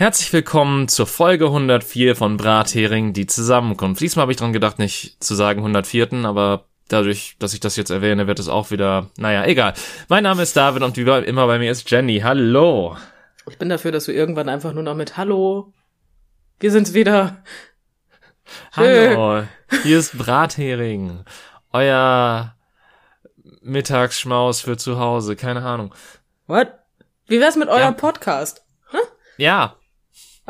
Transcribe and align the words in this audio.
Herzlich 0.00 0.32
willkommen 0.32 0.88
zur 0.88 1.06
Folge 1.06 1.44
104 1.44 2.16
von 2.16 2.38
Brathering, 2.38 3.12
die 3.12 3.26
Zusammenkunft. 3.26 4.00
Diesmal 4.00 4.22
habe 4.22 4.32
ich 4.32 4.38
dran 4.38 4.54
gedacht, 4.54 4.78
nicht 4.78 5.22
zu 5.22 5.34
sagen 5.34 5.58
104., 5.58 6.24
aber 6.24 6.64
dadurch, 6.88 7.36
dass 7.38 7.52
ich 7.52 7.60
das 7.60 7.76
jetzt 7.76 7.90
erwähne, 7.90 8.26
wird 8.26 8.38
es 8.38 8.48
auch 8.48 8.70
wieder, 8.70 9.10
naja, 9.18 9.44
egal. 9.44 9.74
Mein 10.08 10.22
Name 10.22 10.42
ist 10.42 10.56
David 10.56 10.82
und 10.84 10.96
wie 10.96 11.02
immer 11.02 11.46
bei 11.46 11.58
mir 11.58 11.70
ist 11.70 11.90
Jenny. 11.90 12.20
Hallo. 12.20 12.96
Ich 13.50 13.58
bin 13.58 13.68
dafür, 13.68 13.92
dass 13.92 14.06
du 14.06 14.12
irgendwann 14.12 14.48
einfach 14.48 14.72
nur 14.72 14.84
noch 14.84 14.94
mit 14.94 15.18
Hallo. 15.18 15.74
Wir 16.60 16.70
sind's 16.70 16.94
wieder. 16.94 17.44
Hallo. 18.72 19.44
Hier 19.82 19.98
ist 19.98 20.16
Brathering. 20.16 21.26
Euer 21.74 22.56
Mittagsschmaus 23.60 24.62
für 24.62 24.78
zu 24.78 24.98
Hause. 24.98 25.36
Keine 25.36 25.62
Ahnung. 25.62 25.94
What? 26.46 26.68
Wie 27.26 27.38
wär's 27.38 27.56
mit 27.56 27.68
eurem 27.68 27.82
ja. 27.82 27.92
Podcast? 27.92 28.64
Hm? 28.92 29.00
Ja, 29.36 29.76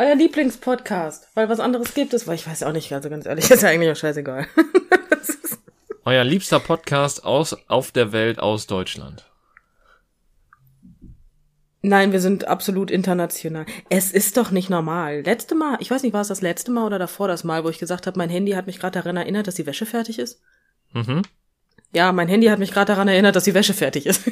euer 0.01 0.15
Lieblingspodcast, 0.15 1.29
weil 1.35 1.51
was 1.51 1.61
anderes 1.61 1.93
gibt 1.93 2.15
es, 2.15 2.27
weil 2.27 2.35
ich 2.35 2.47
weiß 2.47 2.63
auch 2.63 2.73
nicht, 2.73 2.91
also 2.93 3.11
ganz 3.11 3.27
ehrlich, 3.27 3.51
ist 3.51 3.63
ja 3.63 3.69
eigentlich 3.69 3.93
auch 3.93 3.97
scheißegal. 3.97 4.47
Euer 6.07 6.25
liebster 6.25 6.59
Podcast 6.59 7.25
aus, 7.25 7.55
auf 7.69 7.93
der 7.93 8.11
Welt 8.11 8.41
aus 8.41 8.67
Deutschland. 8.67 9.27
Nein, 11.83 12.13
wir 12.13 12.21
sind 12.21 12.49
absolut 12.49 12.91
international. 12.91 13.67
Es 13.91 14.11
ist 14.11 14.39
doch 14.39 14.51
nicht 14.51 14.71
normal. 14.71 15.21
Letzte 15.21 15.55
Mal, 15.55 15.77
ich 15.81 15.91
weiß 15.91 16.03
nicht, 16.03 16.15
war 16.15 16.23
es 16.23 16.29
das 16.29 16.41
letzte 16.41 16.71
Mal 16.71 16.87
oder 16.87 16.99
davor 16.99 17.29
das 17.29 17.45
Mal, 17.45 17.65
wo 17.65 17.69
ich 17.69 17.79
gesagt 17.79 18.07
habe, 18.07 18.19
mein 18.19 18.31
Handy 18.31 18.53
hat 18.53 18.67
mich 18.67 18.81
gerade 18.81 18.99
daran 18.99 19.19
erinnert, 19.19 19.47
dass 19.47 19.57
die 19.57 19.67
Wäsche 19.67 19.85
fertig 19.85 20.19
ist? 20.19 20.41
Mhm. 20.95 21.21
Ja, 21.93 22.13
mein 22.13 22.29
Handy 22.29 22.47
hat 22.47 22.59
mich 22.59 22.73
gerade 22.73 22.93
daran 22.93 23.09
erinnert, 23.09 23.37
dass 23.37 23.45
die 23.45 23.55
Wäsche 23.55 23.75
fertig 23.75 24.07
ist. 24.07 24.23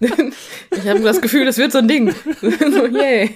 Ich 0.84 0.90
habe 0.90 1.00
das 1.00 1.22
Gefühl, 1.22 1.48
es 1.48 1.56
wird 1.56 1.72
so 1.72 1.78
ein 1.78 1.88
Ding. 1.88 2.10
so, 2.42 2.86
yay. 2.86 3.34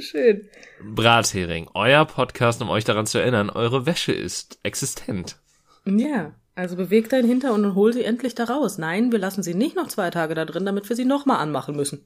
Schön. 0.00 0.50
Brathering, 0.82 1.70
euer 1.72 2.04
Podcast, 2.04 2.60
um 2.60 2.68
euch 2.68 2.84
daran 2.84 3.06
zu 3.06 3.16
erinnern, 3.16 3.48
eure 3.48 3.86
Wäsche 3.86 4.12
ist 4.12 4.58
existent. 4.64 5.38
Ja, 5.86 6.34
also 6.54 6.76
bewegt 6.76 7.14
dein 7.14 7.24
Hintern 7.24 7.52
und 7.52 7.74
hol 7.74 7.94
sie 7.94 8.04
endlich 8.04 8.34
da 8.34 8.44
raus. 8.44 8.76
Nein, 8.76 9.12
wir 9.12 9.18
lassen 9.18 9.42
sie 9.42 9.54
nicht 9.54 9.76
noch 9.76 9.88
zwei 9.88 10.10
Tage 10.10 10.34
da 10.34 10.44
drin, 10.44 10.66
damit 10.66 10.86
wir 10.90 10.94
sie 10.94 11.06
nochmal 11.06 11.38
anmachen 11.38 11.74
müssen. 11.74 12.04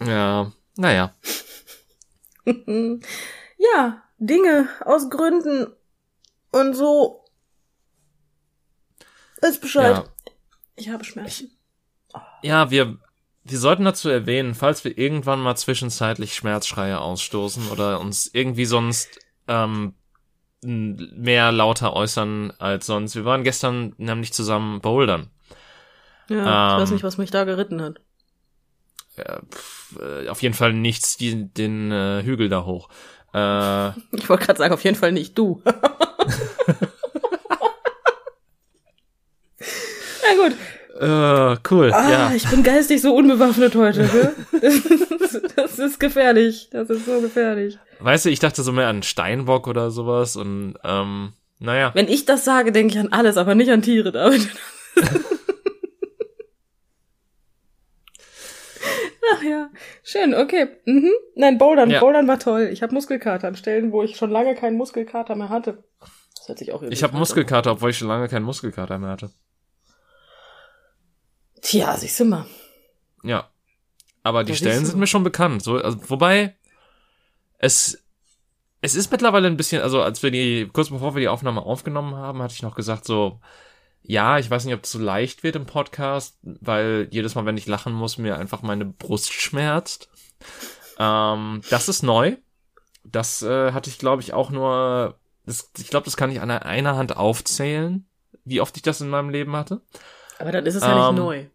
Ja, 0.00 0.52
naja. 0.76 1.16
ja, 2.46 4.02
Dinge 4.18 4.68
aus 4.84 5.10
Gründen 5.10 5.66
und 6.52 6.74
so. 6.74 7.24
Ist 9.42 9.60
Bescheid. 9.60 9.96
Ja. 9.96 10.04
Ich 10.76 10.90
habe 10.90 11.02
Schmerzen. 11.02 11.53
Ja, 12.44 12.70
wir, 12.70 12.98
wir 13.42 13.58
sollten 13.58 13.86
dazu 13.86 14.10
erwähnen, 14.10 14.54
falls 14.54 14.84
wir 14.84 14.98
irgendwann 14.98 15.40
mal 15.40 15.56
zwischenzeitlich 15.56 16.34
Schmerzschreie 16.34 17.00
ausstoßen 17.00 17.70
oder 17.70 18.00
uns 18.00 18.28
irgendwie 18.34 18.66
sonst 18.66 19.18
ähm, 19.48 19.94
mehr 20.62 21.52
lauter 21.52 21.94
äußern 21.94 22.52
als 22.58 22.84
sonst. 22.84 23.16
Wir 23.16 23.24
waren 23.24 23.44
gestern 23.44 23.94
nämlich 23.96 24.34
zusammen 24.34 24.82
bouldern. 24.82 25.30
Ja, 26.28 26.74
ich 26.76 26.82
weiß 26.82 26.90
ähm, 26.90 26.94
nicht, 26.96 27.04
was 27.04 27.16
mich 27.16 27.30
da 27.30 27.44
geritten 27.44 27.80
hat. 27.80 28.02
Ja, 29.16 29.40
pf, 29.50 29.98
äh, 30.00 30.28
auf 30.28 30.42
jeden 30.42 30.54
Fall 30.54 30.74
nichts 30.74 31.16
die, 31.16 31.50
den 31.50 31.92
äh, 31.92 32.22
Hügel 32.24 32.50
da 32.50 32.66
hoch. 32.66 32.90
Äh, 33.32 33.88
ich 34.16 34.28
wollte 34.28 34.44
gerade 34.44 34.58
sagen, 34.58 34.74
auf 34.74 34.84
jeden 34.84 34.96
Fall 34.96 35.12
nicht 35.12 35.38
du. 35.38 35.62
Na 40.24 40.42
gut, 40.42 40.56
Uh, 41.00 41.56
cool. 41.70 41.92
Ah, 41.92 42.10
ja. 42.10 42.32
Ich 42.34 42.48
bin 42.48 42.62
geistig 42.62 43.02
so 43.02 43.16
unbewaffnet 43.16 43.74
heute. 43.74 44.32
Das, 44.52 44.82
das 45.56 45.78
ist 45.78 45.98
gefährlich. 45.98 46.68
Das 46.70 46.88
ist 46.88 47.06
so 47.06 47.20
gefährlich. 47.20 47.78
Weißt 47.98 48.26
du, 48.26 48.30
ich 48.30 48.38
dachte 48.38 48.62
so 48.62 48.70
mehr 48.70 48.86
an 48.86 49.02
Steinbock 49.02 49.66
oder 49.66 49.90
sowas 49.90 50.36
und 50.36 50.74
ähm, 50.84 51.32
naja. 51.58 51.90
Wenn 51.94 52.06
ich 52.08 52.26
das 52.26 52.44
sage, 52.44 52.70
denke 52.70 52.94
ich 52.94 53.00
an 53.00 53.12
alles, 53.12 53.36
aber 53.36 53.54
nicht 53.56 53.70
an 53.70 53.82
Tiere, 53.82 54.12
David. 54.12 54.48
Ach 59.32 59.42
ja, 59.42 59.70
schön, 60.02 60.34
okay. 60.34 60.68
Mhm. 60.84 61.10
Nein, 61.34 61.58
Bouldern, 61.58 61.90
ja. 61.90 61.98
Bouldern 61.98 62.28
war 62.28 62.38
toll. 62.38 62.68
Ich 62.72 62.82
habe 62.82 62.94
Muskelkater 62.94 63.48
an 63.48 63.56
Stellen, 63.56 63.90
wo 63.90 64.02
ich 64.02 64.16
schon 64.16 64.30
lange 64.30 64.54
keinen 64.54 64.76
Muskelkater 64.76 65.34
mehr 65.34 65.48
hatte. 65.48 65.82
Das 66.36 66.48
hört 66.48 66.58
sich 66.58 66.72
auch 66.72 66.82
Ich 66.82 67.02
habe 67.02 67.16
Muskelkater, 67.16 67.72
obwohl 67.72 67.90
ich 67.90 67.98
schon 67.98 68.08
lange 68.08 68.28
keinen 68.28 68.44
Muskelkater 68.44 68.98
mehr 68.98 69.10
hatte. 69.10 69.30
Tja, 71.64 71.96
siehst 71.96 72.20
du 72.20 72.26
mal. 72.26 72.46
Ja. 73.22 73.48
Aber 74.22 74.44
die 74.44 74.52
ja, 74.52 74.56
Stellen 74.56 74.84
sind 74.84 74.98
mir 74.98 75.06
schon 75.06 75.24
bekannt. 75.24 75.62
So, 75.62 75.76
also, 75.76 75.98
wobei, 76.10 76.54
es, 77.58 78.04
es 78.82 78.94
ist 78.94 79.10
mittlerweile 79.10 79.48
ein 79.48 79.56
bisschen, 79.56 79.82
also 79.82 80.02
als 80.02 80.22
wir 80.22 80.30
die, 80.30 80.68
kurz 80.72 80.90
bevor 80.90 81.14
wir 81.14 81.20
die 81.20 81.28
Aufnahme 81.28 81.62
aufgenommen 81.62 82.14
haben, 82.16 82.42
hatte 82.42 82.54
ich 82.54 82.62
noch 82.62 82.74
gesagt, 82.74 83.06
so, 83.06 83.40
ja, 84.02 84.38
ich 84.38 84.50
weiß 84.50 84.66
nicht, 84.66 84.74
ob 84.74 84.84
es 84.84 84.92
so 84.92 84.98
leicht 84.98 85.42
wird 85.42 85.56
im 85.56 85.64
Podcast, 85.64 86.38
weil 86.42 87.08
jedes 87.10 87.34
Mal, 87.34 87.46
wenn 87.46 87.56
ich 87.56 87.66
lachen 87.66 87.94
muss, 87.94 88.18
mir 88.18 88.36
einfach 88.36 88.60
meine 88.60 88.84
Brust 88.84 89.32
schmerzt. 89.32 90.10
Ähm, 90.98 91.62
das 91.70 91.88
ist 91.88 92.02
neu. 92.02 92.36
Das 93.04 93.42
äh, 93.42 93.72
hatte 93.72 93.88
ich, 93.88 93.98
glaube 93.98 94.20
ich, 94.20 94.34
auch 94.34 94.50
nur, 94.50 95.18
das, 95.46 95.70
ich 95.78 95.88
glaube, 95.88 96.04
das 96.04 96.18
kann 96.18 96.30
ich 96.30 96.42
an 96.42 96.50
einer 96.50 96.96
Hand 96.96 97.16
aufzählen, 97.16 98.06
wie 98.44 98.60
oft 98.60 98.76
ich 98.76 98.82
das 98.82 99.00
in 99.00 99.08
meinem 99.08 99.30
Leben 99.30 99.56
hatte. 99.56 99.80
Aber 100.38 100.52
dann 100.52 100.66
ist 100.66 100.74
es 100.74 100.82
ja 100.82 101.08
ähm, 101.08 101.14
nicht 101.14 101.24
neu. 101.24 101.46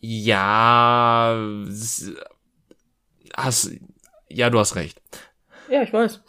Ja, 0.00 1.38
hast, 3.36 3.70
ja, 4.28 4.50
du 4.50 4.58
hast 4.58 4.76
recht. 4.76 5.00
Ja, 5.68 5.82
ich 5.82 5.92
weiß. 5.92 6.20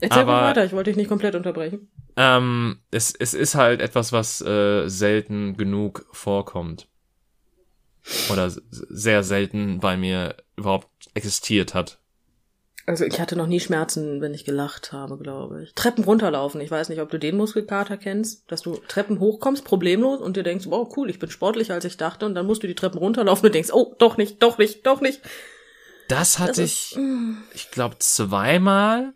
Erzähl 0.00 0.22
Aber, 0.22 0.32
mal 0.32 0.50
weiter, 0.50 0.64
ich 0.64 0.72
wollte 0.72 0.90
dich 0.90 0.96
nicht 0.96 1.08
komplett 1.08 1.34
unterbrechen. 1.34 1.90
Ähm, 2.16 2.80
es, 2.90 3.14
es 3.14 3.34
ist 3.34 3.54
halt 3.54 3.80
etwas, 3.80 4.12
was 4.12 4.40
äh, 4.40 4.88
selten 4.88 5.56
genug 5.56 6.06
vorkommt. 6.12 6.88
Oder 8.30 8.50
sehr 8.50 9.22
selten 9.22 9.80
bei 9.80 9.96
mir 9.96 10.36
überhaupt 10.56 10.88
existiert 11.14 11.74
hat. 11.74 12.00
Also 12.86 13.04
ich 13.04 13.18
hatte 13.18 13.36
noch 13.36 13.46
nie 13.46 13.60
Schmerzen, 13.60 14.20
wenn 14.20 14.34
ich 14.34 14.44
gelacht 14.44 14.92
habe, 14.92 15.16
glaube 15.16 15.62
ich. 15.62 15.74
Treppen 15.74 16.04
runterlaufen. 16.04 16.60
Ich 16.60 16.70
weiß 16.70 16.90
nicht, 16.90 17.00
ob 17.00 17.10
du 17.10 17.18
den 17.18 17.36
Muskelkater 17.36 17.96
kennst, 17.96 18.50
dass 18.50 18.62
du 18.62 18.76
Treppen 18.88 19.20
hochkommst, 19.20 19.64
problemlos 19.64 20.20
und 20.20 20.36
dir 20.36 20.42
denkst, 20.42 20.66
wow, 20.68 20.86
cool, 20.96 21.08
ich 21.08 21.18
bin 21.18 21.30
sportlicher 21.30 21.74
als 21.74 21.86
ich 21.86 21.96
dachte 21.96 22.26
und 22.26 22.34
dann 22.34 22.46
musst 22.46 22.62
du 22.62 22.66
die 22.66 22.74
Treppen 22.74 22.98
runterlaufen 22.98 23.46
und 23.46 23.54
denkst, 23.54 23.70
oh, 23.72 23.94
doch 23.98 24.18
nicht, 24.18 24.42
doch 24.42 24.58
nicht, 24.58 24.86
doch 24.86 25.00
nicht. 25.00 25.22
Das 26.08 26.38
hatte 26.38 26.60
das 26.60 26.70
ich, 26.70 26.96
mm. 26.96 27.38
ich 27.54 27.70
glaube, 27.70 27.96
zweimal. 28.00 29.14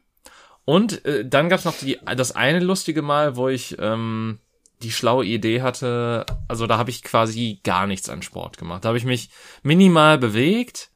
Und 0.64 1.04
äh, 1.04 1.26
dann 1.26 1.50
gab's 1.50 1.66
noch 1.66 1.76
die, 1.78 1.98
das 2.16 2.34
eine 2.34 2.60
lustige 2.60 3.02
Mal, 3.02 3.36
wo 3.36 3.48
ich 3.48 3.76
ähm, 3.78 4.38
die 4.82 4.92
schlaue 4.92 5.24
Idee 5.24 5.62
hatte, 5.62 6.24
also 6.46 6.66
da 6.66 6.78
habe 6.78 6.90
ich 6.90 7.02
quasi 7.02 7.60
gar 7.64 7.86
nichts 7.86 8.08
an 8.08 8.22
Sport 8.22 8.58
gemacht. 8.58 8.84
Da 8.84 8.88
habe 8.88 8.98
ich 8.98 9.04
mich 9.04 9.30
minimal 9.62 10.18
bewegt. 10.18 10.90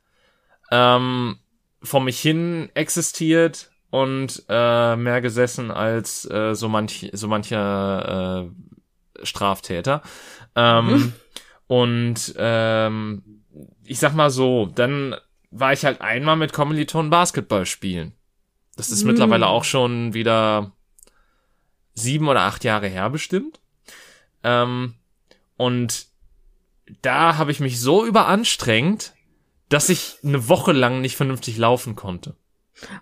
Ähm, 0.71 1.39
vor 1.83 2.01
mich 2.01 2.21
hin 2.21 2.71
existiert 2.75 3.71
und 3.91 4.45
äh, 4.49 4.97
mehr 4.97 5.21
gesessen 5.21 5.71
als 5.71 6.29
äh, 6.31 6.55
so 6.55 6.69
manch 6.69 7.11
so 7.13 7.29
mancher 7.29 8.47
äh, 8.47 9.27
Straftäter. 9.27 10.03
Ähm, 10.55 10.87
mhm. 10.87 11.13
Und 11.67 12.35
ähm, 12.37 13.23
ich 13.85 13.99
sag 13.99 14.15
mal 14.15 14.31
so, 14.31 14.67
dann 14.67 15.15
war 15.51 15.73
ich 15.73 15.85
halt 15.85 16.01
einmal 16.01 16.37
mit 16.37 16.53
Kommilitonen 16.53 17.11
Basketball 17.11 17.67
spielen. 17.67 18.13
Das 18.77 18.91
ist 18.91 19.03
mhm. 19.03 19.11
mittlerweile 19.11 19.47
auch 19.47 19.65
schon 19.65 20.15
wieder 20.15 20.73
sieben 21.95 22.29
oder 22.29 22.43
acht 22.43 22.65
Jahre 22.65 22.89
her 22.89 23.11
bestimmt. 23.11 23.61
Ähm, 24.43 24.95
und 25.57 26.07
da 27.03 27.37
habe 27.37 27.51
ich 27.53 27.61
mich 27.61 27.81
so 27.81 28.05
überanstrengt, 28.05 29.15
dass 29.73 29.89
ich 29.89 30.19
eine 30.23 30.49
Woche 30.49 30.73
lang 30.73 31.01
nicht 31.01 31.17
vernünftig 31.17 31.57
laufen 31.57 31.97
konnte. 31.97 32.35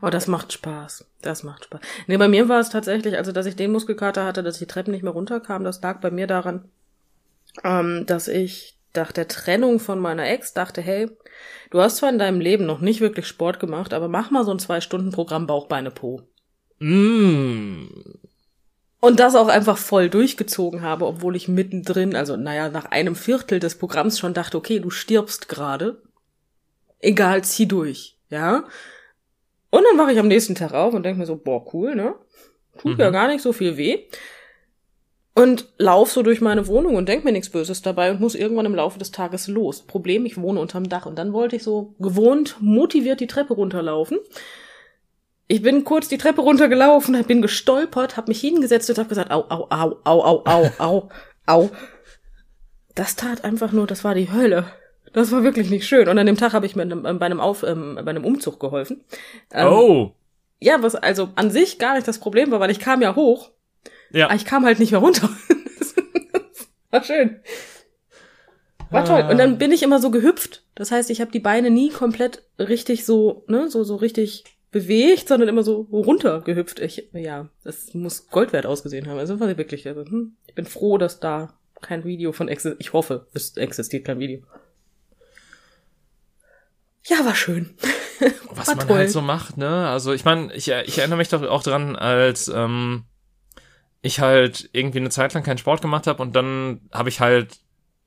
Oh, 0.02 0.10
das 0.10 0.26
macht 0.26 0.52
Spaß. 0.52 1.06
Das 1.22 1.42
macht 1.42 1.64
Spaß. 1.64 1.80
Nee, 2.06 2.16
bei 2.16 2.28
mir 2.28 2.48
war 2.48 2.60
es 2.60 2.70
tatsächlich, 2.70 3.16
also 3.16 3.32
dass 3.32 3.46
ich 3.46 3.56
den 3.56 3.72
Muskelkater 3.72 4.24
hatte, 4.24 4.42
dass 4.42 4.56
ich 4.56 4.60
die 4.60 4.72
Treppen 4.72 4.92
nicht 4.92 5.02
mehr 5.02 5.12
runterkam, 5.12 5.64
das 5.64 5.80
lag 5.82 6.00
bei 6.00 6.10
mir 6.10 6.26
daran, 6.26 6.64
ähm, 7.64 8.04
dass 8.06 8.28
ich 8.28 8.76
nach 8.94 9.12
der 9.12 9.28
Trennung 9.28 9.80
von 9.80 9.98
meiner 9.98 10.28
Ex 10.28 10.52
dachte, 10.52 10.80
hey, 10.80 11.08
du 11.70 11.80
hast 11.80 11.96
zwar 11.96 12.10
in 12.10 12.18
deinem 12.18 12.40
Leben 12.40 12.66
noch 12.66 12.80
nicht 12.80 13.00
wirklich 13.00 13.26
Sport 13.26 13.58
gemacht, 13.60 13.92
aber 13.92 14.08
mach 14.08 14.30
mal 14.30 14.44
so 14.44 14.52
ein 14.52 14.58
Zwei-Stunden-Programm 14.58 15.46
Bauchbeine 15.46 15.90
Po. 15.90 16.22
Mm. 16.78 17.86
Und 19.00 19.18
das 19.18 19.34
auch 19.34 19.48
einfach 19.48 19.78
voll 19.78 20.10
durchgezogen 20.10 20.82
habe, 20.82 21.06
obwohl 21.06 21.34
ich 21.34 21.48
mittendrin, 21.48 22.14
also 22.14 22.36
naja, 22.36 22.68
nach 22.68 22.86
einem 22.86 23.16
Viertel 23.16 23.58
des 23.58 23.76
Programms 23.76 24.18
schon 24.18 24.34
dachte, 24.34 24.58
okay, 24.58 24.78
du 24.78 24.90
stirbst 24.90 25.48
gerade 25.48 26.02
egal, 27.00 27.44
zieh 27.44 27.66
durch, 27.66 28.16
ja. 28.28 28.64
Und 29.70 29.84
dann 29.84 29.98
wache 29.98 30.12
ich 30.12 30.18
am 30.18 30.28
nächsten 30.28 30.54
Tag 30.54 30.72
auf 30.72 30.94
und 30.94 31.04
denke 31.04 31.20
mir 31.20 31.26
so, 31.26 31.36
boah, 31.36 31.64
cool, 31.74 31.94
ne? 31.94 32.14
Tut 32.78 32.94
mhm. 32.94 33.00
ja 33.00 33.10
gar 33.10 33.28
nicht 33.28 33.42
so 33.42 33.52
viel 33.52 33.76
weh. 33.76 34.06
und 35.34 35.68
lauf 35.78 36.10
so 36.10 36.22
durch 36.22 36.40
meine 36.40 36.66
Wohnung 36.66 36.96
und 36.96 37.08
denk 37.08 37.24
mir 37.24 37.32
nichts 37.32 37.50
Böses 37.50 37.82
dabei 37.82 38.10
und 38.10 38.20
muss 38.20 38.34
irgendwann 38.34 38.66
im 38.66 38.74
Laufe 38.74 38.98
des 38.98 39.10
Tages 39.10 39.48
los. 39.48 39.82
Problem, 39.82 40.26
ich 40.26 40.40
wohne 40.40 40.60
unterm 40.60 40.88
Dach 40.88 41.06
und 41.06 41.18
dann 41.18 41.32
wollte 41.32 41.56
ich 41.56 41.62
so 41.62 41.94
gewohnt 41.98 42.56
motiviert 42.60 43.20
die 43.20 43.26
Treppe 43.26 43.54
runterlaufen. 43.54 44.18
Ich 45.46 45.62
bin 45.62 45.84
kurz 45.84 46.08
die 46.08 46.18
Treppe 46.18 46.42
runtergelaufen, 46.42 47.20
bin 47.24 47.42
gestolpert, 47.42 48.16
hab 48.16 48.28
mich 48.28 48.40
hingesetzt 48.40 48.90
und 48.90 48.98
hab 48.98 49.08
gesagt, 49.08 49.30
au, 49.30 49.44
au, 49.48 49.66
au, 49.70 50.00
au, 50.04 50.22
au, 50.24 50.42
au, 50.44 50.70
au, 50.78 51.08
au. 51.46 51.70
Das 52.94 53.16
tat 53.16 53.44
einfach 53.44 53.72
nur, 53.72 53.86
das 53.86 54.04
war 54.04 54.14
die 54.14 54.30
Hölle. 54.32 54.66
Das 55.12 55.32
war 55.32 55.42
wirklich 55.42 55.70
nicht 55.70 55.86
schön. 55.86 56.08
Und 56.08 56.18
an 56.18 56.26
dem 56.26 56.36
Tag 56.36 56.52
habe 56.52 56.66
ich 56.66 56.76
mir 56.76 56.86
bei 56.86 57.26
einem, 57.26 57.40
Auf, 57.40 57.62
ähm, 57.62 57.96
bei 57.96 58.10
einem 58.10 58.24
Umzug 58.24 58.60
geholfen. 58.60 59.04
Ähm, 59.52 59.66
oh. 59.66 60.12
Ja, 60.60 60.82
was 60.82 60.94
also 60.94 61.30
an 61.36 61.50
sich 61.50 61.78
gar 61.78 61.94
nicht 61.94 62.06
das 62.06 62.18
Problem 62.18 62.50
war, 62.50 62.60
weil 62.60 62.70
ich 62.70 62.80
kam 62.80 63.02
ja 63.02 63.16
hoch 63.16 63.50
ja. 64.12 64.26
Aber 64.26 64.34
ich 64.34 64.44
kam 64.44 64.64
halt 64.64 64.78
nicht 64.78 64.92
mehr 64.92 65.00
runter. 65.00 65.28
war 66.90 67.04
schön. 67.04 67.40
War 68.90 69.04
toll. 69.04 69.24
Und 69.30 69.38
dann 69.38 69.58
bin 69.58 69.70
ich 69.70 69.82
immer 69.82 70.00
so 70.00 70.10
gehüpft. 70.10 70.64
Das 70.74 70.90
heißt, 70.90 71.10
ich 71.10 71.20
habe 71.20 71.30
die 71.30 71.40
Beine 71.40 71.70
nie 71.70 71.90
komplett 71.90 72.42
richtig 72.58 73.04
so, 73.04 73.44
ne, 73.46 73.68
so, 73.68 73.84
so 73.84 73.96
richtig 73.96 74.44
bewegt, 74.72 75.28
sondern 75.28 75.48
immer 75.48 75.62
so 75.62 75.86
runtergehüpft. 75.92 76.80
Ich, 76.80 77.08
ja, 77.12 77.48
das 77.62 77.94
muss 77.94 78.28
Gold 78.28 78.52
wert 78.52 78.66
ausgesehen 78.66 79.06
haben. 79.06 79.18
Also 79.18 79.38
war 79.38 79.56
wirklich, 79.56 79.86
also, 79.86 80.04
hm, 80.04 80.34
ich 80.46 80.54
bin 80.54 80.64
froh, 80.64 80.98
dass 80.98 81.20
da 81.20 81.54
kein 81.80 82.04
Video 82.04 82.32
von 82.32 82.48
existiert. 82.48 82.80
Ich 82.80 82.92
hoffe, 82.92 83.26
es 83.32 83.56
existiert 83.56 84.04
kein 84.04 84.18
Video. 84.18 84.40
Ja, 87.06 87.24
war 87.24 87.34
schön. 87.34 87.74
Was 88.50 88.68
war 88.68 88.76
man 88.76 88.88
toll. 88.88 88.96
halt 88.98 89.10
so 89.10 89.22
macht, 89.22 89.56
ne? 89.56 89.88
Also 89.88 90.12
ich 90.12 90.24
meine, 90.24 90.52
ich, 90.54 90.68
ich 90.68 90.98
erinnere 90.98 91.18
mich 91.18 91.28
doch 91.28 91.42
auch 91.42 91.62
dran, 91.62 91.96
als 91.96 92.48
ähm, 92.48 93.04
ich 94.02 94.20
halt 94.20 94.68
irgendwie 94.72 94.98
eine 94.98 95.10
Zeit 95.10 95.34
lang 95.34 95.42
keinen 95.42 95.58
Sport 95.58 95.82
gemacht 95.82 96.06
habe 96.06 96.22
und 96.22 96.34
dann 96.34 96.88
habe 96.92 97.08
ich 97.08 97.20
halt 97.20 97.60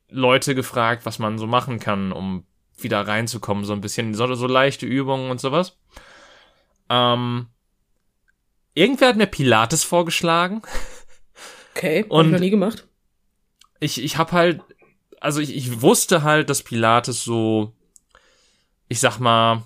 Leute 0.08 0.54
gefragt, 0.54 1.06
was 1.06 1.18
man 1.18 1.38
so 1.38 1.46
machen 1.46 1.80
kann, 1.80 2.12
um 2.12 2.46
wieder 2.76 3.06
reinzukommen, 3.06 3.64
so 3.64 3.72
ein 3.72 3.80
bisschen, 3.80 4.14
so, 4.14 4.32
so 4.34 4.46
leichte 4.46 4.86
Übungen 4.86 5.30
und 5.30 5.40
sowas. 5.40 5.78
Ähm, 6.88 7.48
irgendwer 8.74 9.08
hat 9.08 9.16
mir 9.16 9.26
Pilates 9.26 9.84
vorgeschlagen. 9.84 10.62
Okay, 11.74 12.04
und 12.08 12.18
hab 12.18 12.26
ich 12.26 12.32
noch 12.32 12.40
nie 12.40 12.50
gemacht. 12.50 12.86
Ich, 13.80 14.02
ich 14.02 14.16
habe 14.16 14.32
halt, 14.32 14.62
also 15.20 15.40
ich, 15.40 15.54
ich 15.54 15.80
wusste 15.82 16.22
halt, 16.22 16.50
dass 16.50 16.62
Pilates 16.62 17.24
so, 17.24 17.72
ich 18.88 19.00
sag 19.00 19.18
mal, 19.18 19.62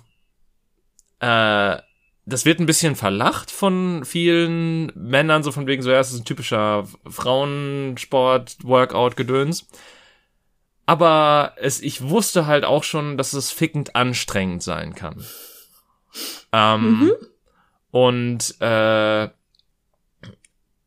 äh, 1.19 1.77
das 2.25 2.45
wird 2.45 2.59
ein 2.59 2.65
bisschen 2.65 2.95
verlacht 2.95 3.51
von 3.51 4.05
vielen 4.05 4.91
Männern, 4.95 5.43
so 5.43 5.51
von 5.51 5.67
wegen 5.67 5.81
so, 5.81 5.91
ja, 5.91 5.99
es 5.99 6.11
ist 6.11 6.19
ein 6.19 6.25
typischer 6.25 6.87
Frauensport, 7.07 8.57
Workout-Gedöns. 8.63 9.67
Aber 10.85 11.53
es, 11.57 11.81
ich 11.81 12.01
wusste 12.01 12.45
halt 12.45 12.65
auch 12.65 12.83
schon, 12.83 13.17
dass 13.17 13.33
es 13.33 13.51
fickend 13.51 13.95
anstrengend 13.95 14.63
sein 14.63 14.95
kann. 14.95 15.23
Ähm, 16.51 16.99
mhm. 16.99 17.11
Und 17.91 18.61
äh, 18.61 19.29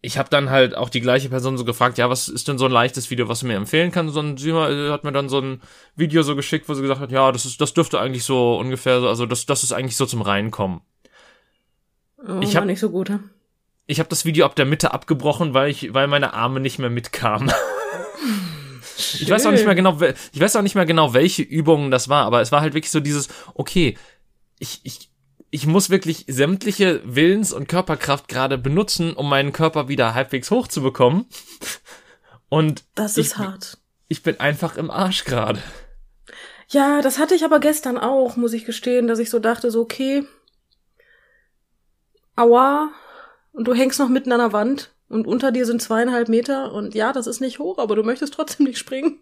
ich 0.04 0.18
habe 0.18 0.28
dann 0.28 0.50
halt 0.50 0.76
auch 0.76 0.90
die 0.90 1.00
gleiche 1.00 1.28
Person 1.28 1.56
so 1.56 1.64
gefragt, 1.64 1.96
ja, 1.96 2.10
was 2.10 2.28
ist 2.28 2.48
denn 2.48 2.58
so 2.58 2.64
ein 2.64 2.72
leichtes 2.72 3.08
Video, 3.10 3.28
was 3.28 3.40
du 3.40 3.46
mir 3.46 3.54
empfehlen 3.54 3.92
kannst? 3.92 4.16
Und 4.16 4.38
sie 4.38 4.52
hat 4.52 5.04
mir 5.04 5.12
dann 5.12 5.28
so 5.28 5.40
ein 5.40 5.62
Video 5.94 6.24
so 6.24 6.34
geschickt, 6.34 6.68
wo 6.68 6.74
sie 6.74 6.82
gesagt 6.82 7.00
hat, 7.00 7.12
ja, 7.12 7.30
das 7.30 7.46
ist, 7.46 7.60
das 7.60 7.72
dürfte 7.72 8.00
eigentlich 8.00 8.24
so 8.24 8.58
ungefähr 8.58 9.00
so, 9.00 9.08
also 9.08 9.26
das, 9.26 9.46
das 9.46 9.62
ist 9.62 9.70
eigentlich 9.70 9.96
so 9.96 10.04
zum 10.04 10.20
Reinkommen. 10.20 10.80
Oh, 12.18 12.40
ich 12.40 12.56
habe 12.56 12.66
nicht 12.66 12.80
so 12.80 12.90
gut. 12.90 13.12
Ich 13.86 14.00
habe 14.00 14.08
das 14.08 14.24
Video 14.24 14.44
ab 14.44 14.56
der 14.56 14.64
Mitte 14.64 14.92
abgebrochen, 14.92 15.54
weil 15.54 15.70
ich, 15.70 15.94
weil 15.94 16.08
meine 16.08 16.34
Arme 16.34 16.58
nicht 16.58 16.80
mehr 16.80 16.90
mitkamen. 16.90 17.52
ich 18.96 19.30
weiß 19.30 19.46
auch 19.46 19.52
nicht 19.52 19.66
mehr 19.66 19.76
genau, 19.76 20.00
ich 20.32 20.40
weiß 20.40 20.56
auch 20.56 20.62
nicht 20.62 20.74
mehr 20.74 20.86
genau, 20.86 21.14
welche 21.14 21.42
Übungen 21.42 21.92
das 21.92 22.08
war, 22.08 22.26
aber 22.26 22.40
es 22.40 22.50
war 22.50 22.60
halt 22.60 22.74
wirklich 22.74 22.90
so 22.90 22.98
dieses, 22.98 23.28
okay, 23.54 23.96
ich, 24.58 24.80
ich, 24.82 25.11
ich 25.54 25.66
muss 25.66 25.90
wirklich 25.90 26.24
sämtliche 26.28 27.02
Willens- 27.04 27.52
und 27.52 27.68
Körperkraft 27.68 28.26
gerade 28.26 28.56
benutzen, 28.56 29.12
um 29.12 29.28
meinen 29.28 29.52
Körper 29.52 29.86
wieder 29.86 30.14
halbwegs 30.14 30.50
hochzubekommen. 30.50 31.26
Und 32.48 32.84
das 32.94 33.18
ist 33.18 33.32
ich, 33.32 33.38
hart. 33.38 33.76
Ich 34.08 34.22
bin 34.22 34.40
einfach 34.40 34.78
im 34.78 34.90
Arsch 34.90 35.24
gerade. 35.24 35.62
Ja, 36.68 37.02
das 37.02 37.18
hatte 37.18 37.34
ich 37.34 37.44
aber 37.44 37.60
gestern 37.60 37.98
auch, 37.98 38.36
muss 38.36 38.54
ich 38.54 38.64
gestehen, 38.64 39.06
dass 39.06 39.18
ich 39.18 39.28
so 39.28 39.40
dachte, 39.40 39.70
so 39.70 39.82
okay, 39.82 40.24
aua, 42.34 42.90
und 43.52 43.68
du 43.68 43.74
hängst 43.74 43.98
noch 43.98 44.08
mitten 44.08 44.32
an 44.32 44.40
der 44.40 44.54
Wand 44.54 44.94
und 45.10 45.26
unter 45.26 45.52
dir 45.52 45.66
sind 45.66 45.82
zweieinhalb 45.82 46.30
Meter 46.30 46.72
und 46.72 46.94
ja, 46.94 47.12
das 47.12 47.26
ist 47.26 47.40
nicht 47.40 47.58
hoch, 47.58 47.76
aber 47.76 47.94
du 47.94 48.02
möchtest 48.02 48.32
trotzdem 48.32 48.64
nicht 48.64 48.78
springen. 48.78 49.20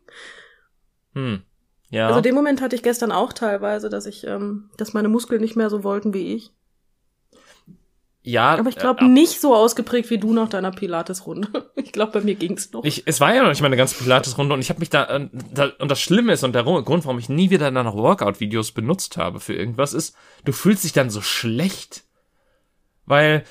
Hm. 1.13 1.43
Ja. 1.91 2.07
Also 2.09 2.21
den 2.21 2.35
Moment 2.35 2.63
hatte 2.63 2.77
ich 2.77 2.83
gestern 2.83 3.13
auch 3.13 3.33
teilweise, 3.33 3.89
dass 3.89 4.07
ich, 4.07 4.27
ähm, 4.27 4.71
dass 4.77 4.95
meine 4.95 5.09
Muskeln 5.09 5.41
nicht 5.41 5.57
mehr 5.57 5.71
so 5.71 5.85
wollten 5.85 6.15
wie 6.15 6.35
ich. 6.35 6.53
Ja. 8.23 8.57
Aber 8.57 8.69
ich 8.69 8.77
glaube 8.77 9.05
äh, 9.05 9.09
nicht 9.09 9.41
so 9.41 9.55
ausgeprägt 9.55 10.11
wie 10.11 10.19
du 10.19 10.33
nach 10.33 10.49
deiner 10.49 10.71
Pilates-Runde. 10.71 11.49
Ich 11.91 11.93
glaube, 11.93 12.13
bei 12.13 12.21
mir 12.21 12.37
ging's 12.37 12.71
noch. 12.71 12.85
Ich, 12.85 13.03
es 13.07 13.21
war 13.21 13.35
ja 13.35 13.43
noch 13.43 13.49
nicht 13.49 13.63
meine 13.63 13.77
ganze 13.77 13.97
Pilates-Runde 13.97 14.55
und 14.55 14.61
ich 14.61 14.69
habe 14.69 14.79
mich 14.79 14.91
da, 14.91 15.07
äh, 15.07 15.29
da, 15.53 15.73
und 15.81 15.91
das 15.91 16.01
Schlimme 16.01 16.35
ist 16.35 16.45
und 16.45 16.55
der 16.55 16.63
Grund, 16.63 17.05
warum 17.05 17.19
ich 17.19 17.29
nie 17.29 17.51
wieder 17.51 17.73
dann 17.73 17.85
noch 17.85 17.97
Workout-Videos 17.97 18.71
benutzt 18.71 19.17
habe 19.17 19.41
für 19.41 19.55
irgendwas 19.55 19.93
ist, 19.93 20.15
du 20.45 20.53
fühlst 20.53 20.85
dich 20.85 20.93
dann 20.93 21.11
so 21.11 21.21
schlecht. 21.21 22.05
Weil 23.07 23.43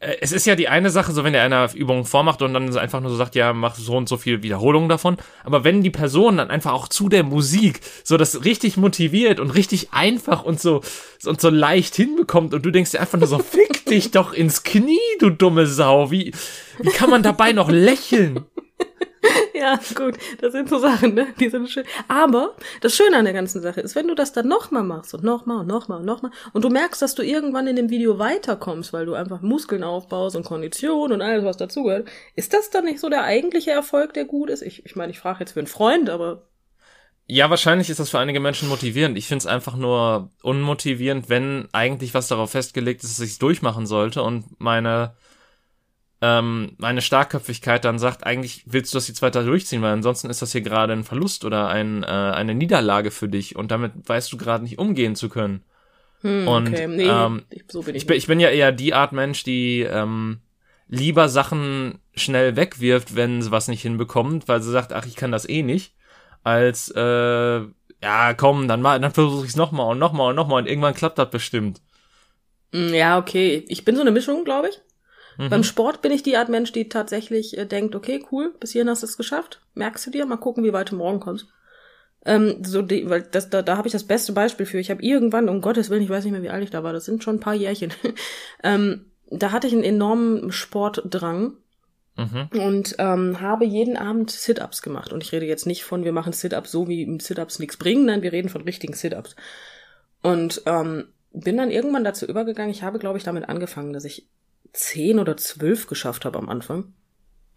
es 0.00 0.30
ist 0.30 0.46
ja 0.46 0.54
die 0.54 0.68
eine 0.68 0.90
Sache, 0.90 1.12
so 1.12 1.24
wenn 1.24 1.32
der 1.32 1.42
einer 1.42 1.74
Übungen 1.74 2.04
vormacht 2.04 2.40
und 2.42 2.54
dann 2.54 2.76
einfach 2.76 3.00
nur 3.00 3.10
so 3.10 3.16
sagt, 3.16 3.34
ja, 3.34 3.52
mach 3.52 3.74
so 3.74 3.96
und 3.96 4.08
so 4.08 4.16
viel 4.16 4.44
Wiederholungen 4.44 4.88
davon. 4.88 5.16
Aber 5.42 5.64
wenn 5.64 5.82
die 5.82 5.90
Person 5.90 6.36
dann 6.36 6.50
einfach 6.50 6.72
auch 6.72 6.86
zu 6.86 7.08
der 7.08 7.24
Musik 7.24 7.80
so 8.04 8.16
das 8.16 8.44
richtig 8.44 8.76
motiviert 8.76 9.40
und 9.40 9.50
richtig 9.50 9.92
einfach 9.92 10.44
und 10.44 10.60
so 10.60 10.82
und 11.24 11.40
so 11.40 11.50
leicht 11.50 11.96
hinbekommt 11.96 12.54
und 12.54 12.64
du 12.64 12.70
denkst 12.70 12.92
dir 12.92 13.00
einfach 13.00 13.18
nur 13.18 13.26
so, 13.26 13.38
fick 13.50 13.86
dich 13.86 14.12
doch 14.12 14.32
ins 14.32 14.62
Knie, 14.62 14.98
du 15.18 15.30
dumme 15.30 15.66
Sau. 15.66 16.12
Wie, 16.12 16.32
wie 16.78 16.90
kann 16.90 17.10
man 17.10 17.24
dabei 17.24 17.52
noch 17.52 17.68
lächeln? 17.68 18.44
ja, 19.54 19.78
gut, 19.94 20.16
das 20.40 20.52
sind 20.52 20.68
so 20.68 20.78
Sachen, 20.78 21.14
ne? 21.14 21.28
Die 21.38 21.48
sind 21.48 21.68
schön. 21.68 21.84
Aber 22.06 22.54
das 22.80 22.94
Schöne 22.94 23.16
an 23.16 23.24
der 23.24 23.34
ganzen 23.34 23.62
Sache 23.62 23.80
ist, 23.80 23.94
wenn 23.94 24.08
du 24.08 24.14
das 24.14 24.32
dann 24.32 24.48
nochmal 24.48 24.84
machst 24.84 25.14
und 25.14 25.24
nochmal 25.24 25.58
und 25.58 25.66
nochmal 25.66 25.98
und 25.98 26.06
nochmal 26.06 26.32
und 26.52 26.64
du 26.64 26.68
merkst, 26.68 27.02
dass 27.02 27.14
du 27.14 27.22
irgendwann 27.22 27.66
in 27.66 27.76
dem 27.76 27.90
Video 27.90 28.18
weiterkommst, 28.18 28.92
weil 28.92 29.06
du 29.06 29.14
einfach 29.14 29.40
Muskeln 29.40 29.82
aufbaust 29.82 30.36
und 30.36 30.44
Kondition 30.44 31.12
und 31.12 31.22
alles, 31.22 31.44
was 31.44 31.56
dazugehört, 31.56 32.08
ist 32.34 32.54
das 32.54 32.70
dann 32.70 32.84
nicht 32.84 33.00
so 33.00 33.08
der 33.08 33.24
eigentliche 33.24 33.70
Erfolg, 33.70 34.14
der 34.14 34.24
gut 34.24 34.50
ist? 34.50 34.62
Ich, 34.62 34.84
ich 34.86 34.96
meine, 34.96 35.12
ich 35.12 35.18
frage 35.18 35.40
jetzt 35.40 35.52
für 35.52 35.60
einen 35.60 35.66
Freund, 35.66 36.10
aber 36.10 36.48
ja, 37.30 37.50
wahrscheinlich 37.50 37.90
ist 37.90 38.00
das 38.00 38.08
für 38.08 38.18
einige 38.18 38.40
Menschen 38.40 38.70
motivierend. 38.70 39.18
Ich 39.18 39.26
finde 39.26 39.42
es 39.42 39.46
einfach 39.46 39.76
nur 39.76 40.30
unmotivierend, 40.42 41.28
wenn 41.28 41.68
eigentlich 41.72 42.14
was 42.14 42.26
darauf 42.26 42.52
festgelegt 42.52 43.04
ist, 43.04 43.18
dass 43.18 43.24
ich 43.24 43.32
es 43.32 43.38
durchmachen 43.38 43.86
sollte 43.86 44.22
und 44.22 44.58
meine 44.58 45.14
ähm, 46.20 46.72
meine 46.78 47.00
Starkköpfigkeit 47.00 47.84
dann 47.84 47.98
sagt, 47.98 48.24
eigentlich 48.24 48.64
willst 48.66 48.92
du 48.92 48.96
das 48.96 49.06
jetzt 49.08 49.22
weiter 49.22 49.44
durchziehen, 49.44 49.82
weil 49.82 49.92
ansonsten 49.92 50.30
ist 50.30 50.42
das 50.42 50.52
hier 50.52 50.62
gerade 50.62 50.92
ein 50.92 51.04
Verlust 51.04 51.44
oder 51.44 51.68
ein, 51.68 52.02
äh, 52.02 52.06
eine 52.06 52.54
Niederlage 52.54 53.10
für 53.10 53.28
dich 53.28 53.54
und 53.54 53.70
damit 53.70 53.92
weißt 54.04 54.32
du 54.32 54.36
gerade 54.36 54.64
nicht 54.64 54.78
umgehen 54.78 55.14
zu 55.14 55.28
können. 55.28 55.62
Hm, 56.22 56.48
und 56.48 56.68
okay. 56.68 56.88
nee, 56.88 57.04
ähm, 57.04 57.44
so 57.68 57.82
bin 57.82 57.94
ich, 57.94 58.02
ich, 58.02 58.06
bin, 58.06 58.16
ich 58.16 58.26
bin 58.26 58.40
ja 58.40 58.48
eher 58.48 58.72
die 58.72 58.94
Art 58.94 59.12
Mensch, 59.12 59.44
die 59.44 59.82
ähm, 59.82 60.40
lieber 60.88 61.28
Sachen 61.28 62.00
schnell 62.14 62.56
wegwirft, 62.56 63.14
wenn 63.14 63.40
sie 63.40 63.52
was 63.52 63.68
nicht 63.68 63.82
hinbekommt, 63.82 64.48
weil 64.48 64.60
sie 64.60 64.72
sagt, 64.72 64.92
ach, 64.92 65.06
ich 65.06 65.14
kann 65.14 65.30
das 65.30 65.48
eh 65.48 65.62
nicht, 65.62 65.94
als 66.42 66.90
äh, 66.96 67.60
ja, 68.02 68.34
komm, 68.36 68.66
dann 68.66 68.82
mal, 68.82 68.98
dann 68.98 69.12
versuche 69.12 69.44
ich 69.44 69.50
es 69.50 69.56
nochmal 69.56 69.90
und 69.92 69.98
nochmal 69.98 70.30
und 70.30 70.36
nochmal 70.36 70.62
und 70.62 70.68
irgendwann 70.68 70.94
klappt 70.94 71.18
das 71.18 71.30
bestimmt. 71.30 71.80
Hm, 72.72 72.92
ja, 72.92 73.18
okay. 73.18 73.64
Ich 73.68 73.84
bin 73.84 73.94
so 73.94 74.02
eine 74.02 74.10
Mischung, 74.10 74.44
glaube 74.44 74.68
ich. 74.68 74.80
Mhm. 75.38 75.48
Beim 75.48 75.64
Sport 75.64 76.02
bin 76.02 76.12
ich 76.12 76.22
die 76.22 76.36
Art 76.36 76.48
Mensch, 76.48 76.72
die 76.72 76.88
tatsächlich 76.88 77.56
äh, 77.56 77.64
denkt, 77.64 77.94
okay, 77.94 78.22
cool, 78.30 78.52
bis 78.60 78.72
hierhin 78.72 78.90
hast 78.90 79.02
du 79.02 79.06
es 79.06 79.16
geschafft. 79.16 79.60
Merkst 79.74 80.06
du 80.06 80.10
dir? 80.10 80.26
Mal 80.26 80.36
gucken, 80.36 80.64
wie 80.64 80.72
weit 80.72 80.90
du 80.90 80.96
morgen 80.96 81.20
kommst. 81.20 81.46
Ähm, 82.24 82.62
so 82.64 82.82
die, 82.82 83.08
weil 83.08 83.22
das, 83.22 83.48
da, 83.48 83.62
da 83.62 83.76
habe 83.76 83.86
ich 83.86 83.92
das 83.92 84.04
beste 84.04 84.32
Beispiel 84.32 84.66
für. 84.66 84.78
Ich 84.78 84.90
habe 84.90 85.02
irgendwann, 85.02 85.48
um 85.48 85.60
Gottes 85.60 85.88
Willen, 85.88 86.02
ich 86.02 86.10
weiß 86.10 86.24
nicht 86.24 86.32
mehr, 86.32 86.42
wie 86.42 86.50
alt 86.50 86.64
ich 86.64 86.70
da 86.70 86.82
war, 86.82 86.92
das 86.92 87.04
sind 87.04 87.22
schon 87.22 87.36
ein 87.36 87.40
paar 87.40 87.54
Jährchen. 87.54 87.92
ähm, 88.64 89.06
da 89.30 89.52
hatte 89.52 89.68
ich 89.68 89.72
einen 89.72 89.84
enormen 89.84 90.50
Sportdrang 90.50 91.52
mhm. 92.16 92.48
und 92.58 92.96
ähm, 92.98 93.40
habe 93.40 93.64
jeden 93.64 93.96
Abend 93.96 94.32
Sit-ups 94.32 94.82
gemacht. 94.82 95.12
Und 95.12 95.22
ich 95.22 95.30
rede 95.30 95.46
jetzt 95.46 95.66
nicht 95.66 95.84
von, 95.84 96.04
wir 96.04 96.12
machen 96.12 96.32
Sit-ups 96.32 96.72
so, 96.72 96.88
wie 96.88 97.18
Sit-ups 97.20 97.60
nichts 97.60 97.76
bringen, 97.76 98.06
nein, 98.06 98.22
wir 98.22 98.32
reden 98.32 98.48
von 98.48 98.62
richtigen 98.62 98.94
Sit-ups. 98.94 99.36
Und 100.22 100.62
ähm, 100.66 101.04
bin 101.32 101.56
dann 101.56 101.70
irgendwann 101.70 102.02
dazu 102.02 102.26
übergegangen, 102.26 102.72
ich 102.72 102.82
habe, 102.82 102.98
glaube 102.98 103.18
ich, 103.18 103.24
damit 103.24 103.48
angefangen, 103.48 103.92
dass 103.92 104.04
ich 104.04 104.26
zehn 104.72 105.18
oder 105.18 105.36
zwölf 105.36 105.86
geschafft 105.86 106.24
habe 106.24 106.38
am 106.38 106.48
Anfang. 106.48 106.92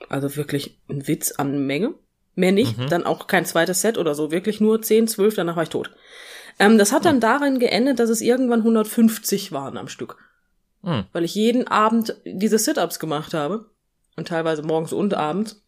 Also 0.10 0.36
wirklich 0.36 0.80
ein 0.90 1.08
Witz 1.08 1.32
an 1.32 1.66
Menge. 1.66 1.94
Mehr 2.36 2.52
nicht, 2.52 2.78
mhm. 2.78 2.88
dann 2.88 3.06
auch 3.06 3.28
kein 3.28 3.46
zweites 3.46 3.82
Set 3.82 3.98
oder 3.98 4.16
so, 4.16 4.32
wirklich 4.32 4.62
nur 4.62 4.82
zehn, 4.82 5.08
zwölf, 5.08 5.36
danach 5.36 5.58
war 5.58 5.64
ich 5.64 5.70
tot. 5.70 5.92
Ähm, 6.60 6.78
das 6.78 6.94
hat 6.94 7.04
dann 7.06 7.18
mhm. 7.18 7.22
darin 7.22 7.60
geendet, 7.60 8.00
dass 8.00 8.10
es 8.10 8.22
irgendwann 8.22 8.60
150 8.60 9.52
waren 9.52 9.78
am 9.78 9.90
Stück. 9.90 10.18
Mhm. 10.82 11.06
Weil 11.12 11.26
ich 11.26 11.36
jeden 11.36 11.68
Abend 11.68 12.16
diese 12.26 12.58
Sit-Ups 12.58 13.00
gemacht 13.00 13.34
habe. 13.34 13.66
Und 14.18 14.28
teilweise 14.28 14.62
morgens 14.62 14.94
und 14.94 15.14
abends. 15.14 15.64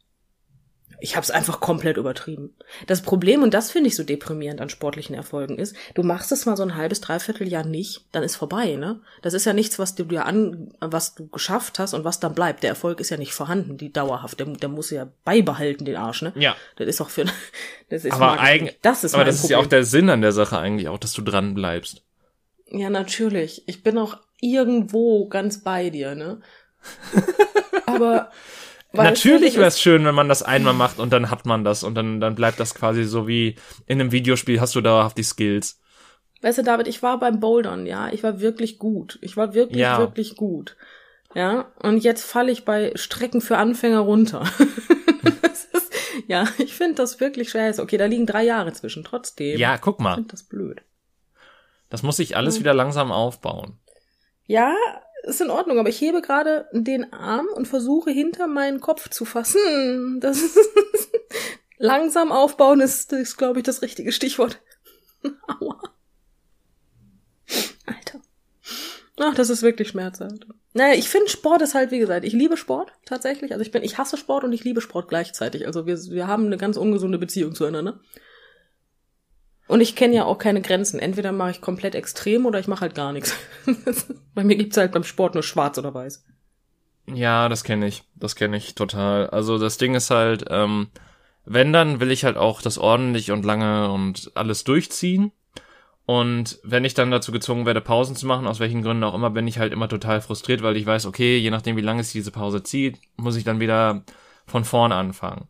Ich 1.03 1.17
habe 1.17 1.25
es 1.25 1.31
einfach 1.31 1.59
komplett 1.59 1.97
übertrieben. 1.97 2.55
Das 2.87 3.01
Problem, 3.01 3.43
und 3.43 3.53
das 3.53 3.71
finde 3.71 3.89
ich 3.89 3.95
so 3.97 4.05
deprimierend 4.05 4.61
an 4.61 4.69
sportlichen 4.69 5.13
Erfolgen, 5.13 5.59
ist, 5.59 5.75
du 5.95 6.01
machst 6.01 6.31
es 6.31 6.45
mal 6.45 6.55
so 6.55 6.63
ein 6.63 6.77
halbes, 6.77 7.01
dreiviertel 7.01 7.45
Jahr 7.45 7.65
nicht, 7.65 8.05
dann 8.13 8.23
ist 8.23 8.37
vorbei, 8.37 8.77
ne? 8.77 9.01
Das 9.21 9.33
ist 9.33 9.43
ja 9.43 9.51
nichts, 9.51 9.77
was 9.77 9.95
du 9.95 10.05
dir 10.05 10.25
an, 10.25 10.73
was 10.79 11.13
du 11.13 11.27
geschafft 11.27 11.77
hast 11.77 11.93
und 11.93 12.05
was 12.05 12.21
dann 12.21 12.33
bleibt. 12.33 12.63
Der 12.63 12.69
Erfolg 12.69 13.01
ist 13.01 13.09
ja 13.09 13.17
nicht 13.17 13.33
vorhanden, 13.33 13.75
die 13.75 13.91
dauerhaft. 13.91 14.39
Der, 14.39 14.45
der 14.45 14.69
muss 14.69 14.91
ja 14.91 15.09
beibehalten, 15.25 15.83
den 15.83 15.97
Arsch, 15.97 16.21
ne? 16.21 16.31
Ja. 16.37 16.55
Das 16.77 16.87
ist 16.87 17.01
auch 17.01 17.09
für, 17.09 17.25
das 17.89 18.05
ist 18.05 18.13
aber 18.13 18.39
eigentlich, 18.39 18.77
das 18.81 19.03
ist 19.03 19.13
aber 19.13 19.25
das 19.25 19.41
Problem. 19.41 19.45
ist 19.45 19.51
ja 19.51 19.57
auch 19.57 19.67
der 19.67 19.83
Sinn 19.83 20.09
an 20.09 20.21
der 20.21 20.31
Sache 20.31 20.57
eigentlich 20.57 20.87
auch, 20.87 20.99
dass 20.99 21.11
du 21.11 21.21
dran 21.21 21.53
bleibst. 21.53 22.01
Ja, 22.67 22.89
natürlich. 22.89 23.67
Ich 23.67 23.83
bin 23.83 23.97
auch 23.97 24.19
irgendwo 24.39 25.27
ganz 25.27 25.65
bei 25.65 25.89
dir, 25.89 26.15
ne? 26.15 26.39
aber 27.87 28.31
Natürlich 28.93 29.55
wäre 29.55 29.67
es 29.67 29.81
schön, 29.81 30.05
wenn 30.05 30.13
man 30.13 30.29
das 30.29 30.43
einmal 30.43 30.73
macht 30.73 30.99
und 30.99 31.11
dann 31.11 31.31
hat 31.31 31.45
man 31.45 31.63
das 31.63 31.83
und 31.83 31.95
dann, 31.95 32.19
dann 32.19 32.35
bleibt 32.35 32.59
das 32.59 32.75
quasi 32.75 33.03
so 33.03 33.27
wie 33.27 33.55
in 33.87 33.99
einem 33.99 34.11
Videospiel 34.11 34.61
hast 34.61 34.75
du 34.75 34.81
dauerhaft 34.81 35.17
die 35.17 35.23
Skills. 35.23 35.79
Weißt 36.43 36.59
du, 36.59 36.63
David, 36.63 36.87
ich 36.87 37.01
war 37.01 37.19
beim 37.19 37.39
Bouldern, 37.39 37.85
ja, 37.87 38.09
ich 38.11 38.21
war 38.21 38.39
wirklich 38.39 38.77
gut. 38.77 39.17
Ich 39.21 39.35
war 39.35 39.53
wirklich, 39.53 39.79
ja. 39.79 39.97
wirklich 39.97 40.35
gut. 40.35 40.75
Ja, 41.33 41.71
und 41.81 42.03
jetzt 42.03 42.23
falle 42.23 42.51
ich 42.51 42.65
bei 42.65 42.91
Strecken 42.95 43.41
für 43.41 43.57
Anfänger 43.57 43.99
runter. 43.99 44.43
ist, 45.73 45.91
ja, 46.27 46.47
ich 46.59 46.75
finde 46.75 46.95
das 46.95 47.19
wirklich 47.19 47.49
scheiße. 47.49 47.81
Okay, 47.81 47.97
da 47.97 48.05
liegen 48.05 48.27
drei 48.27 48.43
Jahre 48.43 48.73
zwischen, 48.73 49.03
trotzdem. 49.03 49.57
Ja, 49.57 49.77
guck 49.77 49.99
mal. 49.99 50.11
Ich 50.11 50.15
finde 50.15 50.31
das 50.31 50.43
blöd. 50.43 50.83
Das 51.89 52.03
muss 52.03 52.17
sich 52.17 52.35
alles 52.35 52.59
wieder 52.59 52.73
langsam 52.73 53.11
aufbauen. 53.11 53.79
Ja, 54.45 54.75
ist 55.23 55.41
in 55.41 55.49
Ordnung, 55.49 55.79
aber 55.79 55.89
ich 55.89 55.99
hebe 55.99 56.21
gerade 56.21 56.67
den 56.71 57.11
Arm 57.13 57.47
und 57.55 57.67
versuche 57.67 58.11
hinter 58.11 58.47
meinen 58.47 58.79
Kopf 58.79 59.09
zu 59.09 59.25
fassen. 59.25 60.19
Das 60.19 60.41
ist 60.41 60.57
langsam 61.77 62.31
aufbauen 62.31 62.81
ist, 62.81 63.11
ist 63.13 63.37
glaube 63.37 63.59
ich, 63.59 63.63
das 63.63 63.81
richtige 63.81 64.11
Stichwort. 64.11 64.61
Aua. 65.47 65.79
Alter. 67.85 68.21
Ach, 69.19 69.33
das 69.35 69.49
ist 69.49 69.61
wirklich 69.61 69.89
schmerzhaft. 69.89 70.45
Naja, 70.73 70.95
ich 70.97 71.09
finde 71.09 71.29
Sport 71.29 71.61
ist 71.61 71.75
halt, 71.75 71.91
wie 71.91 71.99
gesagt, 71.99 72.25
ich 72.25 72.33
liebe 72.33 72.57
Sport 72.57 72.91
tatsächlich. 73.05 73.51
Also 73.51 73.61
ich 73.61 73.71
bin, 73.71 73.83
ich 73.83 73.97
hasse 73.97 74.17
Sport 74.17 74.43
und 74.43 74.53
ich 74.53 74.63
liebe 74.63 74.81
Sport 74.81 75.07
gleichzeitig. 75.07 75.67
Also 75.67 75.85
wir, 75.85 75.97
wir 75.97 76.27
haben 76.27 76.47
eine 76.47 76.57
ganz 76.57 76.77
ungesunde 76.77 77.17
Beziehung 77.17 77.53
zueinander. 77.53 77.99
Und 79.67 79.81
ich 79.81 79.95
kenne 79.95 80.15
ja 80.15 80.25
auch 80.25 80.37
keine 80.37 80.61
Grenzen. 80.61 80.99
Entweder 80.99 81.31
mache 81.31 81.51
ich 81.51 81.61
komplett 81.61 81.95
extrem 81.95 82.45
oder 82.45 82.59
ich 82.59 82.67
mache 82.67 82.81
halt 82.81 82.95
gar 82.95 83.13
nichts. 83.13 83.35
Bei 84.35 84.43
mir 84.43 84.55
gibt's 84.55 84.77
halt 84.77 84.91
beim 84.91 85.03
Sport 85.03 85.35
nur 85.35 85.43
schwarz 85.43 85.77
oder 85.77 85.93
weiß. 85.93 86.23
Ja, 87.07 87.49
das 87.49 87.63
kenne 87.63 87.87
ich. 87.87 88.03
Das 88.15 88.35
kenne 88.35 88.57
ich 88.57 88.75
total. 88.75 89.29
Also 89.29 89.57
das 89.57 89.77
Ding 89.77 89.95
ist 89.95 90.09
halt, 90.09 90.45
ähm, 90.49 90.87
wenn, 91.45 91.73
dann 91.73 91.99
will 91.99 92.11
ich 92.11 92.23
halt 92.23 92.37
auch 92.37 92.61
das 92.61 92.77
ordentlich 92.77 93.31
und 93.31 93.45
lange 93.45 93.91
und 93.91 94.31
alles 94.35 94.63
durchziehen. 94.63 95.31
Und 96.05 96.59
wenn 96.63 96.83
ich 96.83 96.93
dann 96.93 97.11
dazu 97.11 97.31
gezwungen 97.31 97.65
werde, 97.65 97.79
Pausen 97.79 98.15
zu 98.15 98.27
machen, 98.27 98.47
aus 98.47 98.59
welchen 98.59 98.81
Gründen 98.81 99.05
auch 99.05 99.13
immer, 99.13 99.29
bin 99.29 99.47
ich 99.47 99.59
halt 99.59 99.71
immer 99.71 99.87
total 99.87 100.19
frustriert, 100.19 100.61
weil 100.61 100.75
ich 100.75 100.85
weiß, 100.85 101.05
okay, 101.05 101.37
je 101.37 101.49
nachdem, 101.49 101.77
wie 101.77 101.81
lange 101.81 102.01
es 102.01 102.11
diese 102.11 102.31
Pause 102.31 102.61
zieht, 102.63 102.99
muss 103.15 103.37
ich 103.37 103.45
dann 103.45 103.61
wieder 103.61 104.03
von 104.45 104.65
vorne 104.65 104.95
anfangen. 104.95 105.47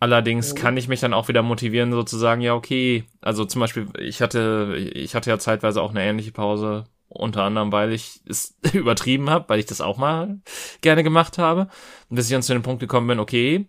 Allerdings 0.00 0.54
kann 0.54 0.76
ich 0.76 0.88
mich 0.88 1.00
dann 1.00 1.14
auch 1.14 1.28
wieder 1.28 1.42
motivieren, 1.42 1.92
sozusagen, 1.92 2.40
ja, 2.40 2.54
okay. 2.54 3.04
Also 3.20 3.44
zum 3.44 3.60
Beispiel, 3.60 3.88
ich 3.98 4.20
hatte, 4.20 4.76
ich 4.76 5.14
hatte 5.14 5.30
ja 5.30 5.38
zeitweise 5.38 5.80
auch 5.80 5.90
eine 5.90 6.02
ähnliche 6.02 6.32
Pause, 6.32 6.84
unter 7.08 7.42
anderem, 7.44 7.72
weil 7.72 7.92
ich 7.92 8.20
es 8.28 8.56
übertrieben 8.72 9.30
habe, 9.30 9.48
weil 9.48 9.60
ich 9.60 9.66
das 9.66 9.80
auch 9.80 9.96
mal 9.96 10.40
gerne 10.80 11.02
gemacht 11.02 11.38
habe. 11.38 11.68
Und 12.10 12.16
bis 12.16 12.26
ich 12.26 12.32
dann 12.32 12.42
zu 12.42 12.52
dem 12.52 12.62
Punkt 12.62 12.80
gekommen 12.80 13.06
bin, 13.06 13.20
okay, 13.20 13.66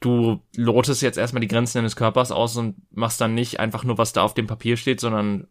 du 0.00 0.40
lotest 0.56 1.02
jetzt 1.02 1.18
erstmal 1.18 1.40
die 1.40 1.48
Grenzen 1.48 1.78
deines 1.78 1.96
Körpers 1.96 2.32
aus 2.32 2.56
und 2.56 2.76
machst 2.90 3.20
dann 3.20 3.34
nicht 3.34 3.60
einfach 3.60 3.84
nur, 3.84 3.98
was 3.98 4.12
da 4.12 4.22
auf 4.22 4.34
dem 4.34 4.46
Papier 4.46 4.76
steht, 4.76 5.00
sondern 5.00 5.46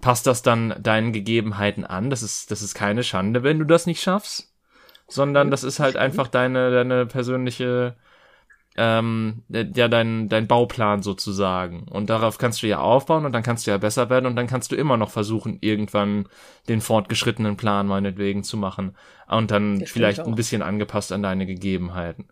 passt 0.00 0.26
das 0.26 0.42
dann 0.42 0.74
deinen 0.80 1.12
Gegebenheiten 1.12 1.84
an. 1.84 2.10
Das 2.10 2.22
ist, 2.22 2.50
das 2.50 2.62
ist 2.62 2.74
keine 2.74 3.02
Schande, 3.02 3.42
wenn 3.42 3.58
du 3.58 3.64
das 3.64 3.86
nicht 3.86 4.00
schaffst, 4.00 4.52
sondern 5.06 5.50
das 5.50 5.64
ist 5.64 5.80
halt 5.80 5.96
einfach 5.96 6.28
deine, 6.28 6.70
deine 6.70 7.06
persönliche 7.06 7.96
ähm, 8.78 9.42
ja 9.48 9.88
dein, 9.88 10.28
dein 10.28 10.46
Bauplan 10.46 11.02
sozusagen. 11.02 11.82
Und 11.88 12.08
darauf 12.10 12.38
kannst 12.38 12.62
du 12.62 12.68
ja 12.68 12.78
aufbauen 12.78 13.26
und 13.26 13.32
dann 13.32 13.42
kannst 13.42 13.66
du 13.66 13.72
ja 13.72 13.78
besser 13.78 14.08
werden 14.08 14.26
und 14.26 14.36
dann 14.36 14.46
kannst 14.46 14.70
du 14.70 14.76
immer 14.76 14.96
noch 14.96 15.10
versuchen, 15.10 15.58
irgendwann 15.60 16.28
den 16.68 16.80
fortgeschrittenen 16.80 17.56
Plan 17.56 17.88
meinetwegen 17.88 18.44
zu 18.44 18.56
machen. 18.56 18.96
Und 19.26 19.50
dann 19.50 19.80
das 19.80 19.90
vielleicht 19.90 20.20
ein 20.20 20.36
bisschen 20.36 20.62
angepasst 20.62 21.10
an 21.12 21.24
deine 21.24 21.44
Gegebenheiten. 21.44 22.28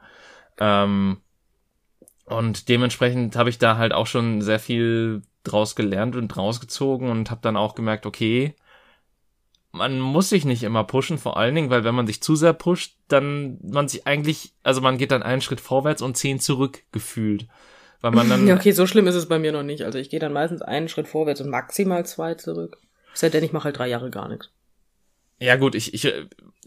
Ähm, 0.59 1.19
und 2.27 2.69
dementsprechend 2.69 3.35
habe 3.35 3.51
ich 3.51 3.59
da 3.59 3.77
halt 3.77 3.93
auch 3.93 4.07
schon 4.07 4.41
sehr 4.41 4.61
viel 4.61 5.23
draus 5.43 5.75
gelernt 5.75 6.15
und 6.15 6.37
rausgezogen 6.37 7.11
und 7.11 7.31
habe 7.31 7.41
dann 7.43 7.57
auch 7.57 7.75
gemerkt, 7.75 8.07
okay, 8.07 8.55
man 9.77 10.01
muss 10.01 10.29
sich 10.29 10.45
nicht 10.45 10.63
immer 10.63 10.85
pushen, 10.85 11.19
vor 11.19 11.37
allen 11.37 11.55
Dingen, 11.55 11.71
weil 11.71 11.85
wenn 11.85 11.95
man 11.95 12.07
sich 12.07 12.23
zu 12.23 12.37
sehr 12.37 12.53
pusht, 12.53 12.97
dann 13.09 13.59
man 13.63 13.89
sich 13.89 14.07
eigentlich, 14.07 14.55
also 14.63 14.81
man 14.81 14.99
geht 14.99 15.11
dann 15.11 15.23
einen 15.23 15.41
Schritt 15.41 15.61
vorwärts 15.61 16.03
und 16.03 16.17
zehn 16.17 16.41
zurück 16.41 16.83
gefühlt. 16.93 17.47
Weil 18.01 18.11
man 18.13 18.29
dann. 18.29 18.47
Ja, 18.49 18.57
okay, 18.57 18.73
so 18.73 18.87
schlimm 18.87 19.07
ist 19.07 19.15
es 19.15 19.29
bei 19.29 19.39
mir 19.39 19.53
noch 19.53 19.63
nicht. 19.63 19.83
Also 19.83 19.99
ich 19.99 20.11
gehe 20.11 20.21
dann 20.21 20.33
meistens 20.33 20.63
einen 20.63 20.89
Schritt 20.89 21.09
vorwärts 21.09 21.41
und 21.41 21.51
maximal 21.51 22.05
zwei 22.07 22.35
zurück. 22.35 22.79
Seitdem 23.15 23.45
ich 23.45 23.53
mache 23.53 23.65
halt 23.65 23.79
drei 23.79 23.89
Jahre 23.89 24.11
gar 24.11 24.29
nichts. 24.29 24.51
Ja, 25.39 25.57
gut, 25.57 25.75
ich, 25.75 25.93
ich, 25.93 26.11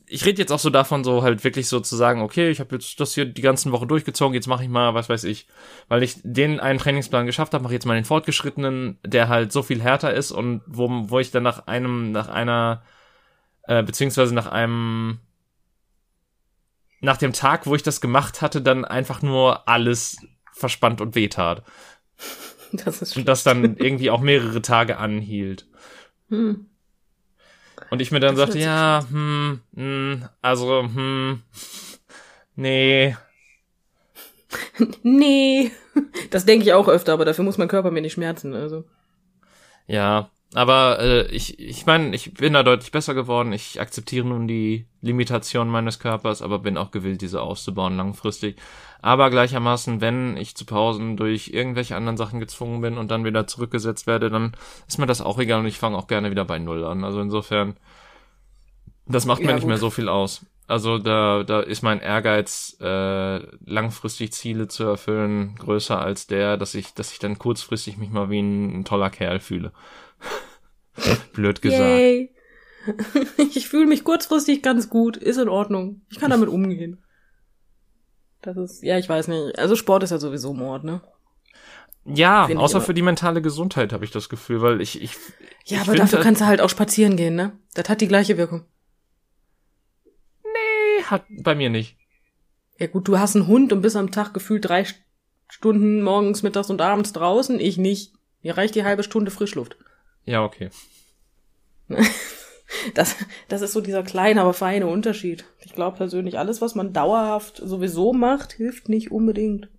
ich 0.10 0.25
rede 0.25 0.39
jetzt 0.39 0.51
auch 0.51 0.60
so 0.60 0.70
davon, 0.70 1.04
so 1.04 1.24
halt 1.24 1.44
wirklich 1.44 1.68
so 1.68 1.80
zu 1.80 1.96
sagen, 1.96 2.22
okay, 2.22 2.50
ich 2.50 2.60
habe 2.60 2.75
jetzt 2.75 3.00
das 3.00 3.13
hier 3.13 3.25
die 3.25 3.42
ganzen 3.42 3.72
Woche 3.72 3.88
durchgezogen, 3.88 4.34
jetzt 4.34 4.48
mache 4.48 4.63
ich 4.63 4.70
mal, 4.70 4.94
was 4.94 5.10
weiß 5.10 5.24
ich, 5.24 5.48
weil 5.88 6.04
ich 6.04 6.16
den 6.24 6.60
einen 6.60 6.80
Trainingsplan 6.80 7.25
geschafft 7.25 7.54
habe, 7.54 7.63
mache 7.63 7.74
jetzt 7.74 7.86
mal 7.86 7.96
den 7.96 8.06
fortgeschrittenen, 8.06 9.00
der 9.06 9.28
halt 9.28 9.51
so 9.51 9.63
viel 9.63 9.82
härter 9.82 10.13
ist 10.13 10.32
und 10.32 10.62
wo, 10.68 10.88
wo 11.10 11.20
ich 11.20 11.32
dann 11.32 11.44
nach 11.44 11.68
einem, 11.68 12.12
nach 12.12 12.28
einer 12.28 12.84
äh, 13.69 13.83
beziehungsweise 13.83 14.33
nach 14.33 14.47
einem 14.47 15.19
nach 17.01 17.17
dem 17.17 17.33
Tag, 17.33 17.67
wo 17.67 17.75
ich 17.75 17.83
das 17.83 18.01
gemacht 18.01 18.41
hatte, 18.41 18.61
dann 18.61 18.83
einfach 18.83 19.21
nur 19.21 19.69
alles 19.69 20.17
verspannt 20.51 20.99
und 20.99 21.15
wehtat. 21.15 21.63
Das 22.71 23.01
ist 23.01 23.17
und 23.17 23.27
das 23.27 23.41
dann 23.41 23.77
irgendwie 23.77 24.11
auch 24.11 24.21
mehrere 24.21 24.61
Tage 24.61 24.99
anhielt. 24.99 25.65
Hm. 26.29 26.67
Und 27.89 27.99
ich 27.99 28.11
mir 28.11 28.19
dann 28.19 28.35
das 28.35 28.45
sagte, 28.45 28.59
ja, 28.59 29.03
hm, 29.09 29.61
hm, 29.73 30.29
also, 30.43 30.83
hm, 30.83 31.41
nee. 32.55 33.17
nee. 35.01 35.71
Das 36.29 36.45
denke 36.45 36.63
ich 36.63 36.73
auch 36.73 36.88
öfter, 36.88 37.13
aber 37.13 37.25
dafür 37.25 37.43
muss 37.43 37.57
mein 37.57 37.67
Körper 37.69 37.89
mir 37.89 38.01
nicht 38.01 38.13
schmerzen, 38.13 38.53
also. 38.53 38.83
Ja, 39.88 40.29
aber 40.56 41.00
äh, 41.00 41.27
ich, 41.27 41.60
ich 41.60 41.86
meine, 41.86 42.15
ich 42.15 42.34
bin 42.34 42.53
da 42.53 42.63
deutlich 42.63 42.91
besser 42.91 43.13
geworden. 43.13 43.53
Ich 43.53 43.79
akzeptiere 43.79 44.27
nun 44.27 44.48
die 44.48 44.88
Limitation 45.01 45.70
meines 45.70 46.00
Körpers, 46.00 46.41
aber 46.41 46.58
bin 46.58 46.77
auch 46.77 46.89
gewillt, 46.89 47.22
diese 47.22 47.41
auszubauen 47.41 47.98
langfristig. 47.98 48.58
Aber 49.01 49.29
gleichermaßen, 49.29 50.01
wenn 50.01 50.38
ich 50.38 50.56
zu 50.56 50.65
Pausen 50.65 51.18
durch 51.18 51.50
irgendwelche 51.50 51.96
anderen 51.96 52.18
Sachen 52.18 52.39
gezwungen 52.39 52.82
bin 52.82 52.98
und 52.98 53.12
dann 53.12 53.25
wieder 53.25 53.46
zurückgesetzt 53.46 54.08
werde, 54.08 54.32
dann 54.32 54.53
ist 54.88 54.98
mir 54.98 55.06
das 55.06 55.22
auch 55.22 55.38
egal 55.38 55.60
und 55.60 55.68
ich 55.68 55.77
fange 55.77 55.98
auch 55.98 56.08
gerne 56.08 56.32
wieder 56.32 56.46
bei 56.46 56.58
Null 56.58 56.84
an. 56.84 57.03
Also 57.03 57.22
insofern, 57.22 57.77
das 59.06 59.25
macht 59.25 59.41
mir 59.41 59.50
ja, 59.50 59.56
nicht 59.56 59.68
mehr 59.68 59.77
so 59.77 59.91
viel 59.91 60.10
aus. 60.10 60.46
Also 60.69 60.99
da, 60.99 61.41
da 61.41 61.61
ist 61.61 61.81
mein 61.81 61.99
Ehrgeiz, 61.99 62.77
äh, 62.79 63.39
langfristig 63.65 64.33
Ziele 64.33 64.67
zu 64.67 64.83
erfüllen, 64.83 65.55
größer 65.55 65.99
als 65.99 66.27
der, 66.27 66.57
dass 66.57 66.75
ich, 66.75 66.93
dass 66.93 67.11
ich 67.11 67.17
dann 67.17 67.39
kurzfristig 67.39 67.97
mich 67.97 68.11
mal 68.11 68.29
wie 68.29 68.39
ein, 68.39 68.81
ein 68.81 68.85
toller 68.85 69.09
Kerl 69.09 69.39
fühle. 69.39 69.71
Blöd 71.33 71.63
gesagt. 71.63 71.81
Yay. 71.81 72.35
Ich 73.55 73.67
fühle 73.67 73.88
mich 73.88 74.03
kurzfristig 74.03 74.61
ganz 74.61 74.91
gut, 74.91 75.17
ist 75.17 75.38
in 75.38 75.49
Ordnung. 75.49 76.01
Ich 76.11 76.19
kann 76.19 76.29
damit 76.29 76.49
umgehen. 76.49 77.03
Das 78.43 78.55
ist, 78.55 78.83
ja, 78.83 78.99
ich 78.99 79.09
weiß 79.09 79.27
nicht. 79.27 79.57
Also 79.57 79.75
Sport 79.75 80.03
ist 80.03 80.11
ja 80.11 80.19
sowieso 80.19 80.53
Mord, 80.53 80.83
ne? 80.83 81.01
Ja, 82.05 82.45
find 82.45 82.59
außer 82.59 82.79
für 82.79 82.93
die 82.93 83.01
mentale 83.01 83.41
Gesundheit 83.41 83.91
habe 83.91 84.05
ich 84.05 84.11
das 84.11 84.29
Gefühl, 84.29 84.61
weil 84.61 84.81
ich, 84.81 85.01
ich. 85.01 85.13
Ja, 85.65 85.81
ich 85.81 85.81
aber 85.81 85.95
dafür 85.95 86.19
kannst 86.19 86.41
du 86.41 86.45
halt 86.45 86.61
auch 86.61 86.69
spazieren 86.69 87.17
gehen, 87.17 87.33
ne? 87.33 87.53
Das 87.73 87.89
hat 87.89 88.01
die 88.01 88.07
gleiche 88.07 88.38
Wirkung. 88.38 88.65
Hat 91.10 91.25
bei 91.30 91.56
mir 91.56 91.70
nicht. 91.70 91.98
Ja 92.78 92.88
gut, 92.88 93.08
du 93.08 93.20
hast 93.20 93.36
einen 93.36 93.48
Hund 93.48 93.74
und 93.74 93.82
bist 93.82 93.96
am 93.96 94.12
Tag 94.12 94.34
gefühlt 94.34 94.68
drei 94.68 94.86
Stunden 95.48 96.01
morgens, 96.01 96.44
mittags 96.44 96.70
und 96.70 96.82
abends 96.82 97.13
draußen. 97.13 97.60
Ich 97.60 97.78
nicht. 97.78 98.13
Mir 98.42 98.58
reicht 98.58 98.75
die 98.75 98.84
halbe 98.84 99.04
Stunde 99.04 99.32
Frischluft. 99.32 99.78
Ja, 100.25 100.44
okay. 100.44 100.70
Das, 102.94 103.16
das 103.48 103.62
ist 103.62 103.74
so 103.74 103.82
dieser 103.82 104.04
kleine, 104.04 104.42
aber 104.42 104.54
feine 104.54 104.86
Unterschied. 104.86 105.44
Ich 105.60 105.74
glaube 105.74 105.98
persönlich, 105.98 106.38
alles, 106.38 106.62
was 106.62 106.75
man 106.75 106.94
dauerhaft 106.94 107.58
sowieso 107.58 108.13
macht, 108.13 108.54
hilft 108.54 108.89
nicht 108.89 109.12
unbedingt. 109.12 109.70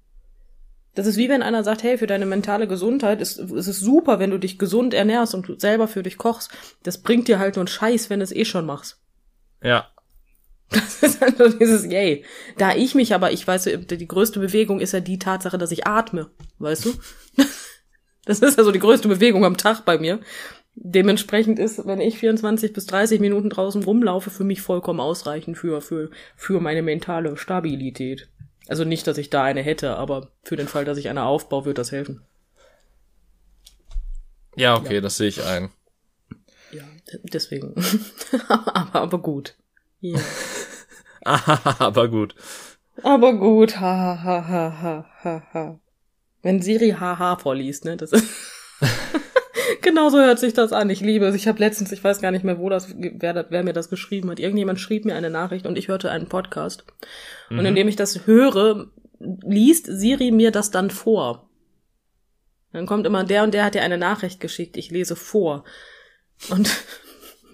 Das 0.97 1.07
ist 1.07 1.17
wie 1.17 1.29
wenn 1.29 1.43
einer 1.43 1.63
sagt, 1.63 1.85
hey, 1.85 1.99
für 1.99 2.09
deine 2.09 2.27
mentale 2.27 2.67
Gesundheit 2.67 3.21
ist, 3.21 3.39
ist 3.39 3.69
es 3.69 3.79
super, 3.79 4.19
wenn 4.19 4.31
du 4.31 4.39
dich 4.39 4.59
gesund 4.59 4.93
ernährst 4.93 5.35
und 5.35 5.61
selber 5.61 5.87
für 5.87 6.03
dich 6.03 6.19
kochst. 6.19 6.51
Das 6.83 6.99
bringt 6.99 7.29
dir 7.29 7.39
halt 7.39 7.55
nur 7.55 7.63
einen 7.63 7.69
Scheiß, 7.69 8.11
wenn 8.11 8.19
du 8.19 8.25
es 8.25 8.33
eh 8.33 8.45
schon 8.45 8.67
machst. 8.67 9.01
Ja. 9.63 9.89
Das 10.71 11.03
ist 11.03 11.21
halt 11.21 11.39
so 11.39 11.49
dieses 11.49 11.85
Yay. 11.85 12.25
Da 12.57 12.75
ich 12.75 12.95
mich 12.95 13.13
aber, 13.13 13.33
ich 13.33 13.47
weiß, 13.47 13.65
die 13.65 14.09
größte 14.09 14.39
Bewegung 14.39 14.81
ist 14.81 14.93
ja 14.93 15.01
die 15.01 15.19
Tatsache, 15.19 15.59
dass 15.59 15.73
ich 15.73 15.87
atme, 15.87 16.31
weißt 16.59 16.87
du? 16.87 16.95
Das 18.27 18.41
ist 18.41 18.59
ja 18.59 18.65
so 18.65 18.71
die 18.71 18.79
größte 18.79 19.09
Bewegung 19.09 19.45
am 19.45 19.57
Tag 19.57 19.85
bei 19.85 19.99
mir. 19.99 20.21
Dementsprechend 20.75 21.59
ist, 21.59 21.85
wenn 21.87 22.01
ich 22.01 22.19
24 22.19 22.73
bis 22.73 22.87
30 22.87 23.19
Minuten 23.19 23.51
draußen 23.51 23.83
rumlaufe, 23.83 24.31
für 24.31 24.45
mich 24.45 24.61
vollkommen 24.61 25.01
ausreichend 25.01 25.59
für, 25.59 25.81
für, 25.81 26.11
für 26.37 26.61
meine 26.61 26.83
mentale 26.83 27.37
Stabilität. 27.37 28.29
Also 28.69 28.85
nicht, 28.85 29.07
dass 29.07 29.19
ich 29.19 29.31
da 29.31 29.43
eine 29.43 29.63
hätte, 29.63 29.97
aber 29.97 30.31
für 30.45 30.57
den 30.57 30.69
Fall, 30.69 30.85
dass 30.85 30.99
ich 30.99 31.09
eine 31.09 31.25
aufbaue, 31.25 31.65
wird 31.65 31.79
das 31.79 31.91
helfen. 31.91 32.23
Ja, 34.55 34.77
okay, 34.77 34.97
ja. 34.97 35.01
das 35.01 35.17
sehe 35.17 35.29
ich 35.29 35.43
ein. 35.43 35.71
Ja, 36.71 36.85
deswegen. 37.33 37.75
aber, 38.49 39.01
aber 39.01 39.19
gut. 39.19 39.57
Ja. 40.01 40.21
aber 41.79 42.09
gut. 42.09 42.35
Aber 43.03 43.35
gut, 43.35 43.81
ha, 43.81 44.23
ha, 44.23 44.49
ha, 44.49 44.83
ha, 44.83 45.07
ha, 45.23 45.43
ha. 45.53 45.81
Wenn 46.43 46.63
Siri 46.63 46.91
haha 46.99 47.37
vorliest, 47.37 47.85
ne? 47.85 47.97
Das 47.97 48.13
ist 48.13 48.27
Genauso 49.83 50.19
hört 50.19 50.39
sich 50.39 50.53
das 50.53 50.73
an. 50.73 50.91
Ich 50.91 51.01
liebe 51.01 51.27
es. 51.27 51.35
Ich 51.35 51.49
habe 51.49 51.59
letztens, 51.59 51.93
ich 51.93 52.03
weiß 52.03 52.21
gar 52.21 52.31
nicht 52.31 52.45
mehr, 52.45 52.59
wo 52.59 52.69
das, 52.69 52.95
wer, 52.97 53.47
wer 53.49 53.63
mir 53.63 53.73
das 53.73 53.89
geschrieben 53.89 54.31
hat. 54.31 54.41
Irgendjemand 54.41 54.81
schrieb 54.81 55.05
mir 55.05 55.15
eine 55.15 55.31
Nachricht 55.31 55.67
und 55.67 55.79
ich 55.79 55.89
hörte 55.89 56.11
einen 56.11 56.29
Podcast. 56.29 56.85
Mhm. 57.49 57.59
Und 57.59 57.67
indem 57.67 57.89
ich 57.89 57.97
das 57.97 58.27
höre, 58.27 58.91
liest 59.19 59.87
Siri 59.87 60.31
mir 60.31 60.51
das 60.51 60.71
dann 60.71 60.91
vor. 60.91 61.49
Dann 62.73 62.87
kommt 62.87 63.07
immer 63.07 63.25
der 63.25 63.43
und 63.43 63.55
der 63.55 63.65
hat 63.65 63.75
dir 63.75 63.83
eine 63.83 63.99
Nachricht 63.99 64.41
geschickt. 64.41 64.77
Ich 64.77 64.91
lese 64.91 65.17
vor. 65.17 65.65
Und 66.51 66.71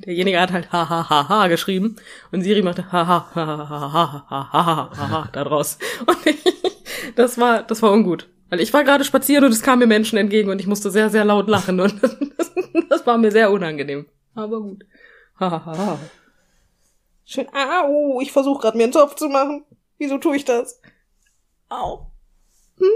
derjenige 0.05 0.41
hat 0.41 0.53
halt 0.53 0.73
ha 0.73 0.89
ha 0.89 1.09
ha 1.09 1.29
ha 1.29 1.49
geschrieben 1.49 1.97
und 2.33 2.43
Siri 2.43 2.63
machte 2.63 2.91
ha 2.93 3.07
ha 3.07 3.31
ha 3.35 3.47
ha 3.47 3.69
ha 3.69 3.93
ha 3.93 4.13
ha 4.33 4.53
ha 4.53 4.91
ha 4.97 5.09
ha 5.11 5.29
da 5.33 5.45
draus. 5.45 5.79
Und 6.07 6.27
ich, 6.27 6.45
das 7.15 7.39
war 7.39 7.63
das 7.63 7.83
war 7.83 7.93
ungut. 7.93 8.29
Weil 8.49 8.61
ich 8.61 8.73
war 8.73 8.85
gerade 8.85 9.05
spazieren 9.05 9.45
und 9.45 9.53
es 9.53 9.63
kamen 9.63 9.81
mir 9.81 9.87
Menschen 9.87 10.19
entgegen 10.19 10.51
und 10.51 10.61
ich 10.61 10.67
musste 10.67 10.91
sehr, 10.91 11.11
sehr 11.11 11.25
laut 11.25 11.49
lachen 11.49 11.81
und 11.81 12.03
das, 12.03 12.17
das 12.89 13.07
war 13.07 13.19
mir 13.19 13.33
sehr 13.33 13.51
unangenehm. 13.51 14.07
Aber 14.35 14.61
gut. 14.61 14.85
Hahaha. 15.39 15.99
Schön. 17.25 17.49
Au, 17.53 18.21
ich 18.21 18.31
versuche 18.31 18.63
gerade 18.63 18.77
mir 18.77 18.85
einen 18.85 18.93
Topf 18.93 19.17
zu 19.17 19.29
machen. 19.29 19.65
Wieso 19.99 20.19
tue 20.19 20.37
ich 20.37 20.45
das? 20.45 20.81
Au. 21.69 22.13
Hm. 22.79 22.87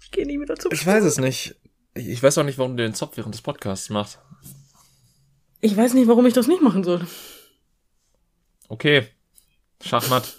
Ich 0.00 0.10
gehe 0.10 0.26
nie 0.26 0.40
wieder 0.40 0.56
zum 0.56 0.72
Ich 0.72 0.86
weiß 0.86 1.04
es 1.04 1.18
nicht. 1.18 1.56
Ich 1.94 2.22
weiß 2.22 2.38
auch 2.38 2.44
nicht, 2.44 2.58
warum 2.58 2.76
du 2.76 2.82
den 2.82 2.94
Zopf 2.94 3.16
während 3.16 3.34
des 3.34 3.42
Podcasts 3.42 3.90
machst. 3.90 4.18
Ich 5.60 5.76
weiß 5.76 5.94
nicht, 5.94 6.08
warum 6.08 6.26
ich 6.26 6.34
das 6.34 6.46
nicht 6.46 6.62
machen 6.62 6.84
soll. 6.84 7.06
Okay. 8.68 9.08
Schachmatt. 9.82 10.36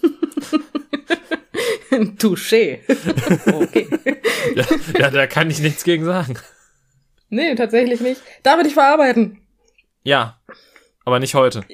Touché. 2.18 2.80
okay. 3.52 3.88
ja, 4.54 4.64
ja, 4.98 5.10
da 5.10 5.26
kann 5.26 5.50
ich 5.50 5.60
nichts 5.60 5.84
gegen 5.84 6.04
sagen. 6.04 6.38
Nee, 7.28 7.54
tatsächlich 7.54 8.00
nicht. 8.00 8.20
Da 8.42 8.56
würde 8.56 8.68
ich 8.68 8.74
verarbeiten. 8.74 9.40
Ja, 10.02 10.40
aber 11.04 11.18
nicht 11.18 11.34
heute. 11.34 11.64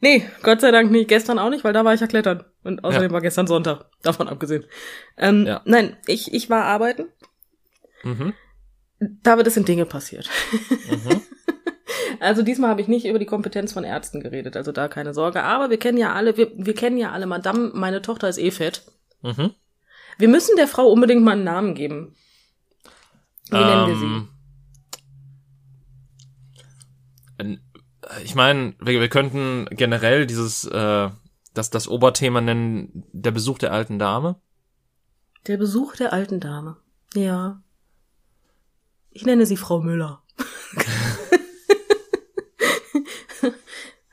Nee, 0.00 0.28
Gott 0.42 0.60
sei 0.60 0.70
Dank 0.70 0.90
nicht. 0.90 1.08
Gestern 1.08 1.38
auch 1.38 1.50
nicht, 1.50 1.64
weil 1.64 1.72
da 1.72 1.84
war 1.84 1.94
ich 1.94 2.00
ja 2.00 2.06
klettern. 2.06 2.44
Und 2.62 2.84
außerdem 2.84 3.10
ja. 3.10 3.12
war 3.12 3.20
gestern 3.20 3.46
Sonntag. 3.46 3.86
Davon 4.02 4.28
abgesehen. 4.28 4.64
Ähm, 5.16 5.46
ja. 5.46 5.60
Nein, 5.64 5.96
ich, 6.06 6.32
ich 6.32 6.50
war 6.50 6.64
arbeiten. 6.64 7.06
Mhm. 8.02 8.34
Da 9.00 9.42
sind 9.50 9.68
Dinge 9.68 9.86
passiert. 9.86 10.28
Mhm. 10.90 11.22
Also 12.20 12.42
diesmal 12.42 12.70
habe 12.70 12.80
ich 12.80 12.88
nicht 12.88 13.06
über 13.06 13.18
die 13.18 13.26
Kompetenz 13.26 13.72
von 13.72 13.84
Ärzten 13.84 14.20
geredet, 14.20 14.56
also 14.56 14.72
da 14.72 14.88
keine 14.88 15.14
Sorge. 15.14 15.42
Aber 15.42 15.70
wir 15.70 15.78
kennen 15.78 15.98
ja 15.98 16.12
alle, 16.12 16.36
wir, 16.36 16.50
wir 16.54 16.74
kennen 16.74 16.98
ja 16.98 17.12
alle 17.12 17.26
Madame, 17.26 17.70
meine 17.74 18.02
Tochter 18.02 18.28
ist 18.28 18.38
eh 18.38 18.50
fett. 18.50 18.82
Mhm. 19.22 19.52
Wir 20.18 20.28
müssen 20.28 20.56
der 20.56 20.68
Frau 20.68 20.88
unbedingt 20.88 21.22
mal 21.22 21.32
einen 21.32 21.44
Namen 21.44 21.74
geben. 21.74 22.14
Wie 23.50 23.56
ähm, 23.56 23.66
nennen 23.66 23.86
wir 23.86 23.96
sie? 23.96 24.28
Ähm, 27.38 27.60
ich 28.24 28.34
meine, 28.34 28.74
wir, 28.80 29.00
wir 29.00 29.08
könnten 29.08 29.66
generell 29.70 30.26
dieses, 30.26 30.64
äh, 30.64 31.10
das, 31.54 31.70
das 31.70 31.88
Oberthema 31.88 32.40
nennen, 32.40 33.04
der 33.12 33.30
Besuch 33.30 33.58
der 33.58 33.72
alten 33.72 33.98
Dame. 33.98 34.36
Der 35.46 35.56
Besuch 35.56 35.96
der 35.96 36.12
alten 36.12 36.40
Dame. 36.40 36.76
Ja. 37.14 37.62
Ich 39.10 39.24
nenne 39.24 39.46
sie 39.46 39.56
Frau 39.56 39.80
Müller. 39.80 40.22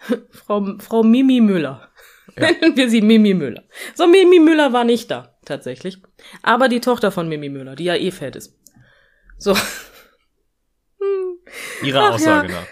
Frau, 0.31 0.77
Frau 0.79 1.03
Mimi 1.03 1.41
Müller. 1.41 1.89
Ja. 2.35 2.51
Nennen 2.61 2.75
wir 2.75 2.89
sie 2.89 3.01
Mimi 3.01 3.33
Müller. 3.33 3.63
So, 3.93 4.07
Mimi 4.07 4.39
Müller 4.39 4.73
war 4.73 4.83
nicht 4.83 5.11
da, 5.11 5.37
tatsächlich. 5.45 6.01
Aber 6.41 6.67
die 6.67 6.81
Tochter 6.81 7.11
von 7.11 7.27
Mimi 7.27 7.49
Müller, 7.49 7.75
die 7.75 7.85
ja 7.85 7.95
eh 7.95 8.11
fett 8.11 8.35
ist. 8.35 8.57
So. 9.37 9.55
Hm. 9.55 11.39
Ihre 11.83 11.99
Ach, 11.99 12.13
Aussage 12.13 12.51
ja. 12.51 12.59
nach. 12.59 12.67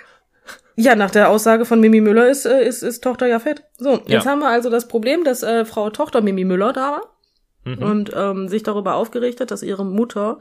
Ja, 0.76 0.96
nach 0.96 1.12
der 1.12 1.30
Aussage 1.30 1.66
von 1.66 1.80
Mimi 1.80 2.02
Müller 2.02 2.28
ist, 2.28 2.46
äh, 2.46 2.66
ist, 2.66 2.82
ist 2.82 3.04
Tochter 3.04 3.28
ja 3.28 3.40
fett. 3.40 3.64
So, 3.78 4.02
jetzt 4.08 4.26
ja. 4.26 4.32
haben 4.32 4.40
wir 4.40 4.50
also 4.50 4.72
das 4.72 4.88
Problem, 4.88 5.24
dass 5.24 5.44
äh, 5.44 5.66
Frau 5.66 5.92
Tochter 5.92 6.22
Mimi 6.22 6.46
Müller 6.46 6.74
da 6.74 6.92
war 6.94 7.14
mhm. 7.66 7.84
und 7.84 8.12
ähm, 8.16 8.48
sich 8.48 8.64
darüber 8.64 8.96
aufgerichtet, 8.96 9.52
dass 9.52 9.62
ihre 9.62 9.86
Mutter 9.86 10.40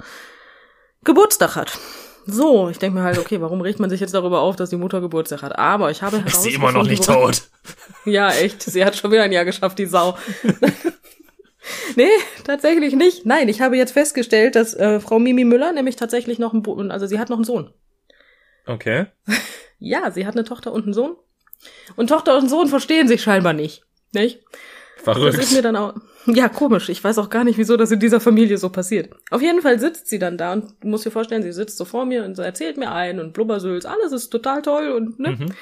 Geburtstag 1.04 1.56
hat. 1.56 1.78
So, 2.26 2.68
ich 2.68 2.78
denke 2.78 2.98
mir 2.98 3.04
halt, 3.04 3.18
okay, 3.18 3.40
warum 3.40 3.60
regt 3.60 3.80
man 3.80 3.90
sich 3.90 4.00
jetzt 4.00 4.14
darüber 4.14 4.40
auf, 4.40 4.56
dass 4.56 4.70
die 4.70 4.76
Mutter 4.76 5.00
Geburtstag 5.00 5.42
hat? 5.42 5.58
Aber 5.58 5.90
ich 5.90 6.02
habe 6.02 6.18
Ist 6.26 6.42
sie 6.42 6.54
immer 6.54 6.72
noch 6.72 6.86
nicht 6.86 7.04
tot? 7.04 7.42
ja, 8.04 8.30
echt. 8.30 8.62
Sie 8.62 8.84
hat 8.84 8.96
schon 8.96 9.10
wieder 9.10 9.22
ein 9.22 9.32
Jahr 9.32 9.44
geschafft, 9.44 9.78
die 9.78 9.86
Sau. 9.86 10.16
nee, 11.96 12.08
tatsächlich 12.44 12.94
nicht. 12.94 13.26
Nein, 13.26 13.48
ich 13.48 13.60
habe 13.60 13.76
jetzt 13.76 13.92
festgestellt, 13.92 14.54
dass 14.54 14.74
äh, 14.74 15.00
Frau 15.00 15.18
Mimi 15.18 15.44
Müller 15.44 15.72
nämlich 15.72 15.96
tatsächlich 15.96 16.38
noch 16.38 16.52
einen, 16.52 16.62
Bo 16.62 16.76
also 16.76 17.06
sie 17.06 17.18
hat 17.18 17.28
noch 17.28 17.38
einen 17.38 17.44
Sohn. 17.44 17.72
Okay. 18.66 19.06
ja, 19.78 20.10
sie 20.12 20.26
hat 20.26 20.34
eine 20.34 20.44
Tochter 20.44 20.72
und 20.72 20.84
einen 20.84 20.94
Sohn. 20.94 21.16
Und 21.96 22.08
Tochter 22.08 22.38
und 22.38 22.48
Sohn 22.48 22.68
verstehen 22.68 23.08
sich 23.08 23.22
scheinbar 23.22 23.52
nicht. 23.52 23.84
Nicht? 24.12 24.40
Verrückt. 25.02 25.38
Das 25.38 25.46
ist 25.46 25.52
mir 25.52 25.62
dann 25.62 25.76
auch, 25.76 25.94
ja, 26.34 26.48
komisch. 26.48 26.88
Ich 26.88 27.02
weiß 27.02 27.18
auch 27.18 27.30
gar 27.30 27.44
nicht, 27.44 27.58
wieso 27.58 27.76
das 27.76 27.90
in 27.90 28.00
dieser 28.00 28.20
Familie 28.20 28.58
so 28.58 28.68
passiert. 28.68 29.10
Auf 29.30 29.42
jeden 29.42 29.62
Fall 29.62 29.78
sitzt 29.78 30.08
sie 30.08 30.18
dann 30.18 30.38
da 30.38 30.52
und 30.52 30.74
du 30.80 30.88
musst 30.88 31.04
dir 31.04 31.10
vorstellen, 31.10 31.42
sie 31.42 31.52
sitzt 31.52 31.78
so 31.78 31.84
vor 31.84 32.04
mir 32.04 32.24
und 32.24 32.38
erzählt 32.38 32.76
mir 32.76 32.92
ein 32.92 33.20
und 33.20 33.32
Blubbersülz, 33.32 33.84
alles 33.84 34.12
ist 34.12 34.30
total 34.30 34.62
toll 34.62 34.90
und, 34.90 35.18
ne? 35.18 35.30
Mhm. 35.30 35.52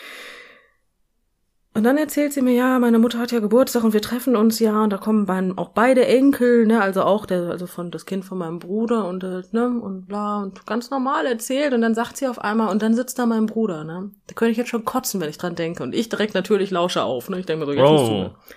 Und 1.73 1.85
dann 1.85 1.97
erzählt 1.97 2.33
sie 2.33 2.43
mir, 2.43 2.53
ja, 2.53 2.81
meine 2.81 2.99
Mutter 2.99 3.21
hat 3.21 3.31
ja 3.31 3.39
Geburtstag 3.39 3.85
und 3.85 3.93
wir 3.93 4.03
treffen 4.03 4.35
uns 4.35 4.59
ja 4.59 4.83
und 4.83 4.91
da 4.91 4.97
kommen 4.97 5.27
beiden, 5.27 5.57
auch 5.57 5.69
beide 5.69 6.05
Enkel, 6.05 6.67
ne, 6.67 6.83
also 6.83 7.05
auch 7.05 7.27
der, 7.27 7.43
also 7.43 7.69
von 7.69 7.93
das 7.93 8.07
Kind 8.07 8.25
von 8.25 8.39
meinem 8.39 8.59
Bruder 8.59 9.07
und 9.07 9.23
äh, 9.23 9.43
ne 9.53 9.81
und 9.81 10.09
bla 10.09 10.43
und 10.43 10.67
ganz 10.67 10.91
normal 10.91 11.27
erzählt 11.27 11.73
und 11.73 11.81
dann 11.81 11.95
sagt 11.95 12.17
sie 12.17 12.27
auf 12.27 12.41
einmal 12.41 12.71
und 12.71 12.83
dann 12.83 12.95
sitzt 12.95 13.21
da 13.21 13.27
mein 13.27 13.47
Bruder, 13.47 13.85
ne, 13.85 14.11
da 14.27 14.35
könnte 14.35 14.51
ich 14.51 14.59
jetzt 14.59 14.71
schon 14.71 14.85
kotzen, 14.85 15.21
wenn 15.21 15.31
ich 15.31 15.39
dran 15.39 15.55
denke 15.55 15.85
und 15.85 15.95
ich 15.95 16.09
direkt 16.09 16.35
natürlich 16.35 16.73
lausche 16.73 17.05
auf, 17.05 17.31
ne, 17.31 17.39
ich 17.39 17.47
denke 17.47 17.65
mir 17.65 17.73
so, 17.73 17.79
jetzt 17.79 17.89
oh. 17.89 17.93
musst 17.93 18.11
du, 18.11 18.55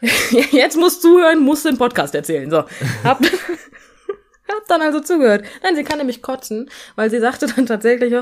Jetzt 0.50 0.76
musst 0.76 1.02
zuhören, 1.02 1.40
musst 1.40 1.64
den 1.64 1.78
Podcast 1.78 2.14
erzählen. 2.14 2.50
So. 2.50 2.64
Hab, 3.04 3.20
hab 4.48 4.66
dann 4.68 4.82
also 4.82 5.00
zugehört. 5.00 5.44
Nein, 5.62 5.76
sie 5.76 5.84
kann 5.84 5.98
nämlich 5.98 6.22
kotzen, 6.22 6.70
weil 6.96 7.10
sie 7.10 7.20
sagte 7.20 7.46
dann 7.46 7.66
tatsächlich, 7.66 8.14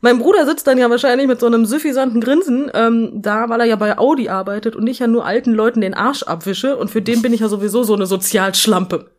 mein 0.00 0.18
Bruder 0.18 0.46
sitzt 0.46 0.66
dann 0.66 0.78
ja 0.78 0.88
wahrscheinlich 0.88 1.26
mit 1.26 1.40
so 1.40 1.46
einem 1.46 1.66
suffisanten 1.66 2.20
Grinsen 2.20 2.70
ähm, 2.72 3.10
da, 3.14 3.48
weil 3.50 3.60
er 3.60 3.66
ja 3.66 3.76
bei 3.76 3.98
Audi 3.98 4.30
arbeitet 4.30 4.74
und 4.76 4.86
ich 4.86 5.00
ja 5.00 5.06
nur 5.06 5.26
alten 5.26 5.52
Leuten 5.52 5.82
den 5.82 5.94
Arsch 5.94 6.22
abwische 6.22 6.76
und 6.76 6.90
für 6.90 7.02
den 7.02 7.20
bin 7.20 7.34
ich 7.34 7.40
ja 7.40 7.48
sowieso 7.48 7.82
so 7.82 7.94
eine 7.94 8.06
Sozialschlampe. 8.06 9.10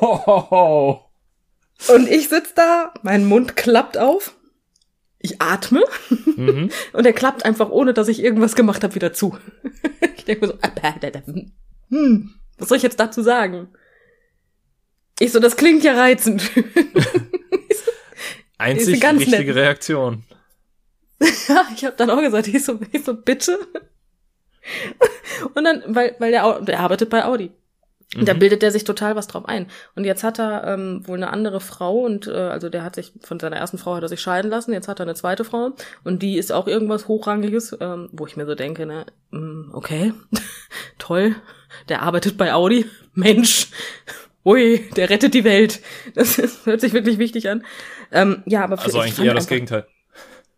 Und 1.88 2.08
ich 2.08 2.28
sitz 2.28 2.54
da, 2.54 2.92
mein 3.02 3.26
Mund 3.26 3.56
klappt 3.56 3.96
auf 3.96 4.35
ich 5.26 5.42
atme 5.42 5.84
mhm. 6.36 6.70
und 6.92 7.06
er 7.06 7.12
klappt 7.12 7.44
einfach, 7.44 7.70
ohne 7.70 7.92
dass 7.94 8.08
ich 8.08 8.22
irgendwas 8.22 8.54
gemacht 8.54 8.82
habe, 8.82 8.94
wieder 8.94 9.12
zu. 9.12 9.36
ich 10.16 10.24
denke 10.24 10.46
mir 10.46 10.52
so, 10.52 10.58
hm, 11.90 12.34
was 12.58 12.68
soll 12.68 12.76
ich 12.76 12.82
jetzt 12.82 13.00
dazu 13.00 13.22
sagen? 13.22 13.68
Ich 15.18 15.32
so, 15.32 15.40
das 15.40 15.56
klingt 15.56 15.82
ja 15.84 15.94
reizend. 15.94 16.50
Einzig 18.58 19.02
richtige 19.04 19.52
nett. 19.52 19.56
Reaktion. 19.56 20.24
ja, 21.48 21.66
ich 21.74 21.84
habe 21.84 21.96
dann 21.96 22.10
auch 22.10 22.20
gesagt, 22.20 22.48
ich 22.48 22.64
so, 22.64 22.78
ich 22.92 23.04
so, 23.04 23.14
bitte. 23.14 23.58
Und 25.54 25.64
dann, 25.64 25.82
weil, 25.86 26.16
weil 26.18 26.30
der, 26.30 26.60
der 26.60 26.80
arbeitet 26.80 27.10
bei 27.10 27.24
Audi. 27.24 27.50
Mhm. 28.14 28.24
Da 28.24 28.34
bildet 28.34 28.62
er 28.62 28.70
sich 28.70 28.84
total 28.84 29.16
was 29.16 29.26
drauf 29.26 29.46
ein. 29.46 29.66
Und 29.94 30.04
jetzt 30.04 30.22
hat 30.22 30.38
er 30.38 30.64
ähm, 30.64 31.06
wohl 31.06 31.16
eine 31.16 31.32
andere 31.32 31.60
Frau 31.60 31.98
und 31.98 32.28
äh, 32.28 32.32
also 32.32 32.68
der 32.68 32.84
hat 32.84 32.94
sich 32.94 33.12
von 33.20 33.40
seiner 33.40 33.56
ersten 33.56 33.78
Frau 33.78 33.96
hat 33.96 34.02
er 34.02 34.08
sich 34.08 34.20
scheiden 34.20 34.50
lassen. 34.50 34.72
Jetzt 34.72 34.88
hat 34.88 35.00
er 35.00 35.06
eine 35.06 35.14
zweite 35.14 35.44
Frau 35.44 35.72
und 36.04 36.22
die 36.22 36.38
ist 36.38 36.52
auch 36.52 36.68
irgendwas 36.68 37.08
hochrangiges, 37.08 37.76
ähm, 37.80 38.08
wo 38.12 38.26
ich 38.26 38.36
mir 38.36 38.46
so 38.46 38.54
denke, 38.54 38.86
ne, 38.86 39.06
mm, 39.30 39.70
okay, 39.72 40.12
toll, 40.98 41.34
der 41.88 42.02
arbeitet 42.02 42.36
bei 42.36 42.54
Audi, 42.54 42.86
Mensch, 43.14 43.68
ui, 44.44 44.88
der 44.94 45.10
rettet 45.10 45.34
die 45.34 45.44
Welt. 45.44 45.80
Das 46.14 46.38
ist, 46.38 46.64
hört 46.66 46.80
sich 46.80 46.92
wirklich 46.92 47.18
wichtig 47.18 47.48
an. 47.48 47.64
Ähm, 48.12 48.44
ja, 48.46 48.62
aber 48.62 48.78
also 48.80 49.00
eigentlich 49.00 49.18
eher 49.18 49.34
das 49.34 49.48
Gegenteil. 49.48 49.86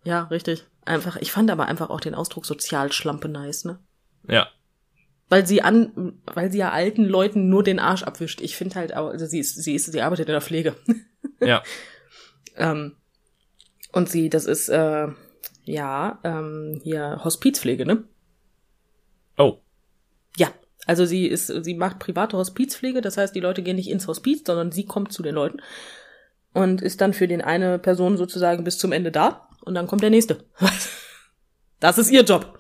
Ja, 0.05 0.25
richtig. 0.25 0.65
Einfach, 0.85 1.17
ich 1.17 1.33
fand 1.33 1.51
aber 1.51 1.67
einfach 1.67 1.91
auch 1.91 2.01
den 2.01 2.15
Ausdruck 2.15 2.47
Sozialschlampe 2.47 3.29
nice, 3.29 3.65
ne? 3.65 3.79
Ja. 4.27 4.49
Weil 5.29 5.47
sie 5.47 5.63
an, 5.63 6.21
weil 6.25 6.51
sie 6.51 6.59
ja 6.59 6.71
alten 6.71 7.05
Leuten 7.05 7.49
nur 7.49 7.63
den 7.63 7.79
Arsch 7.79 8.03
abwischt. 8.03 8.41
Ich 8.41 8.57
finde 8.57 8.77
halt, 8.77 8.93
also 8.93 9.27
sie 9.27 9.41
ist, 9.41 9.63
sie 9.63 9.75
ist, 9.75 9.93
sie 9.93 10.01
arbeitet 10.01 10.29
in 10.29 10.33
der 10.33 10.41
Pflege. 10.41 10.75
Ja. 11.41 11.63
ähm, 12.57 12.97
und 13.93 14.09
sie, 14.09 14.29
das 14.29 14.47
ist, 14.47 14.69
äh, 14.69 15.07
ja, 15.65 16.19
ähm, 16.25 16.81
hier 16.83 17.21
Hospizpflege, 17.23 17.87
ne? 17.87 18.03
Oh. 19.37 19.59
Ja. 20.37 20.49
Also 20.87 21.05
sie 21.05 21.27
ist, 21.27 21.47
sie 21.47 21.75
macht 21.75 22.01
private 22.01 22.37
Hospizpflege, 22.37 23.03
das 23.03 23.17
heißt, 23.17 23.37
die 23.37 23.41
Leute 23.41 23.63
gehen 23.63 23.77
nicht 23.77 23.91
ins 23.91 24.09
Hospiz, 24.09 24.43
sondern 24.45 24.73
sie 24.73 24.85
kommt 24.85 25.13
zu 25.13 25.23
den 25.23 25.35
Leuten 25.37 25.61
und 26.55 26.83
ist 26.83 27.01
dann 27.01 27.13
für 27.13 27.29
den 27.29 27.43
eine 27.43 27.79
Person 27.79 28.17
sozusagen 28.17 28.65
bis 28.65 28.79
zum 28.79 28.93
Ende 28.93 29.13
da 29.13 29.49
und 29.65 29.75
dann 29.75 29.87
kommt 29.87 30.03
der 30.03 30.11
nächste. 30.11 30.45
Das 31.81 31.97
ist 31.97 32.11
ihr 32.11 32.25
Job. 32.25 32.58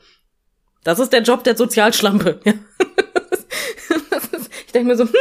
Das 0.84 0.98
ist 0.98 1.12
der 1.12 1.22
Job 1.22 1.44
der 1.44 1.56
Sozialschlampe. 1.56 2.40
Ja. 2.44 2.54
ich 4.66 4.72
denke 4.72 4.88
mir 4.88 4.96
so, 4.96 5.04
hm, 5.04 5.12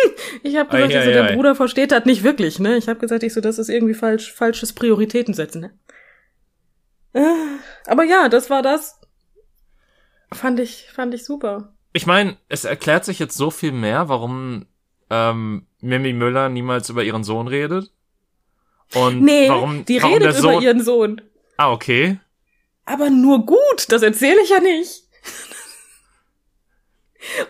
ich 0.43 0.56
habe 0.56 0.70
gesagt, 0.70 0.93
ei, 0.93 1.00
ei, 1.00 1.06
so, 1.06 1.12
der 1.12 1.24
ei. 1.26 1.36
Bruder 1.36 1.56
versteht 1.56 1.91
das 1.91 2.06
nicht 2.06 2.24
wirklich, 2.24 2.60
ne? 2.60 2.78
Ich 2.78 2.88
habe 2.88 3.00
gesagt, 3.00 3.24
ich 3.24 3.34
so, 3.34 3.41
das 3.41 3.60
ist 3.60 3.70
irgendwie 3.70 3.93
falsch, 3.93 4.32
falsches 4.34 4.74
Prioritäten 4.74 5.34
setzen, 5.34 5.62
ne? 5.62 5.72
Äh, 7.13 7.22
aber 7.86 8.04
ja, 8.04 8.30
das 8.30 8.50
war 8.50 8.62
das. 8.62 9.00
Fand 10.34 10.60
ich, 10.60 10.89
fand 10.93 11.13
ich 11.13 11.26
super. 11.26 11.74
Ich 11.93 12.06
meine, 12.06 12.38
es 12.50 12.65
erklärt 12.65 13.06
sich 13.06 13.17
jetzt 13.17 13.38
so 13.38 13.50
viel 13.50 13.72
mehr, 13.72 14.10
warum 14.10 14.65
ähm, 15.10 15.65
Mimi 15.80 16.13
Müller 16.13 16.50
niemals 16.50 16.89
über 16.89 17.04
ihren 17.04 17.24
Sohn 17.24 17.48
redet. 17.48 17.91
Und 18.93 19.22
nee, 19.22 19.50
warum, 19.50 19.86
die 19.86 20.02
warum 20.02 20.13
redet 20.13 20.38
über 20.38 20.62
ihren 20.62 20.84
Sohn. 20.84 21.22
Ah, 21.58 21.72
okay. 21.72 22.20
Aber 22.86 23.10
nur 23.10 23.46
gut, 23.46 23.86
das 23.89 24.02
erzähle 24.02 24.41
ich 24.43 24.50
ja 24.50 24.60
nicht. 24.60 25.07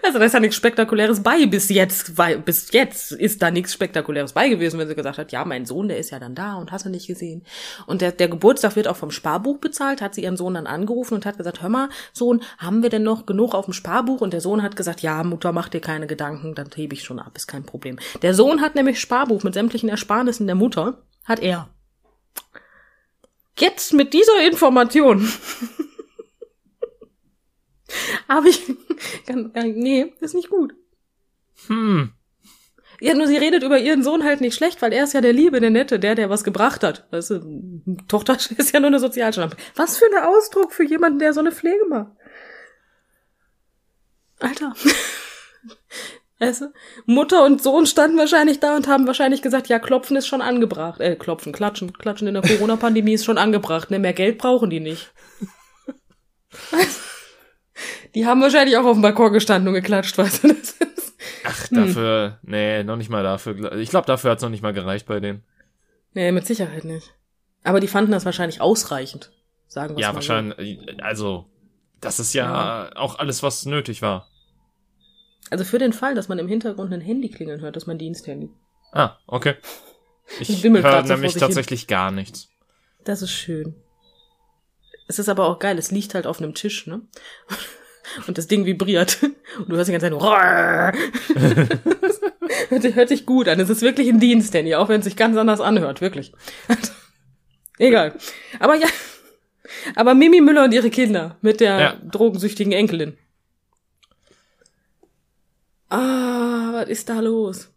Also 0.04 0.20
da 0.20 0.26
ist 0.26 0.34
ja 0.34 0.40
nichts 0.40 0.56
Spektakuläres 0.56 1.22
bei 1.22 1.46
bis 1.46 1.70
jetzt, 1.70 2.18
weil 2.18 2.40
bis 2.40 2.72
jetzt 2.72 3.12
ist 3.12 3.42
da 3.42 3.52
nichts 3.52 3.74
Spektakuläres 3.74 4.34
bei 4.34 4.50
gewesen, 4.50 4.80
wenn 4.80 4.88
sie 4.88 4.96
gesagt 4.96 5.18
hat, 5.18 5.32
ja, 5.32 5.46
mein 5.46 5.66
Sohn, 5.66 5.88
der 5.88 5.98
ist 5.98 6.12
ja 6.12 6.20
dann 6.20 6.36
da 6.36 6.56
und 6.56 6.72
hast 6.72 6.86
du 6.86 6.90
nicht 6.90 7.08
gesehen. 7.08 7.44
Und 7.86 8.02
der, 8.02 8.12
der 8.12 8.28
Geburtstag 8.28 8.76
wird 8.76 8.88
auch 8.88 8.96
vom 8.96 9.12
Sparbuch 9.12 9.58
bezahlt, 9.58 10.02
hat 10.02 10.16
sie 10.16 10.24
ihren 10.24 10.38
Sohn 10.38 10.54
dann 10.54 10.68
angerufen 10.68 11.16
und 11.16 11.26
hat 11.26 11.38
gesagt, 11.38 11.62
hör 11.62 11.70
mal, 11.70 11.90
Sohn, 12.14 12.42
haben 12.58 12.84
wir 12.84 12.90
denn 12.90 13.04
noch 13.04 13.26
genug 13.26 13.54
auf 13.54 13.66
dem 13.66 13.74
Sparbuch? 13.74 14.22
Und 14.22 14.34
der 14.34 14.42
Sohn 14.42 14.64
hat 14.64 14.76
gesagt, 14.76 15.02
ja, 15.02 15.24
Mutter, 15.24 15.52
mach 15.52 15.70
dir 15.70 15.82
keine 15.82 16.08
Gedanken, 16.08 16.56
dann 16.56 16.70
hebe 16.76 16.94
ich 16.94 17.04
schon 17.04 17.20
ab, 17.20 17.34
ist 17.36 17.48
kein 17.48 17.64
Problem. 17.64 17.98
Der 18.22 18.34
Sohn 18.34 18.62
hat 18.62 18.76
nämlich 18.76 19.00
Sparbuch 19.00 19.44
mit 19.44 19.54
sämtlichen 19.54 19.90
Ersparnissen 19.90 20.48
der 20.48 20.56
Mutter, 20.56 20.98
hat 21.26 21.40
er. 21.40 21.70
Jetzt 23.60 23.94
mit 23.94 24.14
dieser 24.14 24.46
Information 24.46 25.28
habe 28.30 28.50
ich 28.50 28.62
nee, 29.56 30.14
ist 30.20 30.36
nicht 30.36 30.50
gut. 30.50 30.74
Hm. 31.68 32.12
Ja, 33.00 33.14
nur 33.14 33.28
sie 33.28 33.38
redet 33.38 33.64
über 33.64 33.78
ihren 33.78 34.02
Sohn 34.04 34.24
halt 34.24 34.42
nicht 34.42 34.56
schlecht, 34.56 34.82
weil 34.82 34.92
er 34.92 35.04
ist 35.04 35.14
ja 35.14 35.22
der 35.22 35.34
Liebe, 35.34 35.60
der 35.60 35.70
Nette, 35.70 36.00
der, 36.00 36.16
der 36.16 36.30
was 36.30 36.44
gebracht 36.44 36.84
hat. 36.84 37.08
Weißt 37.12 37.30
du, 37.30 37.96
Tochter 38.08 38.38
ist 38.58 38.74
ja 38.74 38.80
nur 38.80 38.88
eine 38.88 39.00
Sozialschlampe. 39.00 39.58
Was 39.76 39.98
für 39.98 40.06
ein 40.06 40.24
Ausdruck 40.24 40.72
für 40.74 40.84
jemanden, 40.84 41.20
der 41.20 41.34
so 41.34 41.40
eine 41.40 41.52
Pflege 41.52 41.86
macht. 41.88 42.12
Alter. 44.40 44.74
Weißt 46.40 46.62
du? 46.62 46.74
Mutter 47.06 47.44
und 47.44 47.64
Sohn 47.64 47.88
standen 47.88 48.18
wahrscheinlich 48.18 48.60
da 48.60 48.76
und 48.76 48.88
haben 48.88 49.08
wahrscheinlich 49.08 49.42
gesagt, 49.42 49.70
ja, 49.70 49.80
klopfen 49.80 50.16
ist 50.16 50.28
schon 50.28 50.42
angebracht. 50.42 51.02
Äh, 51.02 51.16
klopfen, 51.16 51.52
klatschen, 51.52 51.94
klatschen 51.94 52.28
in 52.28 52.36
der 52.36 52.44
Corona-Pandemie 52.44 53.14
ist 53.14 53.26
schon 53.26 53.40
angebracht. 53.40 53.90
Ne, 53.90 53.98
mehr 53.98 54.14
Geld 54.14 54.38
brauchen 54.38 54.70
die 54.70 54.80
nicht. 54.80 55.12
Die 58.18 58.26
haben 58.26 58.42
wahrscheinlich 58.42 58.76
auch 58.78 58.86
auf 58.86 58.96
dem 58.96 59.04
Balkon 59.04 59.32
gestanden 59.32 59.68
und 59.68 59.76
geklatscht, 59.76 60.18
weißt 60.18 60.44
du? 60.44 60.48
Das 60.58 60.72
ist, 60.82 61.14
Ach, 61.44 61.68
dafür, 61.70 62.40
hm. 62.42 62.50
nee, 62.52 62.84
noch 62.84 62.98
nicht 62.98 63.10
mal 63.10 63.24
dafür. 63.24 63.74
Ich 63.74 63.90
glaube, 63.90 64.08
dafür 64.08 64.32
hat's 64.32 64.42
noch 64.42 64.50
nicht 64.50 64.64
mal 64.64 64.74
gereicht 64.74 65.06
bei 65.06 65.20
denen. 65.20 65.44
Nee, 66.14 66.32
mit 66.32 66.48
Sicherheit 66.48 66.84
nicht. 66.84 67.14
Aber 67.64 67.80
die 67.80 67.88
fanden 67.88 68.12
das 68.12 68.26
wahrscheinlich 68.26 68.60
ausreichend, 68.60 69.32
sagen 69.68 69.96
wir 69.96 70.02
Ja, 70.02 70.16
wahrscheinlich, 70.16 70.80
so. 70.80 71.04
also, 71.04 71.46
das 72.02 72.20
ist 72.20 72.34
ja, 72.34 72.88
ja 72.90 72.96
auch 72.96 73.20
alles, 73.20 73.44
was 73.44 73.66
nötig 73.66 74.02
war. 74.02 74.28
Also 75.50 75.64
für 75.64 75.78
den 75.78 75.94
Fall, 75.94 76.16
dass 76.16 76.28
man 76.28 76.40
im 76.40 76.48
Hintergrund 76.48 76.92
ein 76.92 77.02
Handy 77.02 77.30
klingeln 77.30 77.62
hört, 77.62 77.78
ist 77.78 77.86
mein 77.88 78.00
Diensthandy. 78.00 78.50
Ah, 78.92 79.18
okay. 79.28 79.56
Ich 80.40 80.64
höre 80.64 81.04
nämlich 81.04 81.36
tatsächlich 81.36 81.82
hin. 81.82 81.88
gar 81.88 82.12
nichts. 82.12 82.50
Das 83.04 83.22
ist 83.22 83.32
schön. 83.32 83.76
Es 85.08 85.20
ist 85.20 85.30
aber 85.30 85.46
auch 85.46 85.60
geil, 85.60 85.78
es 85.78 85.92
liegt 85.92 86.14
halt 86.16 86.28
auf 86.28 86.40
einem 86.40 86.54
Tisch, 86.54 86.88
ne? 86.88 87.02
Und 88.28 88.38
das 88.38 88.48
Ding 88.48 88.66
vibriert. 88.66 89.18
Und 89.58 89.70
du 89.70 89.76
hörst 89.76 89.88
die 89.88 89.92
ganze 89.92 90.06
Zeit 90.06 90.12
nur 90.12 90.22
hört 92.70 93.10
sich 93.10 93.26
gut 93.26 93.48
an. 93.48 93.60
Es 93.60 93.70
ist 93.70 93.82
wirklich 93.82 94.10
ein 94.10 94.20
Diensthandy, 94.20 94.76
auch 94.76 94.90
wenn 94.90 95.00
es 95.00 95.06
sich 95.06 95.16
ganz 95.16 95.38
anders 95.38 95.62
anhört, 95.62 96.02
wirklich. 96.02 96.34
Egal. 97.78 98.16
Aber 98.60 98.76
ja. 98.76 98.88
Aber 99.96 100.16
Mimi 100.16 100.42
Müller 100.42 100.64
und 100.64 100.74
ihre 100.74 100.90
Kinder 100.90 101.38
mit 101.42 101.60
der 101.60 101.80
ja. 101.80 101.96
drogensüchtigen 102.04 102.74
Enkelin. 102.74 103.18
Ah, 105.90 106.74
was 106.74 106.90
ist 106.90 107.10
da 107.10 107.20
los? 107.20 107.72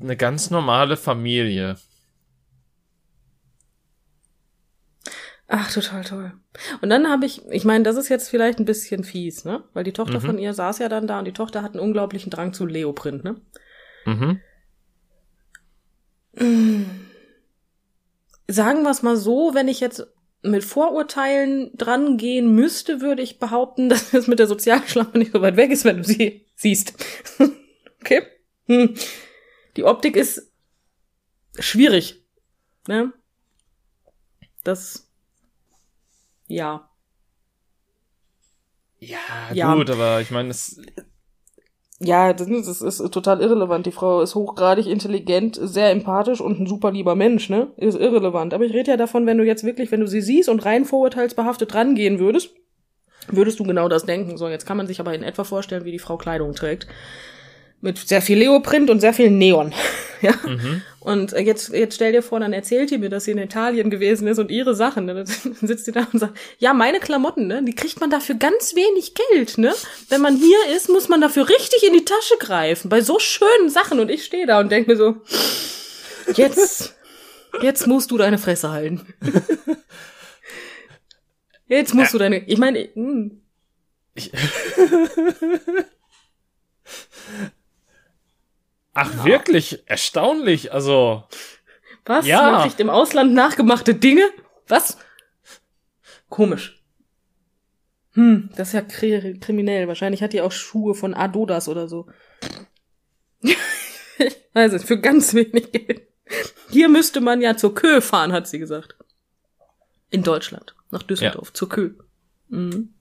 Eine 0.00 0.16
ganz 0.16 0.50
normale 0.50 0.96
Familie. 0.96 1.76
Ach, 5.48 5.72
total 5.72 6.04
toll. 6.04 6.32
Und 6.80 6.90
dann 6.90 7.08
habe 7.08 7.24
ich, 7.26 7.42
ich 7.50 7.64
meine, 7.64 7.84
das 7.84 7.96
ist 7.96 8.08
jetzt 8.08 8.28
vielleicht 8.28 8.58
ein 8.58 8.64
bisschen 8.64 9.04
fies, 9.04 9.44
ne? 9.44 9.64
Weil 9.72 9.84
die 9.84 9.92
Tochter 9.92 10.20
mhm. 10.20 10.24
von 10.24 10.38
ihr 10.38 10.52
saß 10.52 10.78
ja 10.78 10.88
dann 10.88 11.06
da 11.06 11.18
und 11.18 11.24
die 11.24 11.32
Tochter 11.32 11.62
hat 11.62 11.72
einen 11.72 11.80
unglaublichen 11.80 12.30
Drang 12.30 12.52
zu 12.52 12.66
Leoprint, 12.66 13.24
ne? 13.24 13.40
Mhm. 14.04 14.40
Sagen 18.48 18.82
wir 18.82 18.90
es 18.90 19.02
mal 19.02 19.16
so, 19.16 19.54
wenn 19.54 19.68
ich 19.68 19.80
jetzt 19.80 20.06
mit 20.42 20.64
Vorurteilen 20.64 21.70
dran 21.76 22.16
gehen 22.16 22.54
müsste, 22.54 23.00
würde 23.00 23.22
ich 23.22 23.38
behaupten, 23.38 23.88
dass 23.90 24.12
es 24.12 24.26
mit 24.26 24.38
der 24.38 24.46
Sozialschlampe 24.46 25.18
nicht 25.18 25.32
so 25.32 25.40
weit 25.40 25.56
weg 25.56 25.70
ist, 25.70 25.84
wenn 25.84 25.98
du 25.98 26.04
sie 26.04 26.46
siehst. 26.54 26.94
okay? 28.00 28.22
Hm. 28.66 28.94
Die 29.76 29.84
Optik 29.84 30.16
ist 30.16 30.52
schwierig. 31.58 32.22
Ne? 32.88 33.12
Das 34.64 35.11
ja. 36.48 36.88
Ja, 38.98 39.18
ja. 39.52 39.74
gut, 39.74 39.90
aber 39.90 40.20
ich 40.20 40.30
meine, 40.30 40.50
es 40.50 40.80
ja, 42.04 42.32
das, 42.32 42.48
das 42.48 42.82
ist 42.82 43.12
total 43.12 43.40
irrelevant. 43.40 43.86
Die 43.86 43.92
Frau 43.92 44.22
ist 44.22 44.34
hochgradig 44.34 44.86
intelligent, 44.86 45.58
sehr 45.60 45.90
empathisch 45.90 46.40
und 46.40 46.58
ein 46.58 46.66
super 46.66 46.90
lieber 46.90 47.14
Mensch, 47.14 47.48
ne? 47.48 47.68
Ist 47.76 47.96
irrelevant. 47.96 48.54
Aber 48.54 48.64
ich 48.64 48.72
rede 48.72 48.90
ja 48.90 48.96
davon, 48.96 49.24
wenn 49.24 49.38
du 49.38 49.44
jetzt 49.44 49.62
wirklich, 49.62 49.92
wenn 49.92 50.00
du 50.00 50.08
sie 50.08 50.20
siehst 50.20 50.48
und 50.48 50.64
rein 50.64 50.84
vorurteilsbehaftet 50.84 51.74
rangehen 51.76 52.18
würdest, 52.18 52.50
würdest 53.28 53.60
du 53.60 53.64
genau 53.64 53.88
das 53.88 54.04
denken. 54.04 54.36
So, 54.36 54.48
jetzt 54.48 54.66
kann 54.66 54.76
man 54.76 54.88
sich 54.88 54.98
aber 54.98 55.14
in 55.14 55.22
etwa 55.22 55.44
vorstellen, 55.44 55.84
wie 55.84 55.92
die 55.92 56.00
Frau 56.00 56.16
Kleidung 56.16 56.54
trägt 56.54 56.88
mit 57.82 57.98
sehr 57.98 58.22
viel 58.22 58.38
Leoprint 58.38 58.88
und 58.88 59.00
sehr 59.00 59.12
viel 59.12 59.30
Neon. 59.30 59.74
ja. 60.22 60.32
Mhm. 60.46 60.82
Und 61.04 61.32
jetzt, 61.32 61.70
jetzt 61.70 61.96
stell 61.96 62.12
dir 62.12 62.22
vor, 62.22 62.38
dann 62.38 62.52
erzählt 62.52 62.92
ihr 62.92 62.98
mir, 63.00 63.08
dass 63.08 63.24
sie 63.24 63.32
in 63.32 63.38
Italien 63.38 63.90
gewesen 63.90 64.28
ist 64.28 64.38
und 64.38 64.52
ihre 64.52 64.74
Sachen. 64.74 65.06
Ne? 65.06 65.14
Dann 65.14 65.26
sitzt 65.60 65.86
sie 65.86 65.92
da 65.92 66.06
und 66.12 66.18
sagt, 66.18 66.38
ja, 66.58 66.72
meine 66.74 67.00
Klamotten, 67.00 67.48
ne, 67.48 67.62
die 67.64 67.74
kriegt 67.74 68.00
man 68.00 68.08
dafür 68.10 68.36
ganz 68.36 68.76
wenig 68.76 69.14
Geld, 69.14 69.58
ne? 69.58 69.74
Wenn 70.08 70.20
man 70.20 70.36
hier 70.36 70.58
ist, 70.76 70.88
muss 70.88 71.08
man 71.08 71.20
dafür 71.20 71.48
richtig 71.48 71.82
in 71.84 71.92
die 71.92 72.04
Tasche 72.04 72.36
greifen, 72.38 72.88
bei 72.88 73.00
so 73.00 73.18
schönen 73.18 73.68
Sachen. 73.68 73.98
Und 73.98 74.10
ich 74.10 74.24
stehe 74.24 74.46
da 74.46 74.60
und 74.60 74.70
denk 74.70 74.86
mir 74.86 74.96
so, 74.96 75.16
jetzt, 76.34 76.94
jetzt 77.62 77.86
musst 77.88 78.12
du 78.12 78.18
deine 78.18 78.38
Fresse 78.38 78.70
halten. 78.70 79.04
jetzt 81.66 81.94
musst 81.94 82.12
ja. 82.12 82.12
du 82.12 82.18
deine, 82.18 82.46
ich 82.46 82.58
meine, 82.58 82.88
hm. 82.94 83.42
ich, 84.14 84.30
Ach, 88.94 89.14
ja. 89.14 89.24
wirklich? 89.24 89.82
Erstaunlich. 89.86 90.72
Also. 90.72 91.24
Was? 92.04 92.26
Ja. 92.26 92.64
Wirklich 92.64 92.78
im 92.80 92.90
Ausland 92.90 93.32
nachgemachte 93.32 93.94
Dinge? 93.94 94.28
Was? 94.68 94.98
Komisch. 96.28 96.82
Hm, 98.14 98.50
das 98.56 98.68
ist 98.68 98.74
ja 98.74 98.82
kri 98.82 99.38
kriminell. 99.40 99.88
Wahrscheinlich 99.88 100.22
hat 100.22 100.32
die 100.32 100.42
auch 100.42 100.52
Schuhe 100.52 100.94
von 100.94 101.14
Adodas 101.14 101.68
oder 101.68 101.88
so. 101.88 102.06
ich 103.40 103.56
weiß 104.52 104.72
es, 104.74 104.84
für 104.84 105.00
ganz 105.00 105.34
wenig 105.34 105.72
Geld. 105.72 106.08
Hier 106.70 106.88
müsste 106.88 107.20
man 107.20 107.40
ja 107.40 107.56
zur 107.56 107.74
Kö 107.74 108.00
fahren, 108.00 108.32
hat 108.32 108.46
sie 108.46 108.58
gesagt. 108.58 108.96
In 110.10 110.22
Deutschland. 110.22 110.74
Nach 110.90 111.02
Düsseldorf, 111.02 111.48
ja. 111.48 111.54
zur 111.54 111.68
Kö. 111.68 111.94
Mhm. 112.48 112.94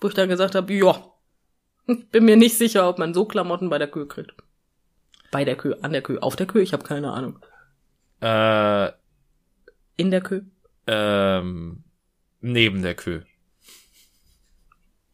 Wo 0.00 0.08
ich 0.08 0.14
dann 0.14 0.28
gesagt 0.28 0.54
habe, 0.54 0.72
ja, 0.72 1.12
bin 1.86 2.24
mir 2.24 2.36
nicht 2.36 2.56
sicher, 2.56 2.88
ob 2.88 2.98
man 2.98 3.14
so 3.14 3.26
Klamotten 3.26 3.68
bei 3.68 3.78
der 3.78 3.88
Kö 3.88 4.06
kriegt. 4.06 4.34
Bei 5.30 5.44
der 5.44 5.56
Kö, 5.56 5.74
an 5.82 5.92
der 5.92 6.02
Kö, 6.02 6.18
auf 6.18 6.36
der 6.36 6.46
Kö, 6.46 6.60
ich 6.60 6.72
habe 6.72 6.84
keine 6.84 7.12
Ahnung. 7.12 7.38
Äh, 8.20 8.92
In 9.96 10.10
der 10.10 10.20
Kö? 10.20 10.42
Ähm, 10.86 11.82
neben 12.40 12.82
der 12.82 12.94
Kö. 12.94 13.22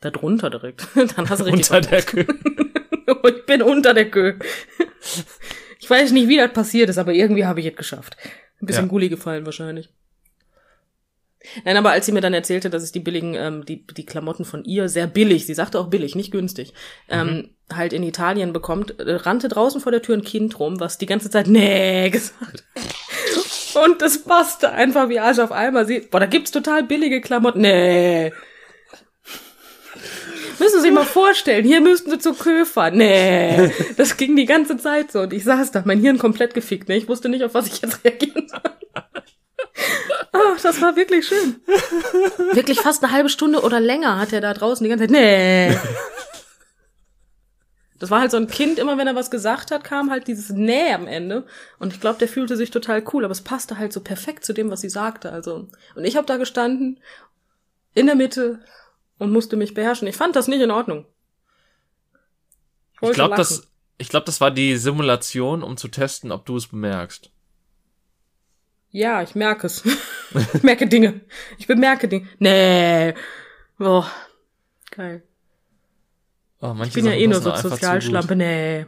Da 0.01 0.11
drunter 0.11 0.51
direkt. 0.51 0.87
Dann 1.17 1.29
hast 1.29 1.41
du 1.41 1.45
richtig. 1.45 1.71
Unter 1.71 1.81
der 1.81 2.03
Kö. 2.03 2.25
ich 3.29 3.47
bin 3.47 3.63
unter 3.63 3.95
der 3.95 4.11
Kö. 4.11 4.39
Ich 5.79 5.89
weiß 5.89 6.13
nicht, 6.13 6.29
wie 6.29 6.37
das 6.37 6.53
passiert 6.53 6.89
ist, 6.91 6.99
aber 6.99 7.13
irgendwie 7.13 7.45
habe 7.47 7.61
ich 7.61 7.67
es 7.67 7.77
geschafft. 7.77 8.17
Ein 8.61 8.67
bisschen 8.67 8.85
Ja. 8.85 8.89
Gulli 8.89 9.09
gefallen 9.09 9.45
wahrscheinlich. 9.47 9.89
Nein, 11.65 11.77
aber 11.77 11.91
als 11.91 12.07
sie 12.07 12.13
mir 12.13 12.21
dann 12.21 12.35
erzählte, 12.35 12.69
dass 12.69 12.83
es 12.83 12.93
die 12.93 13.01
billigen, 13.01 13.35
ähm, 13.35 13.65
die, 13.65 13.87
die 13.87 14.05
Klamotten 14.05 14.45
von 14.45 14.65
ihr 14.65 14.89
sehr 14.89 15.07
billig, 15.07 15.47
sie 15.47 15.55
sagte 15.55 15.81
auch 15.81 15.89
billig, 15.89 16.15
nicht 16.15 16.33
günstig, 16.33 16.75
ähm, 17.09 17.51
halt 17.73 17.93
in 17.93 18.03
Italien 18.03 18.53
bekommt, 18.53 19.01
äh, 19.01 19.15
rannte 19.15 19.49
draußen 19.49 19.81
vor 19.81 19.93
der 19.93 20.03
Tür 20.03 20.17
ein 20.17 20.25
Kind 20.25 20.59
rum, 20.59 20.81
was 20.81 20.99
die 20.99 21.07
ganze 21.07 21.31
Zeit 21.31 21.47
nee 21.47 22.11
gesagt 22.11 22.65
hat. 22.75 23.85
Und 23.85 24.03
das 24.03 24.19
passte 24.23 24.73
einfach 24.73 25.09
wie 25.09 25.21
Arsch 25.21 25.39
auf 25.39 25.53
einmal. 25.53 25.87
Sie, 25.87 26.01
boah, 26.01 26.21
da 26.21 26.27
gibt's 26.27 26.51
total 26.51 26.83
billige 26.83 27.21
Klamotten. 27.21 27.61
Nee. 27.61 28.33
Müssen 30.59 30.77
Sie 30.77 30.83
sich 30.83 30.93
mal 30.93 31.07
vorstellen, 31.07 31.65
hier 31.65 31.81
müssten 31.81 32.11
Sie 32.11 32.19
zu 32.19 32.35
Kö 32.35 32.67
fahren. 32.67 32.99
Nee. 32.99 33.71
Das 33.97 34.17
ging 34.17 34.37
die 34.37 34.45
ganze 34.45 34.77
Zeit 34.77 35.13
so. 35.13 35.21
Und 35.21 35.33
ich 35.33 35.45
saß 35.45 35.71
da, 35.71 35.83
mein 35.87 36.01
Hirn 36.01 36.19
komplett 36.19 36.53
gefickt. 36.53 36.89
Ne? 36.89 36.97
Ich 36.97 37.09
wusste 37.09 37.29
nicht, 37.29 37.45
auf 37.45 37.55
was 37.55 37.69
ich 37.69 37.81
jetzt 37.81 38.05
reagieren 38.05 38.47
soll. 38.49 38.61
Ach, 40.33 40.61
das 40.63 40.81
war 40.81 40.97
wirklich 40.97 41.27
schön. 41.27 41.61
Wirklich 42.53 42.81
fast 42.81 43.03
eine 43.03 43.13
halbe 43.13 43.29
Stunde 43.29 43.63
oder 43.63 43.81
länger 43.81 44.19
hat 44.19 44.33
er 44.33 44.41
da 44.41 44.55
draußen 44.55 44.85
die 44.85 44.91
ganze 44.91 45.07
Zeit, 45.07 45.11
nee. 45.11 45.77
Das 47.99 48.11
war 48.11 48.21
halt 48.21 48.31
so 48.31 48.39
ein 48.39 48.47
Kind, 48.47 48.79
immer 48.79 48.97
wenn 48.97 49.07
er 49.07 49.15
was 49.15 49.31
gesagt 49.31 49.71
hat, 49.71 49.85
kam 49.85 50.11
halt 50.11 50.27
dieses 50.27 50.51
Nee 50.51 50.93
am 50.95 51.07
Ende. 51.07 51.47
Und 51.79 51.93
ich 51.93 52.01
glaube, 52.01 52.19
der 52.19 52.29
fühlte 52.29 52.57
sich 52.57 52.71
total 52.71 53.05
cool, 53.13 53.25
aber 53.25 53.33
es 53.33 53.43
passte 53.43 53.77
halt 53.77 53.93
so 53.93 54.01
perfekt 54.01 54.45
zu 54.45 54.55
dem, 54.55 54.71
was 54.71 54.81
sie 54.81 54.89
sagte. 54.89 55.33
Also, 55.33 55.69
und 55.95 56.05
ich 56.05 56.17
habe 56.17 56.27
da 56.27 56.39
gestanden, 56.39 56.99
in 57.95 58.07
der 58.07 58.15
Mitte 58.15 58.61
und 59.19 59.33
musste 59.33 59.57
mich 59.57 59.75
beherrschen. 59.75 60.09
Ich 60.09 60.17
fand 60.17 60.35
das 60.35 60.49
nicht 60.49 60.63
in 60.63 60.71
Ordnung. 60.71 61.05
Ich 62.95 63.03
wollte 63.03 63.17
glaube, 63.17 63.37
das, 63.37 63.69
ich 63.99 64.09
glaube, 64.09 64.27
das 64.27 64.41
war 64.41 64.51
die 64.51 64.77
Simulation, 64.77 65.63
um 65.63 65.77
zu 65.77 65.89
testen, 65.89 66.33
ob 66.33 66.47
du 66.47 66.57
es 66.57 66.69
bemerkst. 66.69 67.31
Ja, 68.91 69.23
ich 69.23 69.35
merke 69.35 69.67
es. 69.67 69.85
ich 70.55 70.63
merke 70.63 70.87
Dinge. 70.87 71.21
Ich 71.59 71.67
bemerke 71.67 72.09
Dinge. 72.09 72.29
Nee. 72.39 73.15
Boah. 73.79 74.11
Geil. 74.91 75.23
Oh, 76.61 76.75
Ich 76.85 76.93
bin 76.93 77.07
ja 77.07 77.13
eh 77.13 77.27
nur 77.27 77.41
so 77.41 77.55
Sozialschlampe. 77.55 78.37
Nee. 78.37 78.87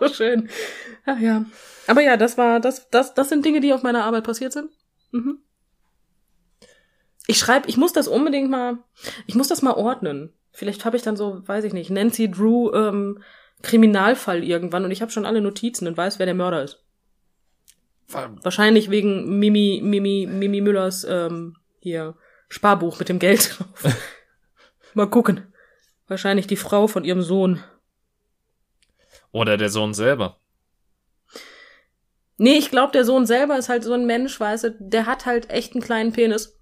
so 0.00 0.08
schön. 0.12 0.48
Ach 1.06 1.18
ja. 1.18 1.46
Aber 1.86 2.02
ja, 2.02 2.16
das 2.16 2.36
war, 2.36 2.60
das, 2.60 2.90
das, 2.90 3.14
das 3.14 3.30
sind 3.30 3.44
Dinge, 3.44 3.60
die 3.60 3.72
auf 3.72 3.82
meiner 3.82 4.04
Arbeit 4.04 4.24
passiert 4.24 4.52
sind. 4.52 4.70
Mhm. 5.12 5.38
Ich 7.26 7.38
schreibe, 7.38 7.68
ich 7.68 7.76
muss 7.76 7.92
das 7.92 8.08
unbedingt 8.08 8.50
mal, 8.50 8.78
ich 9.26 9.34
muss 9.34 9.48
das 9.48 9.62
mal 9.62 9.74
ordnen. 9.74 10.34
Vielleicht 10.50 10.84
habe 10.84 10.96
ich 10.96 11.02
dann 11.02 11.16
so, 11.16 11.46
weiß 11.46 11.64
ich 11.64 11.72
nicht, 11.72 11.90
Nancy 11.90 12.30
Drew 12.30 12.72
ähm, 12.72 13.22
Kriminalfall 13.62 14.42
irgendwann 14.44 14.84
und 14.84 14.90
ich 14.90 15.02
habe 15.02 15.12
schon 15.12 15.26
alle 15.26 15.40
Notizen 15.40 15.86
und 15.86 15.96
weiß, 15.96 16.18
wer 16.18 16.26
der 16.26 16.34
Mörder 16.34 16.62
ist. 16.62 16.84
Wahrscheinlich 18.10 18.90
wegen 18.90 19.38
Mimi, 19.38 19.80
Mimi, 19.82 20.26
Mimi 20.30 20.60
Müllers 20.60 21.04
ähm, 21.04 21.56
hier 21.80 22.16
Sparbuch 22.48 22.98
mit 22.98 23.08
dem 23.08 23.18
Geld 23.18 23.58
drauf. 23.58 23.94
Mal 24.94 25.10
gucken. 25.10 25.52
Wahrscheinlich 26.06 26.46
die 26.46 26.56
Frau 26.56 26.86
von 26.86 27.04
ihrem 27.04 27.20
Sohn. 27.20 27.62
Oder 29.30 29.58
der 29.58 29.68
Sohn 29.68 29.92
selber. 29.92 30.40
Nee, 32.38 32.56
ich 32.56 32.70
glaube, 32.70 32.92
der 32.92 33.04
Sohn 33.04 33.26
selber 33.26 33.58
ist 33.58 33.68
halt 33.68 33.84
so 33.84 33.92
ein 33.92 34.06
Mensch, 34.06 34.38
weißt 34.38 34.64
du, 34.64 34.76
der 34.78 35.06
hat 35.06 35.26
halt 35.26 35.50
echt 35.50 35.74
einen 35.74 35.82
kleinen 35.82 36.12
Penis. 36.12 36.58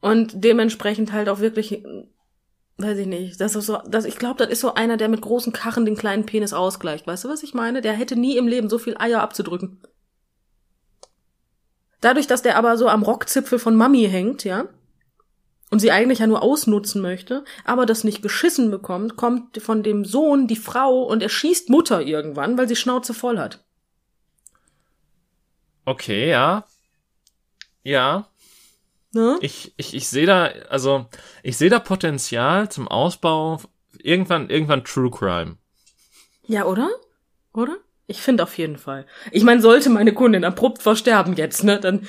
Und 0.00 0.44
dementsprechend 0.44 1.12
halt 1.12 1.28
auch 1.28 1.40
wirklich, 1.40 1.82
weiß 2.78 2.98
ich 2.98 3.06
nicht, 3.06 3.40
das 3.40 3.56
ist 3.56 3.66
so, 3.66 3.78
das, 3.86 4.04
ich 4.04 4.16
glaube, 4.16 4.38
das 4.38 4.48
ist 4.48 4.60
so 4.60 4.74
einer, 4.74 4.96
der 4.96 5.08
mit 5.08 5.22
großen 5.22 5.52
Kachen 5.52 5.86
den 5.86 5.96
kleinen 5.96 6.26
Penis 6.26 6.52
ausgleicht. 6.52 7.06
Weißt 7.06 7.24
du, 7.24 7.28
was 7.28 7.42
ich 7.42 7.54
meine? 7.54 7.80
Der 7.80 7.94
hätte 7.94 8.16
nie 8.16 8.36
im 8.36 8.48
Leben 8.48 8.68
so 8.68 8.78
viel 8.78 8.96
Eier 8.98 9.22
abzudrücken. 9.22 9.80
Dadurch, 12.00 12.26
dass 12.26 12.42
der 12.42 12.56
aber 12.58 12.76
so 12.76 12.88
am 12.88 13.02
Rockzipfel 13.02 13.58
von 13.58 13.74
Mami 13.74 14.08
hängt, 14.08 14.44
ja, 14.44 14.68
und 15.70 15.80
sie 15.80 15.90
eigentlich 15.90 16.20
ja 16.20 16.26
nur 16.26 16.42
ausnutzen 16.42 17.02
möchte, 17.02 17.44
aber 17.64 17.86
das 17.86 18.04
nicht 18.04 18.22
geschissen 18.22 18.70
bekommt, 18.70 19.16
kommt 19.16 19.60
von 19.60 19.82
dem 19.82 20.04
Sohn 20.04 20.46
die 20.46 20.56
Frau 20.56 21.02
und 21.02 21.22
er 21.22 21.28
schießt 21.28 21.70
Mutter 21.70 22.02
irgendwann, 22.02 22.56
weil 22.56 22.68
sie 22.68 22.76
Schnauze 22.76 23.14
voll 23.14 23.38
hat. 23.38 23.64
Okay, 25.84 26.30
ja. 26.30 26.64
Ja, 27.82 28.28
Ne? 29.16 29.38
ich, 29.40 29.72
ich, 29.78 29.94
ich 29.94 30.08
sehe 30.08 30.26
da, 30.26 30.50
also, 30.68 31.06
ich 31.42 31.56
sehe 31.56 31.70
da 31.70 31.78
Potenzial 31.78 32.70
zum 32.70 32.86
Ausbau, 32.86 33.62
irgendwann, 33.98 34.50
irgendwann 34.50 34.84
True 34.84 35.10
Crime. 35.10 35.56
Ja, 36.46 36.66
oder? 36.66 36.90
Oder? 37.54 37.78
Ich 38.06 38.20
finde 38.20 38.42
auf 38.42 38.58
jeden 38.58 38.76
Fall. 38.76 39.06
Ich 39.32 39.42
meine, 39.42 39.62
sollte 39.62 39.88
meine 39.88 40.12
Kundin 40.12 40.44
abrupt 40.44 40.82
versterben 40.82 41.34
jetzt, 41.34 41.64
ne, 41.64 41.80
dann 41.80 42.06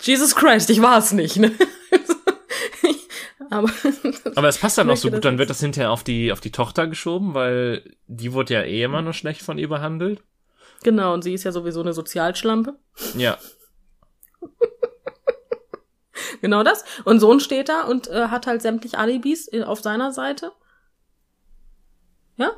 Jesus 0.00 0.36
Christ, 0.36 0.68
ich 0.68 0.82
war 0.82 0.98
es 0.98 1.12
nicht, 1.12 1.36
ne? 1.38 1.50
aber 3.50 3.70
Aber 4.34 4.48
es 4.48 4.58
passt 4.58 4.76
dann 4.76 4.90
auch 4.90 4.98
so 4.98 5.10
gut, 5.10 5.24
dann 5.24 5.38
wird 5.38 5.48
das 5.48 5.60
hinterher 5.60 5.90
auf 5.90 6.04
die, 6.04 6.30
auf 6.30 6.40
die 6.40 6.52
Tochter 6.52 6.88
geschoben, 6.88 7.32
weil 7.32 7.96
die 8.06 8.34
wurde 8.34 8.52
ja 8.52 8.62
eh 8.64 8.82
immer 8.82 9.00
nur 9.00 9.14
schlecht 9.14 9.40
von 9.40 9.56
ihr 9.56 9.70
behandelt. 9.70 10.22
genau, 10.82 11.14
und 11.14 11.22
sie 11.22 11.32
ist 11.32 11.44
ja 11.44 11.52
sowieso 11.52 11.80
eine 11.80 11.94
Sozialschlampe. 11.94 12.74
Ja. 13.16 13.38
Genau 16.40 16.62
das. 16.62 16.84
Und 17.04 17.20
Sohn 17.20 17.40
steht 17.40 17.68
da 17.68 17.82
und 17.82 18.08
äh, 18.08 18.28
hat 18.28 18.46
halt 18.46 18.62
sämtliche 18.62 18.98
Alibis 18.98 19.50
auf 19.64 19.80
seiner 19.80 20.12
Seite. 20.12 20.52
Ja. 22.36 22.52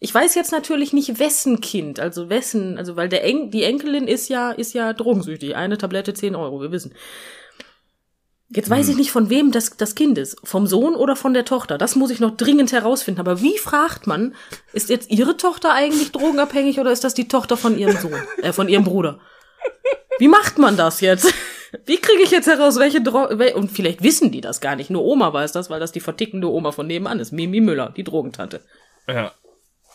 Ich 0.00 0.14
weiß 0.14 0.34
jetzt 0.34 0.52
natürlich 0.52 0.92
nicht, 0.92 1.18
wessen 1.18 1.60
Kind, 1.60 1.98
also 1.98 2.28
wessen, 2.28 2.76
also 2.76 2.94
weil 2.96 3.08
der 3.08 3.24
En 3.24 3.50
die 3.50 3.62
Enkelin 3.62 4.06
ist 4.06 4.28
ja, 4.28 4.50
ist 4.50 4.74
ja 4.74 4.92
drogensüchtig. 4.92 5.56
Eine 5.56 5.78
Tablette 5.78 6.12
10 6.12 6.36
Euro, 6.36 6.60
wir 6.60 6.70
wissen. 6.70 6.94
Jetzt 8.50 8.70
weiß 8.70 8.88
ich 8.88 8.96
nicht, 8.96 9.10
von 9.10 9.30
wem 9.30 9.50
das, 9.50 9.76
das 9.76 9.94
Kind 9.94 10.18
ist. 10.18 10.36
Vom 10.44 10.66
Sohn 10.66 10.94
oder 10.94 11.16
von 11.16 11.34
der 11.34 11.44
Tochter. 11.44 11.78
Das 11.78 11.96
muss 11.96 12.10
ich 12.10 12.20
noch 12.20 12.36
dringend 12.36 12.70
herausfinden. 12.70 13.20
Aber 13.20 13.40
wie 13.40 13.58
fragt 13.58 14.06
man, 14.06 14.34
ist 14.72 14.90
jetzt 14.90 15.10
ihre 15.10 15.36
Tochter 15.36 15.72
eigentlich 15.72 16.12
drogenabhängig 16.12 16.78
oder 16.78 16.92
ist 16.92 17.02
das 17.02 17.14
die 17.14 17.26
Tochter 17.26 17.56
von 17.56 17.76
ihrem 17.76 17.96
Sohn, 17.96 18.14
äh, 18.42 18.52
von 18.52 18.68
ihrem 18.68 18.84
Bruder? 18.84 19.18
Wie 20.18 20.28
macht 20.28 20.58
man 20.58 20.76
das 20.76 21.00
jetzt? 21.00 21.32
Wie 21.86 21.96
kriege 21.96 22.22
ich 22.22 22.30
jetzt 22.30 22.46
heraus, 22.46 22.78
welche 22.78 23.02
Dro 23.02 23.38
wel 23.38 23.54
und 23.54 23.70
vielleicht 23.70 24.02
wissen 24.02 24.30
die 24.30 24.40
das 24.40 24.60
gar 24.60 24.76
nicht. 24.76 24.90
Nur 24.90 25.04
Oma 25.04 25.32
weiß 25.32 25.52
das, 25.52 25.70
weil 25.70 25.80
das 25.80 25.92
die 25.92 26.00
vertickende 26.00 26.50
Oma 26.50 26.72
von 26.72 26.86
nebenan 26.86 27.20
ist. 27.20 27.32
Mimi 27.32 27.60
Müller, 27.60 27.92
die 27.96 28.04
Drogentante. 28.04 28.60
Ja. 29.08 29.32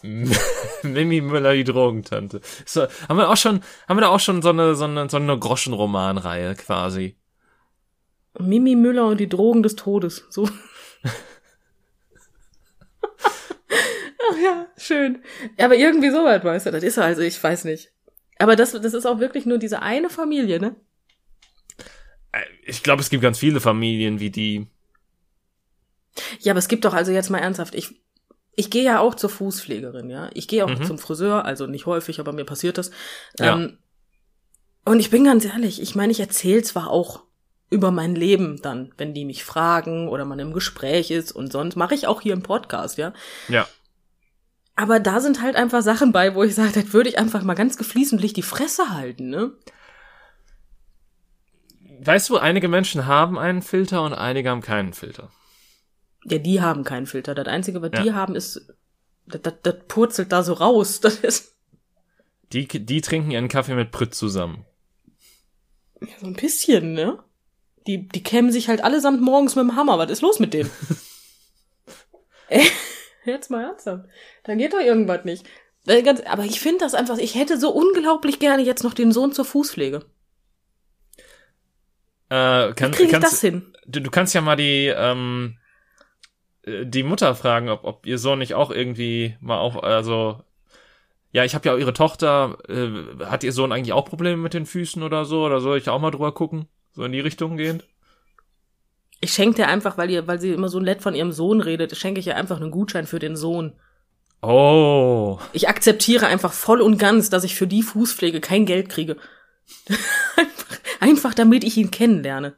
Mimi 0.83 1.21
Müller, 1.21 1.53
die 1.53 1.63
Drogentante. 1.63 2.41
So, 2.65 2.87
haben 3.07 3.17
wir 3.17 3.29
auch 3.29 3.37
schon, 3.37 3.61
haben 3.87 3.97
wir 3.97 4.01
da 4.01 4.09
auch 4.09 4.19
schon 4.19 4.41
so 4.41 4.49
eine, 4.49 4.75
so 4.75 4.85
eine, 4.85 5.09
so 5.09 5.17
eine 5.17 5.37
Groschenromanreihe 5.37 6.55
quasi. 6.55 7.17
Mimi 8.37 8.75
Müller 8.75 9.07
und 9.07 9.19
die 9.19 9.29
Drogen 9.29 9.63
des 9.63 9.75
Todes. 9.75 10.25
So. 10.29 10.49
Ach 14.31 14.37
ja, 14.41 14.67
schön. 14.77 15.23
Aber 15.57 15.75
irgendwie 15.75 16.11
so 16.11 16.23
weit, 16.23 16.43
weißt 16.43 16.67
du, 16.67 16.71
das 16.71 16.83
ist 16.83 16.97
er 16.97 17.05
also, 17.05 17.21
ich 17.21 17.41
weiß 17.41 17.65
nicht. 17.65 17.91
Aber 18.37 18.55
das, 18.55 18.71
das 18.71 18.93
ist 18.93 19.05
auch 19.05 19.19
wirklich 19.19 19.45
nur 19.45 19.57
diese 19.57 19.81
eine 19.81 20.09
Familie, 20.09 20.59
ne? 20.59 20.75
Äh, 22.31 22.41
Ich 22.65 22.83
glaube, 22.83 23.01
es 23.01 23.09
gibt 23.09 23.23
ganz 23.23 23.39
viele 23.39 23.59
Familien 23.59 24.19
wie 24.19 24.29
die. 24.29 24.67
Ja, 26.39 26.53
aber 26.53 26.59
es 26.59 26.67
gibt 26.67 26.85
doch 26.85 26.93
also 26.93 27.11
jetzt 27.11 27.29
mal 27.29 27.37
ernsthaft, 27.39 27.75
ich, 27.75 28.01
ich 28.55 28.69
gehe 28.69 28.83
ja 28.83 28.99
auch 28.99 29.15
zur 29.15 29.29
Fußpflegerin, 29.29 30.09
ja. 30.09 30.29
Ich 30.33 30.47
gehe 30.47 30.65
auch 30.65 30.69
Mhm. 30.69 30.83
zum 30.83 30.97
Friseur, 30.97 31.45
also 31.45 31.65
nicht 31.67 31.85
häufig, 31.85 32.19
aber 32.19 32.33
mir 32.33 32.45
passiert 32.45 32.77
das. 32.77 32.91
Ja. 33.37 33.55
Ähm, 33.55 33.77
und 34.85 34.99
ich 34.99 35.09
bin 35.09 35.23
ganz 35.23 35.45
ehrlich, 35.45 35.81
ich 35.81 35.95
meine, 35.95 36.11
ich 36.11 36.19
erzähle 36.19 36.63
zwar 36.63 36.89
auch 36.89 37.23
über 37.69 37.91
mein 37.91 38.15
Leben 38.15 38.59
dann, 38.63 38.91
wenn 38.97 39.13
die 39.13 39.25
mich 39.25 39.43
fragen 39.43 40.09
oder 40.09 40.25
man 40.25 40.39
im 40.39 40.53
Gespräch 40.53 41.11
ist 41.11 41.31
und 41.31 41.51
sonst 41.51 41.75
mache 41.75 41.93
ich 41.93 42.07
auch 42.07 42.21
hier 42.21 42.33
im 42.33 42.41
Podcast, 42.41 42.97
ja. 42.97 43.13
Ja. 43.47 43.67
Aber 44.75 44.99
da 44.99 45.19
sind 45.19 45.41
halt 45.41 45.55
einfach 45.55 45.81
Sachen 45.83 46.11
bei, 46.11 46.33
wo 46.35 46.43
ich 46.43 46.55
sage, 46.55 46.71
das 46.73 46.93
würde 46.93 47.09
ich 47.09 47.19
einfach 47.19 47.43
mal 47.43 47.53
ganz 47.53 47.77
geflissentlich 47.77 48.33
die 48.33 48.41
Fresse 48.41 48.89
halten, 48.91 49.29
ne? 49.29 49.51
Weißt 52.01 52.29
du, 52.29 52.37
einige 52.37 52.67
Menschen 52.67 53.05
haben 53.07 53.37
einen 53.37 53.61
Filter 53.61 54.03
und 54.03 54.13
einige 54.13 54.49
haben 54.49 54.61
keinen 54.61 54.93
Filter. 54.93 55.31
Ja, 56.25 56.37
die 56.37 56.61
haben 56.61 56.83
keinen 56.83 57.07
Filter. 57.07 57.35
Das 57.35 57.47
Einzige, 57.47 57.81
was 57.81 57.91
Ja. 57.93 58.03
die 58.03 58.13
haben, 58.13 58.35
ist, 58.35 58.73
das, 59.25 59.41
das, 59.41 59.53
das 59.63 59.75
purzelt 59.87 60.31
da 60.31 60.43
so 60.43 60.53
raus. 60.53 60.99
Das 61.01 61.15
ist 61.17 61.55
Die, 62.53 62.67
die 62.67 63.01
trinken 63.01 63.31
ihren 63.31 63.47
Kaffee 63.47 63.75
mit 63.75 63.91
Pritt 63.91 64.15
zusammen. 64.15 64.65
ja, 66.01 66.07
so 66.19 66.27
ein 66.27 66.33
bisschen, 66.33 66.93
ne? 66.93 67.19
Die, 67.87 68.07
die 68.07 68.23
kämmen 68.23 68.51
sich 68.51 68.67
halt 68.69 68.83
allesamt 68.83 69.21
morgens 69.21 69.55
mit 69.55 69.63
dem 69.63 69.75
Hammer. 69.75 69.97
Was 69.97 70.11
ist 70.11 70.21
los 70.21 70.39
mit 70.39 70.53
denen? 70.53 70.69
Ey, 72.47 72.67
jetzt 73.25 73.49
mal 73.49 73.63
ernsthaft. 73.63 74.05
Da 74.43 74.55
geht 74.55 74.73
doch 74.73 74.79
irgendwas 74.79 75.25
nicht. 75.25 75.45
Aber 76.25 76.43
ich 76.45 76.59
finde 76.59 76.79
das 76.79 76.93
einfach, 76.93 77.17
ich 77.17 77.35
hätte 77.35 77.57
so 77.57 77.71
unglaublich 77.71 78.39
gerne 78.39 78.63
jetzt 78.63 78.83
noch 78.83 78.93
den 78.93 79.11
Sohn 79.11 79.31
zur 79.33 79.45
Fußpflege. 79.45 80.05
Äh, 82.29 82.73
kann, 82.73 82.91
Wie 82.91 82.97
krieg 82.97 83.05
ich 83.07 83.11
kannst, 83.11 83.33
das 83.33 83.41
hin? 83.41 83.73
Du, 83.85 84.01
du 84.01 84.09
kannst 84.11 84.33
ja 84.35 84.41
mal 84.41 84.55
die, 84.55 84.87
ähm, 84.87 85.57
äh, 86.63 86.85
die 86.85 87.03
Mutter 87.03 87.35
fragen, 87.35 87.69
ob, 87.69 87.83
ob 87.83 88.05
ihr 88.05 88.17
Sohn 88.17 88.39
nicht 88.39 88.53
auch 88.53 88.71
irgendwie 88.71 89.35
mal 89.41 89.57
auch, 89.57 89.81
also, 89.81 90.43
ja, 91.31 91.43
ich 91.43 91.55
habe 91.55 91.67
ja 91.67 91.73
auch 91.73 91.79
ihre 91.79 91.93
Tochter, 91.93 92.57
äh, 92.67 93.25
hat 93.25 93.43
ihr 93.43 93.51
Sohn 93.51 93.71
eigentlich 93.71 93.93
auch 93.93 94.05
Probleme 94.05 94.37
mit 94.37 94.53
den 94.53 94.65
Füßen 94.65 95.01
oder 95.03 95.25
so? 95.25 95.43
Oder 95.43 95.59
soll 95.59 95.77
ich 95.77 95.89
auch 95.89 95.99
mal 95.99 96.11
drüber 96.11 96.33
gucken? 96.33 96.67
So 96.91 97.03
in 97.03 97.11
die 97.11 97.19
Richtung 97.19 97.57
gehend? 97.57 97.85
Ich 99.21 99.33
schenke 99.33 99.55
dir 99.55 99.67
einfach, 99.67 99.97
weil 99.97 100.09
ihr, 100.09 100.27
weil 100.27 100.39
sie 100.39 100.51
immer 100.51 100.69
so 100.69 100.79
nett 100.79 101.01
von 101.01 101.13
ihrem 101.13 101.31
Sohn 101.31 101.61
redet, 101.61 101.95
schenke 101.97 102.19
ich 102.19 102.27
ihr 102.27 102.35
einfach 102.35 102.61
einen 102.61 102.71
Gutschein 102.71 103.05
für 103.05 103.19
den 103.19 103.35
Sohn. 103.35 103.73
Oh. 104.41 105.39
Ich 105.51 105.67
akzeptiere 105.67 106.27
einfach 106.27 106.53
voll 106.53 106.79
und 106.79 106.97
ganz, 106.97 107.29
dass 107.29 107.43
ich 107.43 107.55
für 107.55 107.67
die 107.67 107.83
Fußpflege 107.83 108.39
kein 108.39 108.65
Geld 108.65 108.87
kriege. 108.87 109.17
einfach, 110.99 111.33
damit 111.33 111.63
ich 111.63 111.77
ihn 111.77 111.91
kennenlerne. 111.91 112.55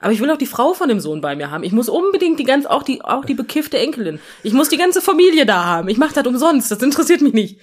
Aber 0.00 0.12
ich 0.12 0.20
will 0.20 0.30
auch 0.30 0.38
die 0.38 0.46
Frau 0.46 0.72
von 0.72 0.88
dem 0.88 0.98
Sohn 0.98 1.20
bei 1.20 1.36
mir 1.36 1.50
haben. 1.50 1.62
Ich 1.62 1.72
muss 1.72 1.90
unbedingt 1.90 2.38
die 2.38 2.44
ganz, 2.44 2.64
auch 2.64 2.82
die, 2.82 3.02
auch 3.02 3.26
die 3.26 3.34
bekiffte 3.34 3.78
Enkelin. 3.78 4.18
Ich 4.42 4.54
muss 4.54 4.70
die 4.70 4.78
ganze 4.78 5.02
Familie 5.02 5.44
da 5.44 5.64
haben. 5.64 5.88
Ich 5.88 5.98
mach 5.98 6.12
das 6.12 6.26
umsonst. 6.26 6.70
Das 6.70 6.82
interessiert 6.82 7.20
mich 7.20 7.34
nicht. 7.34 7.60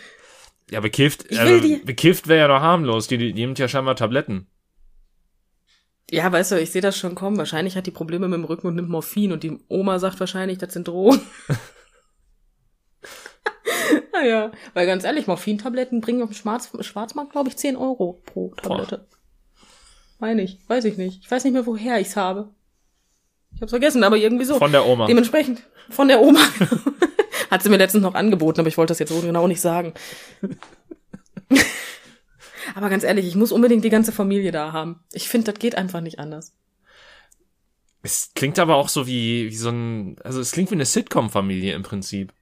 Ja, 0.70 0.80
bekifft, 0.82 1.26
Ich 1.30 1.42
will 1.42 1.64
äh, 1.64 1.78
bekifft 1.84 2.28
wäre 2.28 2.42
ja 2.42 2.48
noch 2.48 2.62
harmlos. 2.62 3.08
Die, 3.08 3.18
die, 3.18 3.34
die 3.34 3.42
nimmt 3.42 3.58
ja 3.58 3.68
scheinbar 3.68 3.96
Tabletten. 3.96 4.48
Ja, 6.12 6.32
weißt 6.32 6.52
du, 6.52 6.62
ich 6.62 6.72
sehe 6.72 6.82
das 6.82 6.98
schon 6.98 7.16
kommen. 7.16 7.38
Wahrscheinlich 7.38 7.76
hat 7.76 7.88
die 7.88 7.92
Probleme 7.92 8.28
mit 8.28 8.38
dem 8.38 8.46
Rücken 8.46 8.68
und 8.68 8.76
nimmt 8.76 8.90
Morphin 8.90 9.32
und 9.32 9.44
die 9.44 9.58
Oma 9.68 10.00
sagt 10.00 10.20
wahrscheinlich, 10.20 10.58
das 10.58 10.74
sind 10.74 10.88
Drogen. 10.88 11.22
naja, 14.22 14.52
weil 14.74 14.86
ganz 14.86 15.04
ehrlich, 15.04 15.28
Morphintabletten 15.28 16.02
bringen 16.02 16.22
auf 16.22 16.30
dem 16.30 16.36
Schwarz 16.36 16.72
Schwarzmarkt, 16.82 17.32
glaube 17.32 17.50
ich, 17.50 17.58
10 17.58 17.76
Euro 17.76 18.22
pro 18.26 18.54
Tablette. 18.56 19.08
Meine 20.20 20.42
ich, 20.42 20.60
weiß 20.68 20.86
ich 20.86 20.98
nicht. 20.98 21.22
Ich 21.24 21.32
weiß 21.32 21.44
nicht 21.44 21.54
mehr, 21.54 21.66
woher 21.66 22.00
ich's 22.00 22.16
habe. 22.16 22.50
Ich 23.54 23.62
hab's 23.62 23.72
vergessen, 23.72 24.04
aber 24.04 24.18
irgendwie 24.18 24.46
so. 24.46 24.58
Von 24.58 24.72
der 24.72 24.86
Oma. 24.86 25.08
Dementsprechend, 25.08 25.62
von 25.90 26.08
der 26.08 26.22
Oma. 26.22 26.40
Hat 27.52 27.64
sie 27.64 27.70
mir 27.70 27.78
letztens 27.78 28.04
noch 28.04 28.16
angeboten, 28.16 28.60
aber 28.60 28.70
ich 28.70 28.78
wollte 28.78 28.92
das 28.92 29.00
jetzt 29.00 29.10
so 29.10 29.22
genau 29.22 29.48
nicht 29.48 29.62
sagen. 29.62 29.94
aber 32.76 32.90
ganz 32.90 33.04
ehrlich, 33.04 33.26
ich 33.28 33.36
muss 33.36 33.52
unbedingt 33.52 33.86
die 33.86 33.90
ganze 33.90 34.12
Familie 34.12 34.52
da 34.52 34.74
haben. 34.74 35.00
Ich 35.14 35.30
finde, 35.30 35.52
das 35.52 35.60
geht 35.60 35.76
einfach 35.76 36.02
nicht 36.02 36.20
anders. 36.20 36.54
Es 38.04 38.32
klingt 38.36 38.60
aber 38.60 38.76
auch 38.76 38.90
so 38.90 39.08
wie, 39.08 39.50
wie 39.50 39.56
so 39.56 39.70
ein, 39.70 40.18
also 40.24 40.40
es 40.40 40.52
klingt 40.52 40.72
wie 40.72 40.76
eine 40.76 40.86
Sitcom-Familie 40.86 41.74
im 41.74 41.84
Prinzip. 41.84 42.34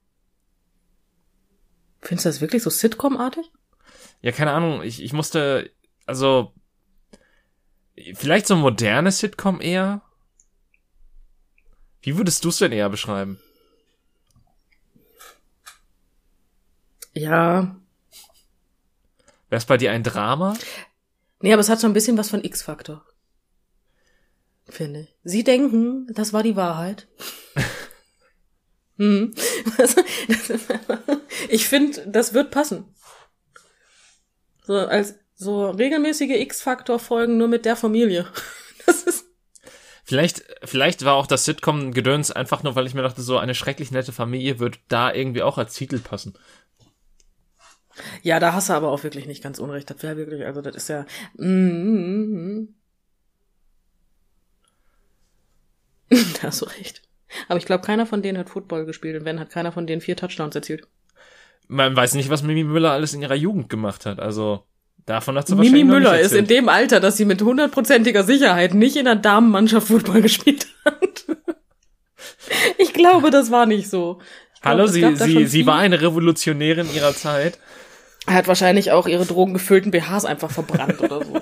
Findest 2.06 2.26
du 2.26 2.30
das 2.30 2.42
wirklich 2.42 2.62
so 2.62 2.70
Sitcom-artig? 2.70 3.52
Ja, 4.22 4.32
keine 4.32 4.52
Ahnung, 4.52 4.84
ich, 4.84 5.02
ich 5.02 5.12
musste, 5.12 5.72
also, 6.06 6.54
vielleicht 8.14 8.46
so 8.46 8.54
ein 8.54 8.62
modernes 8.62 9.20
Sitcom 9.20 9.60
eher? 9.60 10.02
Wie 12.02 12.16
würdest 12.16 12.46
du 12.46 12.50
es 12.50 12.60
denn 12.60 12.72
eher 12.72 12.90
beschreiben? 12.90 13.40
Ja. 17.14 17.76
Wäre 19.50 19.58
es 19.58 19.66
bei 19.66 19.78
dir 19.78 19.92
ein 19.92 20.04
Drama? 20.04 20.56
Nee, 21.40 21.54
aber 21.54 21.62
es 21.62 21.70
hat 21.70 21.82
schon 21.82 21.90
ein 21.90 21.96
bisschen 21.96 22.18
was 22.20 22.30
von 22.30 22.44
X-Faktor. 22.44 23.04
Finde 24.68 25.02
ich. 25.02 25.16
Sie 25.24 25.44
denken, 25.44 26.08
das 26.14 26.34
war 26.34 26.44
die 26.44 26.56
Wahrheit. 26.56 27.08
hm. 28.98 29.34
Also, 29.78 30.02
einfach- 30.74 31.00
ich 31.50 31.68
finde, 31.68 32.06
das 32.08 32.34
wird 32.34 32.52
passen. 32.52 32.86
So 34.66 34.74
als 34.76 35.16
so 35.36 35.70
regelmäßige 35.70 36.40
X-Faktor-Folgen 36.42 37.38
nur 37.38 37.48
mit 37.48 37.66
der 37.66 37.76
Familie. 37.76 38.28
Das 38.86 39.02
ist 39.02 39.26
Vielleicht, 40.04 40.44
vielleicht 40.64 41.04
war 41.04 41.16
auch 41.16 41.26
das 41.26 41.46
Sitcom-Gedöns 41.46 42.30
einfach 42.30 42.62
nur, 42.62 42.76
weil 42.76 42.86
ich 42.86 42.94
mir 42.94 43.02
dachte, 43.02 43.24
so 43.24 43.40
eine 43.40 43.56
schrecklich 43.56 43.90
nette 43.90 44.12
Familie 44.12 44.60
wird 44.60 44.78
da 44.88 45.12
irgendwie 45.12 45.42
auch 45.42 45.58
als 45.58 45.74
Titel 45.74 45.98
passen. 45.98 46.38
Ja, 48.22 48.40
da 48.40 48.54
hast 48.54 48.70
du 48.70 48.74
aber 48.74 48.92
auch 48.92 49.02
wirklich 49.02 49.26
nicht 49.26 49.42
ganz 49.42 49.58
unrecht. 49.58 49.90
Das 49.90 50.04
wäre 50.04 50.18
wirklich, 50.18 50.46
also 50.46 50.62
das 50.62 50.76
ist 50.76 50.90
ja. 50.90 51.08
Mm, 51.38 51.48
mm, 51.48 52.60
mm. 52.60 52.76
da 56.42 56.44
hast 56.44 56.62
du 56.62 56.66
recht. 56.66 57.02
Aber 57.48 57.58
ich 57.58 57.66
glaube, 57.66 57.86
keiner 57.86 58.06
von 58.06 58.22
denen 58.22 58.38
hat 58.38 58.50
Football 58.50 58.86
gespielt 58.86 59.20
und 59.20 59.26
wenn, 59.26 59.40
hat 59.40 59.50
keiner 59.50 59.72
von 59.72 59.88
denen 59.88 60.02
vier 60.02 60.16
Touchdowns 60.16 60.56
erzielt. 60.56 60.88
Man 61.68 61.96
weiß 61.96 62.14
nicht, 62.14 62.30
was 62.30 62.44
Mimi 62.44 62.64
Müller 62.64 62.92
alles 62.92 63.14
in 63.14 63.22
ihrer 63.22 63.36
Jugend 63.36 63.70
gemacht 63.70 64.06
hat. 64.06 64.20
Also 64.20 64.64
davon 65.06 65.38
hat 65.38 65.48
sie 65.48 65.56
Mimi 65.56 65.66
wahrscheinlich 65.66 65.86
noch 65.86 65.94
Müller 65.94 66.20
ist 66.20 66.34
in 66.34 66.48
dem 66.48 66.70
Alter, 66.70 67.00
dass 67.00 67.18
sie 67.18 67.26
mit 67.26 67.42
hundertprozentiger 67.42 68.24
Sicherheit 68.24 68.74
nicht 68.74 68.96
in 68.98 69.06
der 69.06 69.16
Damenmannschaft 69.16 69.88
Football 69.88 70.22
gespielt 70.24 70.68
hat. 70.86 71.26
ich 72.78 72.94
glaube, 72.94 73.32
das 73.32 73.52
war 73.52 73.66
nicht 73.66 73.90
so. 73.90 74.20
Glaub, 74.62 74.80
Hallo, 74.80 74.88
sie, 74.88 75.16
sie, 75.16 75.46
sie 75.46 75.66
war 75.66 75.78
eine 75.78 76.02
Revolutionärin 76.02 76.88
ihrer 76.94 77.14
Zeit. 77.14 77.60
Er 78.28 78.34
hat 78.34 78.48
wahrscheinlich 78.48 78.92
auch 78.92 79.08
ihre 79.08 79.26
drogengefüllten 79.26 79.92
BHs 79.92 80.26
einfach 80.26 80.50
verbrannt 80.50 81.00
oder 81.02 81.24
so. 81.24 81.42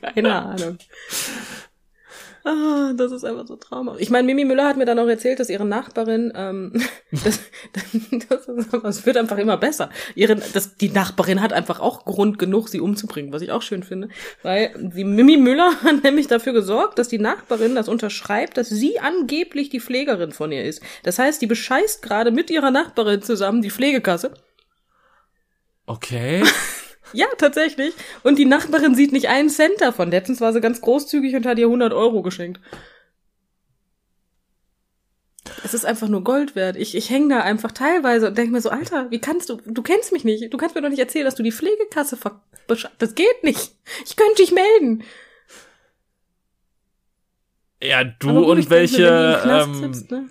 Keine 0.00 0.34
Ahnung. 0.34 0.78
Ah, 2.44 2.92
das 2.96 3.12
ist 3.12 3.24
einfach 3.24 3.46
so 3.46 3.54
traumhaft. 3.54 4.00
Ich 4.00 4.10
meine, 4.10 4.26
Mimi 4.26 4.44
Müller 4.44 4.66
hat 4.66 4.76
mir 4.76 4.84
dann 4.84 4.98
auch 4.98 5.06
erzählt, 5.06 5.38
dass 5.38 5.48
ihre 5.48 5.64
Nachbarin, 5.64 6.32
ähm, 6.34 6.72
das, 7.12 7.40
das, 8.28 8.48
es 8.82 9.06
wird 9.06 9.16
einfach 9.16 9.38
immer 9.38 9.56
besser. 9.56 9.90
Ihre, 10.16 10.34
das, 10.34 10.76
die 10.76 10.88
Nachbarin 10.88 11.40
hat 11.40 11.52
einfach 11.52 11.78
auch 11.78 12.04
Grund 12.04 12.40
genug, 12.40 12.68
sie 12.68 12.80
umzubringen, 12.80 13.32
was 13.32 13.42
ich 13.42 13.52
auch 13.52 13.62
schön 13.62 13.84
finde. 13.84 14.08
Weil 14.42 14.74
die 14.76 15.04
Mimi 15.04 15.36
Müller 15.36 15.70
hat 15.84 16.02
nämlich 16.02 16.26
dafür 16.26 16.52
gesorgt, 16.52 16.98
dass 16.98 17.06
die 17.06 17.20
Nachbarin 17.20 17.76
das 17.76 17.88
unterschreibt, 17.88 18.56
dass 18.56 18.68
sie 18.68 18.98
angeblich 18.98 19.68
die 19.68 19.80
Pflegerin 19.80 20.32
von 20.32 20.50
ihr 20.50 20.64
ist. 20.64 20.82
Das 21.04 21.20
heißt, 21.20 21.40
die 21.42 21.46
bescheißt 21.46 22.02
gerade 22.02 22.32
mit 22.32 22.50
ihrer 22.50 22.72
Nachbarin 22.72 23.22
zusammen 23.22 23.62
die 23.62 23.70
Pflegekasse. 23.70 24.32
Okay. 25.86 26.42
Ja, 27.12 27.26
tatsächlich. 27.38 27.94
Und 28.22 28.38
die 28.38 28.44
Nachbarin 28.44 28.94
sieht 28.94 29.12
nicht 29.12 29.28
einen 29.28 29.48
Cent 29.50 29.80
davon. 29.80 30.10
Letztens 30.10 30.40
war 30.40 30.52
sie 30.52 30.60
ganz 30.60 30.80
großzügig 30.80 31.34
und 31.34 31.46
hat 31.46 31.58
ihr 31.58 31.66
100 31.66 31.92
Euro 31.92 32.22
geschenkt. 32.22 32.60
Es 35.64 35.74
ist 35.74 35.84
einfach 35.84 36.08
nur 36.08 36.24
Gold 36.24 36.54
wert. 36.54 36.76
Ich, 36.76 36.94
ich 36.94 37.10
hänge 37.10 37.34
da 37.34 37.40
einfach 37.42 37.72
teilweise 37.72 38.28
und 38.28 38.38
denke 38.38 38.52
mir 38.52 38.60
so, 38.60 38.70
Alter, 38.70 39.10
wie 39.10 39.20
kannst 39.20 39.48
du, 39.48 39.56
du 39.64 39.82
kennst 39.82 40.12
mich 40.12 40.24
nicht. 40.24 40.52
Du 40.52 40.56
kannst 40.56 40.74
mir 40.74 40.82
doch 40.82 40.88
nicht 40.88 40.98
erzählen, 40.98 41.24
dass 41.24 41.34
du 41.34 41.42
die 41.42 41.52
Pflegekasse 41.52 42.16
ver... 42.16 42.42
Das 42.98 43.14
geht 43.14 43.42
nicht. 43.42 43.72
Ich 44.06 44.16
könnte 44.16 44.36
dich 44.36 44.52
melden. 44.52 45.02
Ja, 47.82 48.04
du 48.04 48.32
gut, 48.32 48.46
und 48.46 48.58
mir, 48.58 48.70
welche, 48.70 49.40
Knast 49.42 49.82
ähm, 49.82 50.06
ne? 50.10 50.28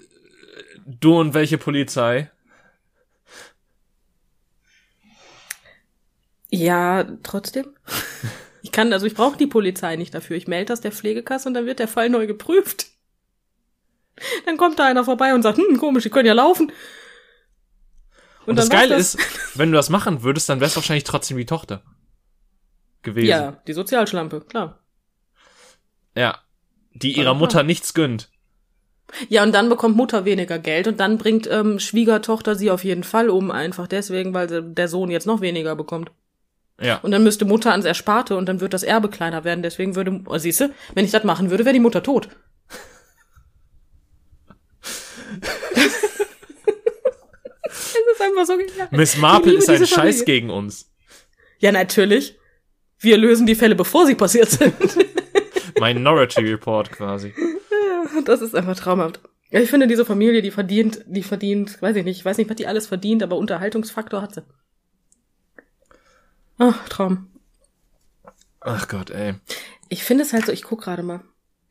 du 0.85 1.19
und 1.19 1.33
welche 1.33 1.57
Polizei? 1.57 2.31
Ja, 6.51 7.05
trotzdem. 7.23 7.65
Ich 8.61 8.71
kann, 8.71 8.93
also 8.93 9.07
ich 9.07 9.15
brauche 9.15 9.37
die 9.37 9.47
Polizei 9.47 9.95
nicht 9.95 10.13
dafür. 10.13 10.35
Ich 10.35 10.47
melde 10.47 10.67
das 10.67 10.81
der 10.81 10.91
Pflegekasse 10.91 11.47
und 11.47 11.55
dann 11.55 11.65
wird 11.65 11.79
der 11.79 11.87
Fall 11.87 12.09
neu 12.09 12.27
geprüft. 12.27 12.87
Dann 14.45 14.57
kommt 14.57 14.77
da 14.77 14.85
einer 14.85 15.03
vorbei 15.03 15.33
und 15.33 15.41
sagt, 15.41 15.57
hm, 15.57 15.77
komisch, 15.77 16.03
die 16.03 16.09
können 16.09 16.27
ja 16.27 16.33
laufen. 16.33 16.71
Und, 18.45 18.57
das 18.57 18.69
dann 18.69 18.77
war's 18.77 18.89
Geile 18.89 18.99
ist, 18.99 19.17
wenn 19.55 19.71
du 19.71 19.77
das 19.77 19.89
machen 19.89 20.23
würdest, 20.23 20.49
dann 20.49 20.59
wär's 20.59 20.75
wahrscheinlich 20.75 21.05
trotzdem 21.05 21.37
die 21.37 21.45
Tochter 21.45 21.83
gewesen. 23.01 23.29
Ja, 23.29 23.61
die 23.65 23.73
Sozialschlampe, 23.73 24.41
klar. 24.41 24.79
Ja. 26.15 26.39
Die 26.93 27.17
ihrer 27.17 27.33
Mutter 27.33 27.63
nichts 27.63 27.93
gönnt. 27.93 28.29
Ja, 29.29 29.43
und 29.43 29.53
dann 29.53 29.69
bekommt 29.69 29.95
Mutter 29.95 30.25
weniger 30.25 30.59
Geld 30.59 30.87
und 30.87 30.99
dann 30.99 31.17
bringt 31.17 31.47
ähm, 31.49 31.79
Schwiegertochter 31.79 32.55
sie 32.55 32.71
auf 32.71 32.83
jeden 32.83 33.03
Fall 33.03 33.29
um, 33.29 33.51
einfach 33.51 33.87
deswegen, 33.87 34.33
weil 34.33 34.73
der 34.73 34.87
Sohn 34.87 35.09
jetzt 35.09 35.27
noch 35.27 35.41
weniger 35.41 35.75
bekommt. 35.75 36.11
Ja. 36.81 36.97
Und 36.97 37.11
dann 37.11 37.23
müsste 37.23 37.45
Mutter 37.45 37.71
ans 37.71 37.85
Ersparte 37.85 38.35
und 38.35 38.47
dann 38.47 38.59
wird 38.59 38.73
das 38.73 38.83
Erbe 38.83 39.09
kleiner 39.09 39.43
werden. 39.43 39.61
Deswegen 39.61 39.95
würde, 39.95 40.21
oh, 40.25 40.37
siehste, 40.37 40.73
wenn 40.93 41.05
ich 41.05 41.11
das 41.11 41.23
machen 41.23 41.49
würde, 41.49 41.65
wäre 41.65 41.73
die 41.73 41.79
Mutter 41.79 42.03
tot. 42.03 42.29
Es 47.73 48.17
ist 48.17 48.21
einfach 48.21 48.45
so 48.45 48.57
genial. 48.57 48.87
Miss 48.91 49.17
Marple 49.17 49.53
ist 49.53 49.69
ein 49.69 49.77
Scheiß 49.77 49.95
Familie. 49.95 50.25
gegen 50.25 50.49
uns. 50.49 50.91
Ja, 51.59 51.71
natürlich. 51.71 52.37
Wir 52.99 53.17
lösen 53.17 53.45
die 53.47 53.55
Fälle, 53.55 53.75
bevor 53.75 54.05
sie 54.05 54.15
passiert 54.15 54.49
sind. 54.49 54.73
Minority 55.79 56.41
Report 56.41 56.91
quasi. 56.91 57.33
Das 58.25 58.41
ist 58.41 58.55
einfach 58.55 58.75
traumhaft. 58.75 59.21
Ich 59.51 59.69
finde, 59.69 59.87
diese 59.87 60.05
Familie, 60.05 60.41
die 60.41 60.51
verdient, 60.51 61.03
die 61.05 61.23
verdient, 61.23 61.81
weiß 61.81 61.95
ich 61.95 62.03
nicht, 62.03 62.17
ich 62.17 62.25
weiß 62.25 62.37
nicht, 62.37 62.49
was 62.49 62.57
die 62.57 62.67
alles 62.67 62.87
verdient, 62.87 63.23
aber 63.23 63.37
Unterhaltungsfaktor 63.37 64.21
hat 64.21 64.33
sie. 64.33 64.43
Ach, 66.63 66.87
Traum. 66.89 67.27
Ach 68.59 68.87
Gott, 68.87 69.09
ey. 69.09 69.33
Ich 69.89 70.03
finde 70.03 70.23
es 70.23 70.31
halt 70.31 70.45
so, 70.45 70.51
ich 70.51 70.61
guck 70.61 70.83
gerade 70.83 71.01
mal, 71.01 71.21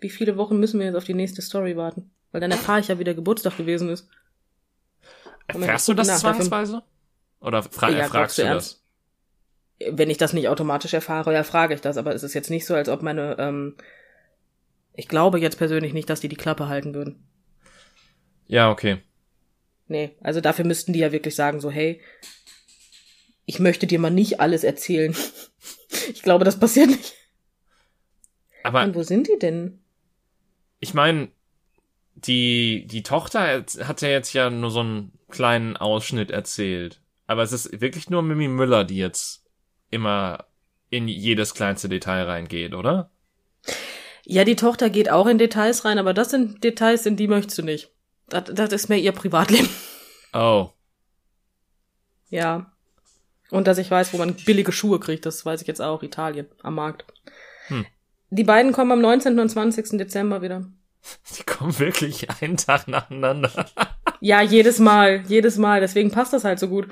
wie 0.01 0.11
viele 0.11 0.37
Wochen 0.37 0.59
müssen 0.59 0.81
wir 0.81 0.87
jetzt 0.87 0.97
auf 0.97 1.05
die 1.05 1.15
nächste 1.15 1.43
Story 1.43 1.77
warten? 1.77 2.11
Weil 2.33 2.41
dann 2.41 2.51
erfahre 2.51 2.81
ich 2.81 2.89
ja, 2.89 2.99
wie 2.99 3.05
der 3.05 3.15
Geburtstag 3.15 3.57
gewesen 3.57 3.89
ist. 3.89 4.09
Erfährst 5.47 5.87
du 5.87 5.95
das 5.95 6.09
nach, 6.09 6.19
zwangsweise? 6.19 6.83
Oder 7.41 7.63
fra 7.63 7.89
ja, 7.89 8.09
fragst 8.09 8.39
du, 8.39 8.43
du 8.43 8.49
das? 8.49 8.83
Wenn 9.93 10.11
ich 10.11 10.19
das 10.19 10.33
nicht 10.33 10.49
automatisch 10.49 10.93
erfahre, 10.93 11.33
ja, 11.33 11.45
frage 11.45 11.75
ich 11.75 11.81
das. 11.81 11.97
Aber 11.97 12.13
es 12.13 12.25
ist 12.25 12.35
jetzt 12.35 12.51
nicht 12.51 12.67
so, 12.67 12.75
als 12.75 12.89
ob 12.89 13.03
meine, 13.03 13.37
ähm, 13.39 13.77
ich 14.95 15.07
glaube 15.07 15.39
jetzt 15.39 15.57
persönlich 15.57 15.93
nicht, 15.93 16.11
dass 16.11 16.21
die 16.21 16.29
die 16.29 16.37
Klappe 16.37 16.67
halten 16.67 16.95
würden. 16.95 17.25
Ja, 18.49 18.73
okay. 18.73 19.01
Nee, 19.87 20.17
also 20.21 20.41
dafür 20.41 20.65
müssten 20.65 20.93
die 20.93 20.99
ja 20.99 21.13
wirklich 21.13 21.37
sagen, 21.37 21.61
so, 21.61 21.71
hey, 21.71 22.01
ich 23.47 23.59
möchte 23.59 23.87
dir 23.87 23.99
mal 23.99 24.11
nicht 24.11 24.41
alles 24.41 24.65
erzählen. 24.65 25.15
ich 26.13 26.23
glaube, 26.23 26.45
das 26.45 26.59
passiert 26.59 26.91
nicht. 26.91 27.15
Aber. 28.63 28.83
Und 28.83 28.95
wo 28.95 29.03
sind 29.03 29.29
die 29.29 29.39
denn? 29.39 29.81
Ich 30.81 30.95
meine, 30.95 31.29
die, 32.15 32.87
die 32.87 33.03
Tochter 33.03 33.65
hat 33.85 34.03
ja 34.03 34.09
jetzt 34.09 34.33
ja 34.33 34.51
nur 34.51 34.71
so 34.71 34.81
einen 34.81 35.13
kleinen 35.29 35.77
Ausschnitt 35.77 36.31
erzählt. 36.31 37.01
Aber 37.27 37.43
es 37.43 37.53
ist 37.53 37.81
wirklich 37.81 38.11
nur 38.11 38.23
Mimi 38.23 38.49
Müller, 38.49 38.85
die 38.85 38.97
jetzt 38.97 39.45
immer 39.91 40.47
in 40.91 41.07
jedes 41.07 41.55
kleinste 41.55 41.89
Detail 41.89 42.25
reingeht, 42.25 42.75
oder? 42.75 43.11
Ja, 44.25 44.45
die 44.45 44.57
Tochter 44.57 44.91
geht 44.91 45.11
auch 45.11 45.27
in 45.27 45.39
Details 45.39 45.85
rein, 45.85 45.99
aber 45.99 46.15
das 46.15 46.31
sind 46.31 46.63
Details, 46.65 47.07
in 47.07 47.17
die 47.17 47.29
möchtest 47.29 47.59
du 47.59 47.63
nicht. 47.63 47.91
Das, 48.29 48.45
das 48.53 48.73
ist 48.73 48.89
mehr 48.89 48.99
ihr 48.99 49.13
Privatleben. 49.13 49.69
Oh. 50.33 50.71
Ja. 52.29 52.73
Und 53.51 53.67
dass 53.67 53.79
ich 53.79 53.91
weiß, 53.91 54.13
wo 54.13 54.19
man 54.19 54.35
billige 54.35 54.73
Schuhe 54.73 55.01
kriegt, 55.01 55.27
das 55.27 55.45
weiß 55.45 55.61
ich 55.63 55.67
jetzt 55.67 55.83
auch. 55.83 56.03
Italien, 56.03 56.47
am 56.63 56.77
Markt. 56.77 57.05
Hm. 57.69 57.87
Die 58.31 58.45
beiden 58.45 58.73
kommen 58.73 58.93
am 58.93 59.01
19. 59.01 59.39
und 59.39 59.49
20. 59.49 59.99
Dezember 59.99 60.43
wieder. 60.43 60.67
Die 61.37 61.43
kommen 61.43 61.79
wirklich 61.79 62.29
einen 62.41 62.57
Tag 62.57 62.87
nacheinander. 62.87 63.67
ja, 64.21 64.41
jedes 64.43 64.79
Mal, 64.79 65.23
jedes 65.27 65.57
Mal. 65.57 65.81
Deswegen 65.81 66.11
passt 66.11 66.33
das 66.33 66.45
halt 66.45 66.59
so 66.59 66.69
gut. 66.69 66.89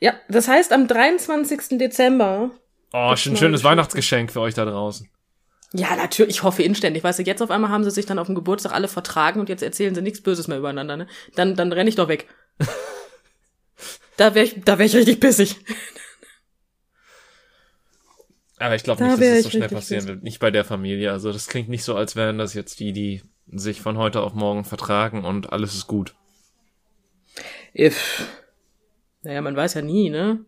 Ja, 0.00 0.14
das 0.28 0.48
heißt, 0.48 0.72
am 0.72 0.86
23. 0.86 1.78
Dezember. 1.78 2.50
Oh, 2.92 3.14
schon 3.16 3.34
ein 3.34 3.36
schönes 3.36 3.64
Weihnachtsgeschenk 3.64 4.32
für 4.32 4.40
euch 4.40 4.54
da 4.54 4.64
draußen. 4.64 5.08
Ja, 5.72 5.94
natürlich, 5.94 6.36
ich 6.36 6.42
hoffe 6.42 6.62
inständig. 6.62 7.04
Weißt 7.04 7.20
du, 7.20 7.22
jetzt 7.22 7.42
auf 7.42 7.50
einmal 7.50 7.70
haben 7.70 7.84
sie 7.84 7.90
sich 7.92 8.06
dann 8.06 8.18
auf 8.18 8.26
dem 8.26 8.34
Geburtstag 8.34 8.72
alle 8.72 8.88
vertragen 8.88 9.38
und 9.38 9.48
jetzt 9.48 9.62
erzählen 9.62 9.94
sie 9.94 10.02
nichts 10.02 10.20
Böses 10.20 10.48
mehr 10.48 10.58
übereinander, 10.58 10.96
ne? 10.96 11.06
Dann, 11.36 11.54
dann 11.54 11.72
renn 11.72 11.86
ich 11.86 11.94
doch 11.94 12.08
weg. 12.08 12.26
da 14.20 14.34
wäre 14.34 14.44
ich, 14.44 14.62
da 14.62 14.78
wär 14.78 14.84
ich 14.84 14.94
richtig 14.94 15.18
pissig. 15.18 15.56
Aber 18.58 18.74
ich 18.74 18.82
glaube 18.82 19.02
nicht, 19.02 19.14
dass 19.14 19.20
das 19.20 19.42
so 19.44 19.50
schnell 19.50 19.68
passieren 19.70 20.06
wird. 20.06 20.22
Nicht 20.22 20.40
bei 20.40 20.50
der 20.50 20.66
Familie. 20.66 21.10
Also 21.10 21.32
das 21.32 21.46
klingt 21.46 21.70
nicht 21.70 21.82
so, 21.82 21.96
als 21.96 22.16
wären 22.16 22.36
das 22.36 22.52
jetzt 22.52 22.80
die, 22.80 22.92
die 22.92 23.22
sich 23.46 23.80
von 23.80 23.96
heute 23.96 24.20
auf 24.20 24.34
morgen 24.34 24.64
vertragen 24.64 25.24
und 25.24 25.54
alles 25.54 25.74
ist 25.74 25.86
gut. 25.86 26.14
If. 27.74 28.26
Naja, 29.22 29.40
man 29.40 29.56
weiß 29.56 29.72
ja 29.74 29.82
nie, 29.82 30.10
ne? 30.10 30.44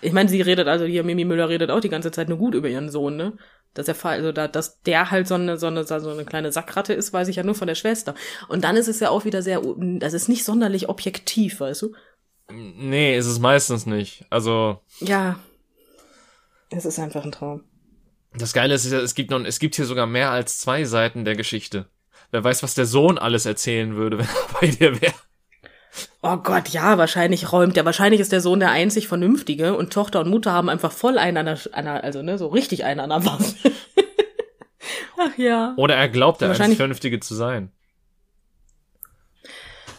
Ich 0.00 0.12
meine, 0.12 0.28
sie 0.28 0.40
redet, 0.40 0.66
also 0.66 0.84
hier, 0.84 1.04
Mimi 1.04 1.24
Müller 1.24 1.48
redet 1.48 1.70
auch 1.70 1.80
die 1.80 1.88
ganze 1.88 2.10
Zeit 2.10 2.28
nur 2.28 2.38
gut 2.38 2.54
über 2.54 2.68
ihren 2.68 2.90
Sohn, 2.90 3.16
ne? 3.16 3.34
Dass 3.74 3.86
er, 3.86 4.04
also 4.04 4.32
da, 4.32 4.48
dass 4.48 4.82
der 4.82 5.12
halt 5.12 5.28
so 5.28 5.34
eine, 5.34 5.56
so 5.56 5.68
eine, 5.68 5.84
so 5.84 5.94
eine 5.94 6.24
kleine 6.24 6.50
Sackratte 6.50 6.94
ist, 6.94 7.12
weiß 7.12 7.28
ich 7.28 7.36
ja 7.36 7.44
nur 7.44 7.54
von 7.54 7.68
der 7.68 7.74
Schwester. 7.76 8.16
Und 8.48 8.64
dann 8.64 8.76
ist 8.76 8.88
es 8.88 8.98
ja 8.98 9.10
auch 9.10 9.24
wieder 9.24 9.42
sehr, 9.42 9.62
das 9.76 10.14
ist 10.14 10.28
nicht 10.28 10.44
sonderlich 10.44 10.88
objektiv, 10.88 11.60
weißt 11.60 11.82
du? 11.82 11.94
Nee, 12.50 13.16
ist 13.16 13.26
es 13.26 13.38
meistens 13.38 13.86
nicht. 13.86 14.26
Also. 14.30 14.80
Ja, 15.00 15.38
es 16.70 16.84
ist 16.84 16.98
einfach 16.98 17.24
ein 17.24 17.32
Traum. 17.32 17.62
Das 18.36 18.52
Geile 18.52 18.74
ist, 18.74 18.84
es 18.84 19.14
gibt 19.14 19.30
noch, 19.30 19.40
es 19.44 19.58
gibt 19.58 19.76
hier 19.76 19.84
sogar 19.84 20.06
mehr 20.06 20.30
als 20.30 20.58
zwei 20.58 20.84
Seiten 20.84 21.24
der 21.24 21.36
Geschichte. 21.36 21.86
Wer 22.32 22.42
weiß, 22.42 22.62
was 22.64 22.74
der 22.74 22.86
Sohn 22.86 23.16
alles 23.16 23.46
erzählen 23.46 23.94
würde, 23.94 24.18
wenn 24.18 24.26
er 24.26 24.60
bei 24.60 24.66
dir 24.66 25.00
wäre. 25.00 25.14
Oh 26.22 26.36
Gott, 26.38 26.70
ja, 26.70 26.98
wahrscheinlich 26.98 27.52
räumt 27.52 27.76
er. 27.76 27.84
Wahrscheinlich 27.84 28.20
ist 28.20 28.32
der 28.32 28.40
Sohn 28.40 28.58
der 28.58 28.72
einzig 28.72 29.06
Vernünftige 29.06 29.76
und 29.76 29.92
Tochter 29.92 30.20
und 30.20 30.30
Mutter 30.30 30.52
haben 30.52 30.68
einfach 30.68 30.90
voll 30.90 31.18
einen 31.18 31.36
an 31.36 31.84
der, 31.84 32.02
also 32.02 32.22
ne, 32.22 32.36
so 32.36 32.48
richtig 32.48 32.84
einen 32.84 32.98
an 32.98 33.10
der 33.10 33.24
Waffe. 33.24 33.54
Ach 35.16 35.38
ja. 35.38 35.74
Oder 35.76 35.94
er 35.94 36.08
glaubt, 36.08 36.40
der 36.40 36.50
einzig 36.50 36.76
Vernünftige 36.76 37.20
zu 37.20 37.34
sein. 37.34 37.70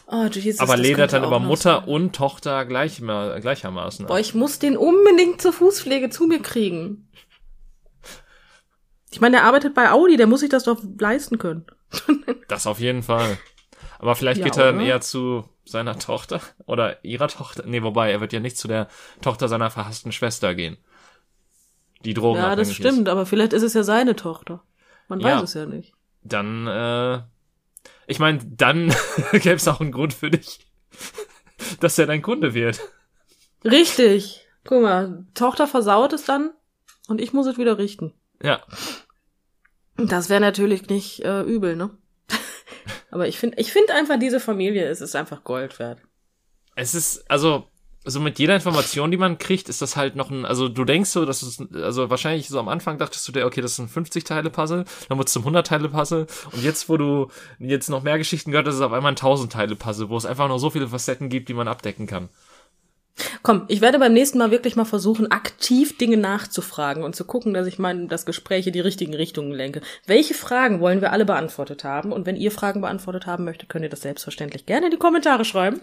Oh, 0.07 0.25
Jesus, 0.25 0.59
Aber 0.59 0.77
ledert 0.77 1.13
dann 1.13 1.23
über 1.23 1.39
Mutter 1.39 1.79
sein. 1.79 1.89
und 1.89 2.15
Tochter 2.15 2.65
gleich, 2.65 2.97
gleichermaßen. 2.97 4.05
Boah, 4.05 4.19
ich 4.19 4.35
muss 4.35 4.59
den 4.59 4.77
unbedingt 4.77 5.41
zur 5.41 5.51
Fußpflege 5.51 6.09
zu 6.09 6.27
mir 6.27 6.41
kriegen. 6.41 7.09
Ich 9.09 9.19
meine, 9.21 9.37
der 9.37 9.45
arbeitet 9.45 9.73
bei 9.73 9.89
Audi, 9.91 10.17
der 10.17 10.27
muss 10.27 10.41
sich 10.41 10.49
das 10.49 10.65
doch 10.65 10.81
leisten 10.99 11.37
können. 11.37 11.65
das 12.47 12.67
auf 12.67 12.79
jeden 12.79 13.01
Fall. 13.01 13.37
Aber 13.97 14.15
vielleicht 14.15 14.39
ja, 14.41 14.45
geht 14.45 14.57
er 14.57 14.73
dann 14.73 14.81
eher 14.81 15.01
zu 15.01 15.45
seiner 15.63 15.97
Tochter 15.97 16.41
oder 16.65 17.03
ihrer 17.03 17.27
Tochter. 17.27 17.63
Nee, 17.65 17.81
wobei, 17.81 18.11
er 18.11 18.21
wird 18.21 18.33
ja 18.33 18.39
nicht 18.39 18.57
zu 18.57 18.67
der 18.67 18.87
Tochter 19.21 19.47
seiner 19.47 19.71
verhassten 19.71 20.11
Schwester 20.11 20.53
gehen. 20.53 20.77
Die 22.03 22.13
Drogen 22.13 22.39
Ja, 22.39 22.55
das 22.55 22.73
stimmt, 22.73 23.07
ist. 23.07 23.09
aber 23.09 23.25
vielleicht 23.25 23.53
ist 23.53 23.63
es 23.63 23.73
ja 23.73 23.83
seine 23.83 24.15
Tochter. 24.15 24.61
Man 25.07 25.19
ja, 25.19 25.37
weiß 25.37 25.43
es 25.43 25.53
ja 25.55 25.65
nicht. 25.65 25.93
Dann 26.23 26.67
äh, 26.67 27.21
ich 28.07 28.19
meine, 28.19 28.39
dann 28.45 28.93
gäbe 29.31 29.55
es 29.55 29.67
auch 29.67 29.81
einen 29.81 29.91
Grund 29.91 30.13
für 30.13 30.31
dich, 30.31 30.59
dass 31.79 31.97
er 31.97 32.05
dein 32.05 32.21
Kunde 32.21 32.53
wird. 32.53 32.79
Richtig. 33.63 34.47
Guck 34.63 34.81
mal, 34.81 35.25
Tochter 35.33 35.67
versaut 35.67 36.13
es 36.13 36.25
dann 36.25 36.51
und 37.07 37.21
ich 37.21 37.33
muss 37.33 37.47
es 37.47 37.57
wieder 37.57 37.77
richten. 37.77 38.13
Ja. 38.41 38.61
Das 39.97 40.29
wäre 40.29 40.41
natürlich 40.41 40.89
nicht 40.89 41.21
äh, 41.21 41.41
übel, 41.41 41.75
ne? 41.75 41.91
Aber 43.11 43.27
ich 43.27 43.39
finde, 43.39 43.57
ich 43.59 43.71
finde 43.71 43.93
einfach 43.93 44.19
diese 44.19 44.39
Familie, 44.39 44.87
es 44.87 45.01
ist 45.01 45.15
einfach 45.15 45.43
Gold 45.43 45.79
wert. 45.79 46.01
Es 46.75 46.93
ist, 46.93 47.29
also, 47.29 47.69
so 48.05 48.19
mit 48.19 48.39
jeder 48.39 48.55
Information, 48.55 49.11
die 49.11 49.17
man 49.17 49.37
kriegt, 49.37 49.67
ist 49.67 49.81
das 49.81 49.95
halt 49.95 50.15
noch 50.15 50.29
ein, 50.29 50.45
also 50.45 50.69
du 50.69 50.85
denkst 50.85 51.09
so, 51.09 51.25
dass 51.25 51.41
es, 51.41 51.61
also 51.73 52.09
wahrscheinlich 52.09 52.47
so 52.47 52.59
am 52.59 52.69
Anfang 52.69 52.97
dachtest 52.97 53.27
du 53.27 53.31
dir, 53.31 53.45
okay, 53.45 53.61
das 53.61 53.73
ist 53.73 53.79
ein 53.79 53.89
50-Teile-Puzzle, 53.89 54.85
dann 55.09 55.17
wird 55.17 55.27
es 55.27 55.33
zum 55.33 55.45
100-Teile-Puzzle 55.45 56.27
und 56.51 56.63
jetzt, 56.63 56.87
wo 56.87 56.97
du 56.97 57.29
jetzt 57.59 57.89
noch 57.89 58.03
mehr 58.03 58.17
Geschichten 58.17 58.51
gehört, 58.51 58.67
ist 58.67 58.75
es 58.75 58.81
auf 58.81 58.93
einmal 58.93 59.11
ein 59.11 59.17
1000-Teile-Puzzle, 59.17 60.09
wo 60.09 60.17
es 60.17 60.25
einfach 60.25 60.47
noch 60.47 60.59
so 60.59 60.69
viele 60.69 60.87
Facetten 60.87 61.29
gibt, 61.29 61.49
die 61.49 61.53
man 61.53 61.67
abdecken 61.67 62.07
kann. 62.07 62.29
Komm, 63.43 63.63
ich 63.69 63.79
werde 63.79 63.97
beim 63.97 64.13
nächsten 64.13 64.37
Mal 64.37 64.51
wirklich 64.51 64.75
mal 64.75 64.85
versuchen, 64.85 65.31
aktiv 65.31 65.97
Dinge 65.97 66.17
nachzufragen 66.17 67.03
und 67.03 67.15
zu 67.15 67.23
gucken, 67.23 67.53
dass 67.53 67.65
ich 67.65 67.79
mein, 67.79 68.09
das 68.09 68.25
Gespräch 68.25 68.67
in 68.67 68.73
die 68.73 68.81
richtigen 68.81 69.13
Richtungen 69.13 69.53
lenke. 69.53 69.81
Welche 70.05 70.33
Fragen 70.33 70.81
wollen 70.81 70.99
wir 70.99 71.13
alle 71.13 71.25
beantwortet 71.25 71.85
haben? 71.85 72.11
Und 72.11 72.25
wenn 72.25 72.35
ihr 72.35 72.51
Fragen 72.51 72.81
beantwortet 72.81 73.25
haben 73.25 73.45
möchtet, 73.45 73.69
könnt 73.69 73.83
ihr 73.83 73.89
das 73.89 74.01
selbstverständlich 74.01 74.65
gerne 74.65 74.87
in 74.87 74.91
die 74.91 74.97
Kommentare 74.97 75.45
schreiben. 75.45 75.81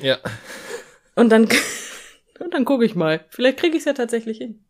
ja. 0.00 0.18
Und 1.18 1.30
dann, 1.30 1.48
und 2.38 2.54
dann 2.54 2.64
gucke 2.64 2.84
ich 2.84 2.94
mal. 2.94 3.24
Vielleicht 3.30 3.58
kriege 3.58 3.76
ich 3.76 3.80
es 3.80 3.86
ja 3.86 3.92
tatsächlich 3.92 4.38
hin. 4.38 4.64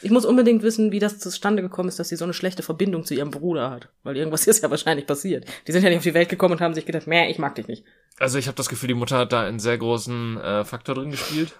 Ich 0.00 0.10
muss 0.10 0.24
unbedingt 0.24 0.62
wissen, 0.62 0.92
wie 0.92 0.98
das 0.98 1.18
zustande 1.18 1.62
gekommen 1.62 1.88
ist, 1.88 1.98
dass 1.98 2.08
sie 2.08 2.16
so 2.16 2.24
eine 2.24 2.34
schlechte 2.34 2.62
Verbindung 2.62 3.04
zu 3.04 3.14
ihrem 3.14 3.30
Bruder 3.30 3.70
hat. 3.70 3.88
Weil 4.02 4.16
irgendwas 4.16 4.46
ist 4.46 4.62
ja 4.62 4.70
wahrscheinlich 4.70 5.06
passiert. 5.06 5.46
Die 5.66 5.72
sind 5.72 5.82
ja 5.82 5.88
nicht 5.88 5.98
auf 5.98 6.04
die 6.04 6.14
Welt 6.14 6.28
gekommen 6.28 6.54
und 6.54 6.60
haben 6.60 6.74
sich 6.74 6.86
gedacht, 6.86 7.06
mehr, 7.06 7.28
ich 7.30 7.38
mag 7.38 7.54
dich 7.54 7.68
nicht. 7.68 7.84
Also 8.18 8.38
ich 8.38 8.46
habe 8.46 8.56
das 8.56 8.68
Gefühl, 8.68 8.88
die 8.88 8.94
Mutter 8.94 9.18
hat 9.18 9.32
da 9.32 9.42
einen 9.42 9.60
sehr 9.60 9.78
großen 9.78 10.38
äh, 10.38 10.64
Faktor 10.64 10.94
drin 10.94 11.10
gespielt. 11.10 11.54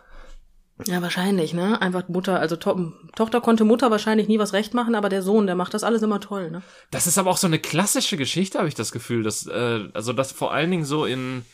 Ja, 0.87 1.01
wahrscheinlich, 1.01 1.55
ne? 1.55 1.81
Einfach 1.81 2.09
Mutter, 2.09 2.41
also 2.41 2.57
to 2.57 2.93
Tochter 3.15 3.41
konnte 3.41 3.65
Mutter 3.65 3.91
wahrscheinlich 3.91 4.27
nie 4.27 4.41
was 4.41 4.53
recht 4.53 4.75
machen, 4.75 4.95
aber 4.95 5.09
der 5.09 5.23
Sohn, 5.23 5.47
der 5.47 5.55
macht 5.55 5.73
das 5.73 5.85
alles 5.85 6.03
immer 6.03 6.21
toll, 6.21 6.51
ne? 6.51 6.63
Das 6.91 7.07
ist 7.07 7.17
aber 7.17 7.31
auch 7.31 7.37
so 7.37 7.47
eine 7.47 7.61
klassische 7.61 8.17
Geschichte, 8.17 8.59
habe 8.59 8.69
ich 8.69 8.75
das 8.75 8.91
Gefühl, 8.91 9.23
dass 9.23 9.47
äh, 9.47 9.89
also 9.93 10.13
das 10.13 10.33
vor 10.33 10.53
allen 10.53 10.71
Dingen 10.71 10.85
so 10.85 11.05
in 11.05 11.45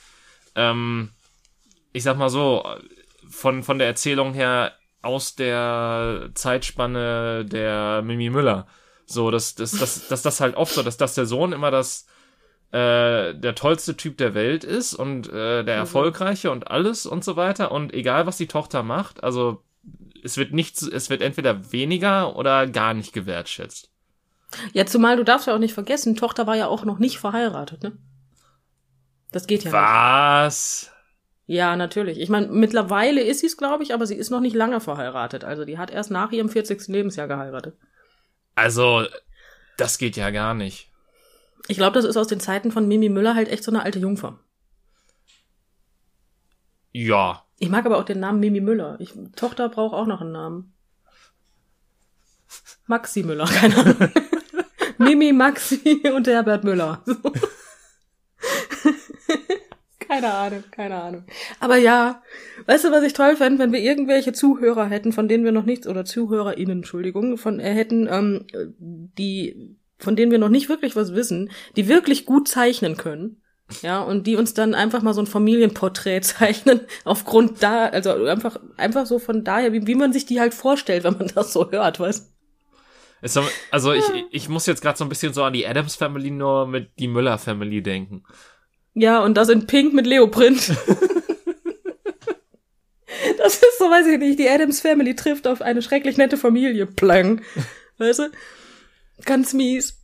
ähm, 0.55 1.11
ich 1.93 2.03
sag 2.03 2.17
mal 2.17 2.31
so, 2.31 2.65
von, 3.29 3.63
von 3.63 3.79
der 3.79 3.89
Erzählung 3.89 4.35
her 4.35 4.73
aus 5.03 5.35
der 5.35 6.31
Zeitspanne 6.35 7.45
der 7.45 8.03
Mimi 8.03 8.31
Müller. 8.31 8.67
So, 9.07 9.31
dass, 9.31 9.55
dass, 9.55 9.73
dass, 9.73 10.09
dass 10.09 10.23
das 10.23 10.41
halt 10.41 10.57
oft 10.57 10.75
so, 10.75 10.83
dass, 10.83 10.97
dass 10.97 11.15
der 11.15 11.27
Sohn 11.27 11.53
immer 11.53 11.71
das, 11.71 12.07
äh, 12.71 13.35
der 13.35 13.55
tollste 13.57 13.97
Typ 13.97 14.19
der 14.19 14.35
Welt 14.35 14.63
ist 14.63 14.95
und 14.95 15.29
äh, 15.29 15.65
der 15.65 15.77
mhm. 15.77 15.81
erfolgreiche 15.81 16.51
und 16.51 16.71
alles 16.71 17.07
und 17.07 17.25
so 17.25 17.37
weiter. 17.37 17.73
Und 17.73 17.93
egal, 17.93 18.27
was 18.27 18.37
die 18.37 18.47
Tochter 18.47 18.83
macht, 18.83 19.25
also 19.25 19.65
es 20.23 20.37
wird 20.37 20.53
nicht, 20.53 20.81
es 20.83 21.11
wird 21.11 21.23
entweder 21.23 21.73
weniger 21.73 22.37
oder 22.37 22.67
gar 22.67 22.95
nicht 22.95 23.13
gewertschätzt. 23.13 23.91
Ja, 24.73 24.85
zumal 24.85 25.17
du 25.17 25.25
darfst 25.25 25.47
ja 25.47 25.55
auch 25.55 25.61
nicht 25.61 25.75
vergessen, 25.75 26.17
Tochter 26.17 26.47
war 26.47 26.57
ja 26.57 26.67
auch 26.67 26.85
noch 26.85 26.99
nicht 26.99 27.19
verheiratet, 27.19 27.83
ne? 27.83 27.97
Das 29.33 29.47
geht 29.47 29.63
ja 29.65 29.73
Was? 29.73 30.83
nicht. 30.83 30.93
Was? 30.93 31.00
Ja, 31.51 31.75
natürlich. 31.75 32.21
Ich 32.21 32.29
meine, 32.29 32.47
mittlerweile 32.47 33.21
ist 33.21 33.41
sie 33.41 33.47
es, 33.47 33.57
glaube 33.57 33.83
ich, 33.83 33.93
aber 33.93 34.07
sie 34.07 34.15
ist 34.15 34.31
noch 34.31 34.39
nicht 34.39 34.55
lange 34.55 34.81
verheiratet. 34.81 35.43
Also 35.43 35.65
die 35.65 35.79
hat 35.79 35.91
erst 35.91 36.13
nach 36.13 36.31
ihrem 36.31 36.49
40. 36.49 36.87
Lebensjahr 36.87 37.27
geheiratet. 37.27 37.77
Also, 38.55 39.05
das 39.77 39.99
geht 39.99 40.15
ja 40.17 40.31
gar 40.31 40.55
nicht. 40.55 40.93
Ich 41.67 41.77
glaube, 41.77 41.95
das 41.95 42.05
ist 42.05 42.17
aus 42.17 42.29
den 42.29 42.39
Zeiten 42.39 42.71
von 42.71 42.87
Mimi 42.87 43.09
Müller 43.09 43.35
halt 43.35 43.49
echt 43.49 43.65
so 43.65 43.73
eine 43.73 43.83
alte 43.83 43.99
Jungfer. 43.99 44.39
Ja. 46.93 47.45
Ich 47.59 47.69
mag 47.69 47.85
aber 47.85 47.99
auch 47.99 48.05
den 48.05 48.21
Namen 48.21 48.39
Mimi 48.39 48.61
Müller. 48.61 48.95
Ich, 49.01 49.15
Tochter 49.35 49.71
braucht 49.71 49.93
auch 49.93 50.07
noch 50.07 50.21
einen 50.21 50.31
Namen. 50.31 50.73
Maxi 52.87 53.25
Müller, 53.25 53.47
keine 53.47 53.77
Ahnung. 53.77 53.97
Mimi, 54.99 55.33
Maxi 55.33 56.01
und 56.15 56.29
Herbert 56.29 56.63
Müller. 56.63 57.03
So. 57.05 57.17
Keine 60.11 60.35
Ahnung, 60.35 60.65
keine 60.73 61.01
Ahnung. 61.01 61.25
Aber 61.61 61.77
ja, 61.77 62.21
weißt 62.67 62.85
du, 62.85 62.91
was 62.91 63.05
ich 63.05 63.13
toll 63.13 63.37
fände, 63.37 63.61
wenn 63.61 63.73
wir 63.73 63.79
irgendwelche 63.79 64.33
Zuhörer 64.33 64.87
hätten, 64.87 65.13
von 65.13 65.29
denen 65.29 65.45
wir 65.45 65.53
noch 65.53 65.65
nichts, 65.65 65.87
oder 65.87 66.05
ZuhörerInnen, 66.05 66.79
Entschuldigung, 66.79 67.39
von 67.39 67.61
äh, 67.61 67.73
hätten, 67.73 68.09
ähm, 68.11 68.45
die, 68.79 69.77
von 69.99 70.17
denen 70.17 70.33
wir 70.33 70.39
noch 70.39 70.49
nicht 70.49 70.69
wirklich 70.69 70.97
was 70.97 71.15
wissen, 71.15 71.53
die 71.77 71.87
wirklich 71.87 72.27
gut 72.27 72.49
zeichnen 72.49 72.97
können. 72.97 73.41
Ja, 73.83 74.01
und 74.03 74.27
die 74.27 74.35
uns 74.35 74.53
dann 74.53 74.75
einfach 74.75 75.01
mal 75.01 75.15
so 75.15 75.23
ein 75.23 75.29
Familienporträt 75.29 76.21
zeichnen, 76.23 76.81
aufgrund 77.05 77.63
da, 77.63 77.87
also 77.87 78.13
einfach, 78.25 78.59
einfach 78.77 79.07
so 79.07 79.21
von 79.21 79.45
daher, 79.45 79.73
wie, 79.73 79.87
wie 79.87 79.95
man 79.95 80.13
sich 80.13 80.27
die 80.27 80.41
halt 80.41 80.55
vorstellt, 80.55 81.05
wenn 81.05 81.19
man 81.19 81.31
das 81.33 81.53
so 81.53 81.71
hört, 81.71 82.01
weißt 82.01 82.27
du? 82.27 82.31
Also 83.71 83.93
ich, 83.93 84.05
ich 84.33 84.49
muss 84.49 84.67
jetzt 84.67 84.83
gerade 84.83 84.99
so 84.99 85.05
ein 85.05 85.09
bisschen 85.09 85.33
so 85.35 85.45
an 85.45 85.53
die 85.53 85.69
Adams 85.69 85.95
Family 85.95 86.33
nur 86.33 86.67
mit 86.67 86.99
die 86.99 87.07
Müller 87.07 87.39
Family 87.39 87.81
denken. 87.81 88.25
Ja, 88.95 89.23
und 89.23 89.35
das 89.35 89.49
in 89.49 89.67
Pink 89.67 89.95
mit 89.95 90.07
Leoprint. 90.07 90.69
das 93.39 93.55
ist 93.55 93.79
so, 93.79 93.91
weiß 93.91 94.07
ich 94.07 94.19
nicht, 94.19 94.39
die 94.39 94.49
Adams 94.49 94.81
Family 94.81 95.15
trifft 95.15 95.47
auf 95.47 95.63
eine 95.63 95.83
schrecklich 95.83 96.17
nette 96.17 96.37
Familie. 96.37 96.87
Plang. 96.87 97.43
Weißt 97.99 98.19
du? 98.21 98.31
Ganz 99.25 99.53
mies. 99.53 99.97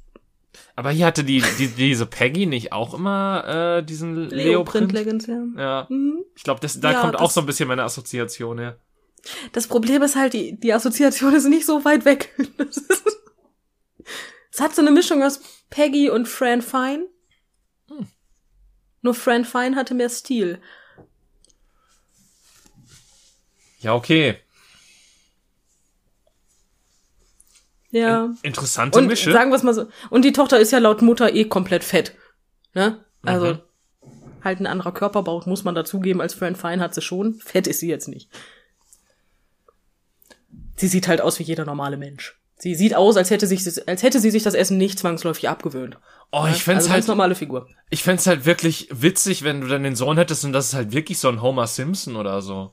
Aber 0.75 0.91
hier 0.91 1.07
hatte 1.07 1.25
die, 1.25 1.43
die 1.59 1.69
diese 1.69 2.07
Peggy 2.07 2.47
nicht 2.47 2.73
auch 2.73 2.95
immer 2.95 3.79
äh, 3.79 3.83
diesen 3.83 4.29
Leoprint 4.29 4.93
Legends, 4.93 5.27
ja. 5.27 5.43
Ja. 5.57 5.87
Mhm. 5.89 6.23
Ich 6.35 6.45
glaube, 6.45 6.61
da 6.61 6.93
ja, 6.93 7.01
kommt 7.01 7.17
auch 7.17 7.31
so 7.31 7.41
ein 7.41 7.47
bisschen 7.47 7.69
meine 7.69 7.83
Assoziation 7.83 8.59
her. 8.59 8.79
Das 9.53 9.67
Problem 9.67 10.03
ist 10.03 10.17
halt, 10.17 10.35
die, 10.35 10.59
die 10.59 10.73
Assoziation 10.73 11.35
ist 11.35 11.47
nicht 11.47 11.67
so 11.67 11.85
weit 11.85 12.05
weg. 12.05 12.35
es 14.51 14.61
hat 14.61 14.75
so 14.75 14.83
eine 14.83 14.91
Mischung 14.91 15.23
aus 15.23 15.41
Peggy 15.71 16.11
und 16.11 16.29
Fran 16.29 16.63
Fine. 16.63 17.07
Nur 19.07 19.15
Fran 19.15 19.45
Fine 19.45 19.77
hatte 19.77 19.95
mehr 19.95 20.11
Stil. 20.11 20.61
Ja, 23.79 23.95
okay. 23.95 24.37
Ja. 27.93 28.35
Interessante 28.43 28.99
und 28.99 29.07
Mische. 29.07 29.31
Sagen 29.31 29.53
wir 29.53 29.55
es 29.55 29.63
mal 29.63 29.75
so. 29.75 29.87
Und 30.11 30.25
die 30.25 30.33
Tochter 30.33 30.59
ist 30.59 30.73
ja 30.73 30.81
laut 30.81 31.03
Mutter 31.03 31.33
eh 31.33 31.45
komplett 31.45 31.85
fett. 31.85 32.17
Ne? 32.75 33.05
Also 33.23 33.55
mhm. 33.55 33.61
halt 34.43 34.59
ein 34.59 34.67
anderer 34.67 34.91
Körperbau 34.91 35.41
muss 35.47 35.63
man 35.63 35.77
dazugeben. 35.77 36.21
Als 36.21 36.35
Fran 36.35 36.57
Fine 36.57 36.83
hat 36.83 36.93
sie 36.93 37.01
schon. 37.01 37.35
Fett 37.35 37.69
ist 37.69 37.79
sie 37.79 37.89
jetzt 37.89 38.09
nicht. 38.09 38.29
Sie 40.75 40.89
sieht 40.89 41.07
halt 41.07 41.21
aus 41.21 41.39
wie 41.39 41.45
jeder 41.45 41.65
normale 41.65 41.97
Mensch. 41.97 42.41
Sie 42.59 42.75
sieht 42.75 42.95
aus, 42.95 43.17
als 43.17 43.31
hätte, 43.31 43.47
sich, 43.47 43.61
als 43.87 44.03
hätte 44.03 44.19
sie 44.19 44.31
sich 44.31 44.43
das 44.43 44.55
Essen 44.55 44.79
nicht 44.79 44.99
zwangsläufig 44.99 45.49
abgewöhnt. 45.49 45.99
Oh, 46.33 46.47
ich 46.51 46.65
fände 46.65 46.81
also 46.81 46.91
halt 46.91 47.07
normale 47.07 47.35
Figur. 47.35 47.69
Ich 47.91 48.03
fände 48.03 48.23
halt 48.25 48.47
wirklich 48.47 48.89
witzig, 48.91 49.45
wenn 49.45 49.61
du 49.61 49.69
dann 49.69 49.83
den 49.83 49.95
Sohn 49.95 50.17
hättest 50.17 50.45
und 50.45 50.53
das 50.53 50.69
ist 50.69 50.75
halt 50.75 50.93
wirklich 50.93 51.19
so 51.19 51.29
ein 51.29 51.43
Homer 51.43 51.67
Simpson 51.67 52.17
oder 52.17 52.41
so. 52.41 52.73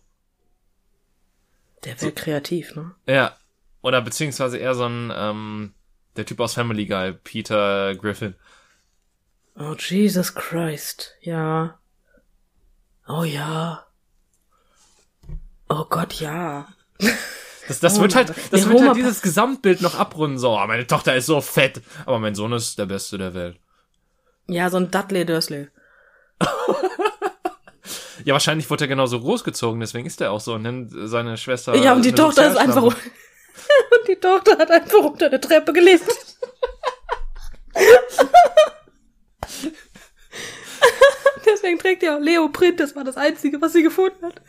Der 1.84 2.00
wäre 2.02 2.12
so. 2.12 2.16
kreativ, 2.16 2.76
ne? 2.76 2.96
Ja, 3.08 3.36
oder 3.82 4.02
beziehungsweise 4.02 4.58
eher 4.58 4.74
so 4.74 4.86
ein, 4.86 5.12
ähm, 5.14 5.74
der 6.16 6.26
Typ 6.26 6.40
aus 6.40 6.54
Family 6.54 6.86
Guy, 6.86 7.12
Peter 7.12 7.94
Griffin. 7.96 8.36
Oh, 9.56 9.76
Jesus 9.78 10.34
Christ. 10.34 11.16
Ja. 11.22 11.78
Oh 13.08 13.24
ja. 13.24 13.86
Oh 15.68 15.86
Gott, 15.90 16.14
ja. 16.22 16.68
Das, 17.68 17.80
das 17.80 17.97
oh, 17.97 18.01
wird 18.01 18.16
halt, 18.16 18.34
das 18.51 18.68
wird 18.68 18.82
halt 18.82 18.95
dieses 18.95 19.22
Gesamtbild 19.22 19.82
noch 19.82 19.95
abrunden. 19.95 20.38
So, 20.38 20.51
oh, 20.51 20.68
meine 20.68 20.86
Tochter 20.86 21.16
ist 21.16 21.28
so 21.28 21.39
fett, 21.41 21.82
aber 22.05 22.20
mein 22.20 22.36
Sohn 22.36 22.51
ist 22.51 22.78
der 22.78 22.86
Beste 22.86 23.18
der 23.18 23.34
Welt. 23.34 23.57
Ja, 24.47 24.70
so 24.70 24.78
ein 24.78 24.91
Dudley 24.91 25.26
Dursley. 25.26 25.70
ja, 28.26 28.34
wahrscheinlich 28.34 28.70
wurde 28.70 28.86
er 28.86 28.89
genauso 28.89 29.20
großgezogen, 29.22 29.80
deswegen 29.80 30.05
ist 30.05 30.20
er 30.20 30.32
auch 30.32 30.41
so 30.41 30.55
und 30.55 30.64
nennt 30.64 30.91
seine 31.05 31.38
Schwester. 31.38 31.76
Ja, 31.76 31.93
und 31.93 32.03
die 32.03 32.11
Tochter 32.11 32.49
ist 32.49 32.57
einfach, 32.57 32.93
Und 33.91 34.07
die 34.07 34.16
Tochter 34.16 34.57
hat 34.57 34.72
einfach 34.72 34.99
unter 34.99 35.30
der 35.30 35.41
Treppe 35.41 35.74
gelebt. 35.74 36.03
Deswegen 41.45 41.78
trägt 41.78 42.01
die 42.01 42.09
auch 42.09 42.20
Leoprint, 42.20 42.80
das 42.80 42.95
war 42.95 43.03
das 43.03 43.18
Einzige, 43.18 43.61
was 43.61 43.74
sie 43.74 43.84
gefunden 43.84 44.26
hat. 44.26 44.41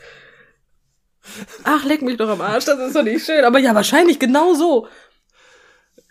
Ach, 1.64 1.85
leck 1.85 2.03
mich 2.03 2.16
doch 2.16 2.29
am 2.29 2.41
Arsch, 2.41 2.64
das 2.64 2.79
ist 2.79 2.97
doch 2.97 3.03
nicht 3.03 3.25
schön. 3.25 3.45
Aber 3.45 3.59
ja, 3.59 3.75
wahrscheinlich 3.75 4.18
genau 4.18 4.55
so. 4.55 4.89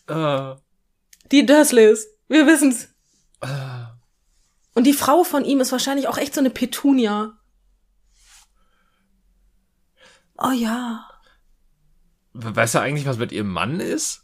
Uh. 0.10 0.56
Die 1.32 1.46
Dursleys, 1.46 2.08
wir 2.28 2.46
wissen's. 2.48 2.90
Uh. 3.44 3.48
Und 4.76 4.86
die 4.86 4.94
Frau 4.94 5.24
von 5.24 5.46
ihm 5.46 5.62
ist 5.62 5.72
wahrscheinlich 5.72 6.08
auch 6.08 6.18
echt 6.18 6.34
so 6.34 6.40
eine 6.40 6.50
Petunia. 6.50 7.38
Oh 10.38 10.52
ja. 10.52 11.08
Weiß 12.34 12.74
er 12.74 12.82
eigentlich, 12.82 13.06
was 13.06 13.18
mit 13.18 13.32
ihrem 13.32 13.50
Mann 13.50 13.80
ist? 13.80 14.23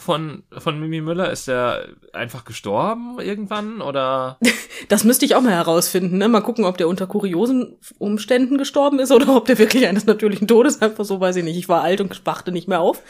Von, 0.00 0.44
von 0.56 0.80
Mimi 0.80 1.02
Müller? 1.02 1.30
Ist 1.30 1.46
der 1.46 1.88
einfach 2.14 2.46
gestorben 2.46 3.18
irgendwann 3.20 3.82
oder? 3.82 4.38
Das 4.88 5.04
müsste 5.04 5.26
ich 5.26 5.34
auch 5.34 5.42
mal 5.42 5.52
herausfinden, 5.52 6.16
ne? 6.16 6.26
Mal 6.26 6.40
gucken, 6.40 6.64
ob 6.64 6.78
der 6.78 6.88
unter 6.88 7.06
kuriosen 7.06 7.76
Umständen 7.98 8.56
gestorben 8.56 8.98
ist 8.98 9.12
oder 9.12 9.36
ob 9.36 9.44
der 9.44 9.58
wirklich 9.58 9.86
eines 9.86 10.06
natürlichen 10.06 10.48
Todes 10.48 10.80
einfach 10.80 11.04
so, 11.04 11.20
weiß 11.20 11.36
ich 11.36 11.44
nicht. 11.44 11.58
Ich 11.58 11.68
war 11.68 11.82
alt 11.82 12.00
und 12.00 12.24
wachte 12.24 12.50
nicht 12.50 12.66
mehr 12.66 12.80
auf. 12.80 13.02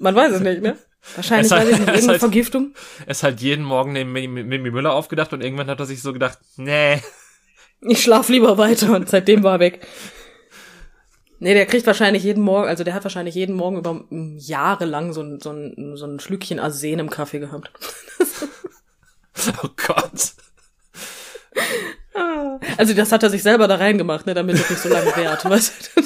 Man 0.00 0.16
weiß 0.16 0.32
es 0.32 0.40
nicht, 0.40 0.62
ne? 0.62 0.76
Wahrscheinlich 1.14 1.52
halt, 1.52 1.62
weiß 1.62 1.68
ich 1.70 1.78
nicht, 1.78 1.88
irgendeine 1.88 2.08
halt, 2.08 2.20
Vergiftung. 2.20 2.74
Er 3.04 3.10
ist 3.12 3.22
halt 3.22 3.40
jeden 3.40 3.64
Morgen 3.64 3.92
neben 3.92 4.12
Mimi 4.12 4.70
Müller 4.70 4.94
aufgedacht 4.94 5.32
und 5.32 5.42
irgendwann 5.42 5.68
hat 5.68 5.78
er 5.78 5.86
sich 5.86 6.02
so 6.02 6.12
gedacht, 6.12 6.38
nee. 6.56 7.00
Ich 7.82 8.02
schlaf 8.02 8.28
lieber 8.28 8.58
weiter 8.58 8.96
und 8.96 9.08
seitdem 9.08 9.44
war 9.44 9.54
er 9.54 9.60
weg. 9.60 9.86
Nee, 11.38 11.54
der 11.54 11.66
kriegt 11.66 11.86
wahrscheinlich 11.86 12.22
jeden 12.22 12.42
Morgen, 12.42 12.68
also 12.68 12.82
der 12.82 12.94
hat 12.94 13.04
wahrscheinlich 13.04 13.34
jeden 13.34 13.54
Morgen 13.54 13.76
über 13.76 14.04
Jahre 14.10 14.86
lang 14.86 15.12
so 15.12 15.20
ein, 15.22 15.40
so 15.40 15.50
ein, 15.50 15.96
so 15.96 16.06
ein 16.06 16.18
Schlückchen 16.18 16.58
Arsen 16.58 16.98
im 16.98 17.10
Kaffee 17.10 17.40
gehabt. 17.40 17.70
oh 19.62 19.68
Gott. 19.76 20.32
Ah. 22.14 22.58
Also 22.78 22.94
das 22.94 23.12
hat 23.12 23.22
er 23.22 23.30
sich 23.30 23.42
selber 23.42 23.68
da 23.68 23.76
reingemacht, 23.76 24.26
ne, 24.26 24.32
damit 24.32 24.56
es 24.56 24.70
nicht 24.70 24.82
so 24.82 24.88
lange 24.88 25.14
währt. 25.14 25.44
Weißt 25.50 25.90
du? 25.94 26.02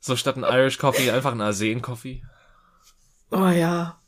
so 0.00 0.14
statt 0.14 0.36
ein 0.36 0.44
Irish 0.44 0.78
Coffee 0.78 1.10
einfach 1.10 1.32
ein 1.32 1.40
Arsen 1.40 1.82
Coffee. 1.82 2.22
Oh 3.32 3.48
ja. 3.48 4.00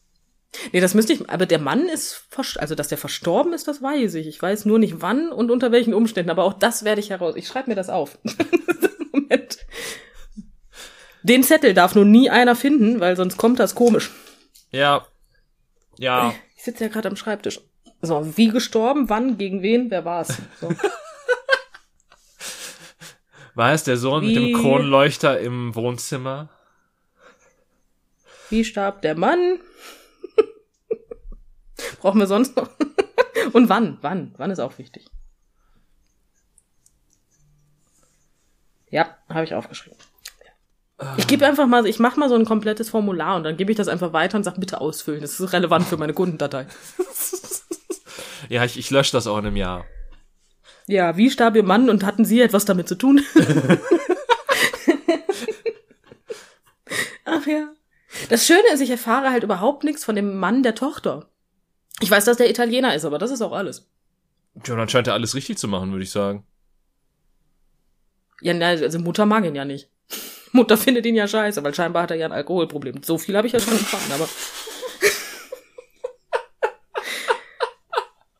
Nee, 0.72 0.80
das 0.80 0.94
müsste 0.94 1.12
ich, 1.12 1.28
aber 1.28 1.46
der 1.46 1.58
Mann 1.58 1.88
ist, 1.88 2.26
also 2.56 2.74
dass 2.74 2.88
der 2.88 2.98
verstorben 2.98 3.52
ist, 3.52 3.68
das 3.68 3.82
weiß 3.82 4.14
ich. 4.14 4.26
Ich 4.26 4.40
weiß 4.40 4.64
nur 4.64 4.78
nicht 4.78 5.00
wann 5.00 5.30
und 5.30 5.50
unter 5.50 5.72
welchen 5.72 5.94
Umständen, 5.94 6.30
aber 6.30 6.44
auch 6.44 6.54
das 6.54 6.84
werde 6.84 7.00
ich 7.00 7.10
heraus. 7.10 7.36
Ich 7.36 7.46
schreibe 7.46 7.70
mir 7.70 7.76
das 7.76 7.90
auf. 7.90 8.18
Moment. 9.12 9.58
Den 11.22 11.42
Zettel 11.42 11.74
darf 11.74 11.94
nur 11.94 12.04
nie 12.04 12.30
einer 12.30 12.56
finden, 12.56 13.00
weil 13.00 13.16
sonst 13.16 13.36
kommt 13.36 13.58
das 13.60 13.74
komisch. 13.74 14.10
Ja. 14.70 15.06
Ja. 15.98 16.32
Ich 16.56 16.64
sitze 16.64 16.84
ja 16.84 16.90
gerade 16.90 17.08
am 17.08 17.16
Schreibtisch. 17.16 17.60
So, 18.00 18.36
wie 18.36 18.48
gestorben, 18.48 19.08
wann, 19.08 19.38
gegen 19.38 19.62
wen, 19.62 19.90
wer 19.90 20.04
war's? 20.04 20.38
So. 20.60 20.70
War 23.54 23.72
es 23.72 23.82
der 23.82 23.96
Sohn 23.96 24.22
wie, 24.22 24.26
mit 24.28 24.36
dem 24.36 24.54
Kronleuchter 24.54 25.40
im 25.40 25.74
Wohnzimmer? 25.74 26.48
Wie 28.50 28.64
starb 28.64 29.02
der 29.02 29.16
Mann? 29.16 29.58
Brauchen 32.00 32.20
wir 32.20 32.26
sonst 32.26 32.56
noch? 32.56 32.70
Und 33.52 33.68
wann? 33.68 33.98
Wann? 34.00 34.34
Wann 34.36 34.50
ist 34.50 34.60
auch 34.60 34.78
wichtig. 34.78 35.06
Ja, 38.90 39.16
habe 39.28 39.44
ich 39.44 39.54
aufgeschrieben. 39.54 39.98
Ich 41.16 41.28
gebe 41.28 41.46
einfach 41.46 41.66
mal, 41.68 41.86
ich 41.86 42.00
mache 42.00 42.18
mal 42.18 42.28
so 42.28 42.34
ein 42.34 42.44
komplettes 42.44 42.90
Formular 42.90 43.36
und 43.36 43.44
dann 43.44 43.56
gebe 43.56 43.70
ich 43.70 43.76
das 43.76 43.86
einfach 43.86 44.12
weiter 44.12 44.36
und 44.36 44.42
sage, 44.42 44.58
bitte 44.58 44.80
ausfüllen. 44.80 45.20
Das 45.20 45.38
ist 45.38 45.52
relevant 45.52 45.86
für 45.86 45.96
meine 45.96 46.12
Kundendatei. 46.12 46.66
ja, 48.48 48.64
ich, 48.64 48.76
ich 48.76 48.90
lösche 48.90 49.12
das 49.12 49.28
auch 49.28 49.38
in 49.38 49.46
einem 49.46 49.54
Jahr. 49.54 49.84
Ja, 50.88 51.16
wie 51.16 51.30
starb 51.30 51.54
Ihr 51.54 51.62
Mann 51.62 51.88
und 51.88 52.04
hatten 52.04 52.24
Sie 52.24 52.40
etwas 52.40 52.64
damit 52.64 52.88
zu 52.88 52.96
tun? 52.96 53.22
Ach 57.24 57.46
ja. 57.46 57.68
Das 58.28 58.44
Schöne 58.44 58.72
ist, 58.72 58.80
ich 58.80 58.90
erfahre 58.90 59.30
halt 59.30 59.44
überhaupt 59.44 59.84
nichts 59.84 60.04
von 60.04 60.16
dem 60.16 60.36
Mann 60.38 60.64
der 60.64 60.74
Tochter. 60.74 61.28
Ich 62.00 62.10
weiß, 62.10 62.24
dass 62.24 62.36
der 62.36 62.50
Italiener 62.50 62.94
ist, 62.94 63.04
aber 63.04 63.18
das 63.18 63.30
ist 63.30 63.42
auch 63.42 63.52
alles. 63.52 63.86
Ja, 64.66 64.76
dann 64.76 64.88
scheint 64.88 65.06
er 65.06 65.14
alles 65.14 65.34
richtig 65.34 65.58
zu 65.58 65.68
machen, 65.68 65.90
würde 65.92 66.04
ich 66.04 66.10
sagen. 66.10 66.44
Ja, 68.40 68.54
also 68.54 68.98
Mutter 68.98 69.26
mag 69.26 69.44
ihn 69.44 69.54
ja 69.54 69.64
nicht. 69.64 69.88
Mutter 70.52 70.76
findet 70.76 71.06
ihn 71.06 71.14
ja 71.14 71.26
scheiße, 71.26 71.62
weil 71.62 71.74
scheinbar 71.74 72.04
hat 72.04 72.10
er 72.10 72.16
ja 72.16 72.26
ein 72.26 72.32
Alkoholproblem. 72.32 73.02
So 73.02 73.18
viel 73.18 73.36
habe 73.36 73.46
ich 73.46 73.52
ja 73.52 73.60
schon 73.60 73.74
erfahren, 73.74 74.12
aber. 74.12 74.28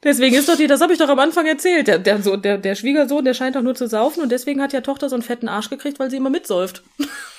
Deswegen 0.04 0.36
ist 0.36 0.48
doch 0.48 0.56
die, 0.56 0.68
das 0.68 0.80
habe 0.80 0.92
ich 0.92 0.98
doch 0.98 1.08
am 1.08 1.18
Anfang 1.18 1.46
erzählt. 1.46 1.88
Der, 1.88 1.98
der, 1.98 2.22
so, 2.22 2.36
der, 2.36 2.58
der 2.58 2.76
Schwiegersohn, 2.76 3.24
der 3.24 3.34
scheint 3.34 3.56
doch 3.56 3.62
nur 3.62 3.74
zu 3.74 3.88
saufen 3.88 4.22
und 4.22 4.30
deswegen 4.30 4.62
hat 4.62 4.72
ja 4.72 4.80
Tochter 4.80 5.08
so 5.08 5.16
einen 5.16 5.24
fetten 5.24 5.48
Arsch 5.48 5.68
gekriegt, 5.70 5.98
weil 5.98 6.08
sie 6.10 6.16
immer 6.16 6.30
mitsäuft. 6.30 6.84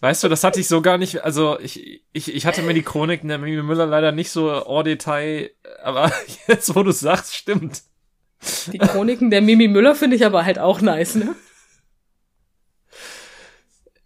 Weißt 0.00 0.22
du, 0.22 0.28
das 0.28 0.44
hatte 0.44 0.60
ich 0.60 0.68
so 0.68 0.80
gar 0.80 0.96
nicht, 0.96 1.24
also 1.24 1.58
ich, 1.58 2.04
ich, 2.12 2.32
ich 2.32 2.46
hatte 2.46 2.62
mir 2.62 2.74
die 2.74 2.82
Chroniken 2.82 3.28
der 3.28 3.38
Mimi 3.38 3.62
Müller 3.62 3.86
leider 3.86 4.12
nicht 4.12 4.30
so 4.30 4.50
en 4.50 4.84
Detail 4.84 5.50
aber 5.82 6.12
jetzt, 6.46 6.74
wo 6.74 6.82
du 6.82 6.92
sagst, 6.92 7.34
stimmt. 7.34 7.82
Die 8.72 8.78
Chroniken 8.78 9.30
der 9.30 9.42
Mimi 9.42 9.66
Müller 9.66 9.94
finde 9.96 10.14
ich 10.14 10.24
aber 10.24 10.44
halt 10.44 10.58
auch 10.58 10.80
nice, 10.80 11.16
ne? 11.16 11.34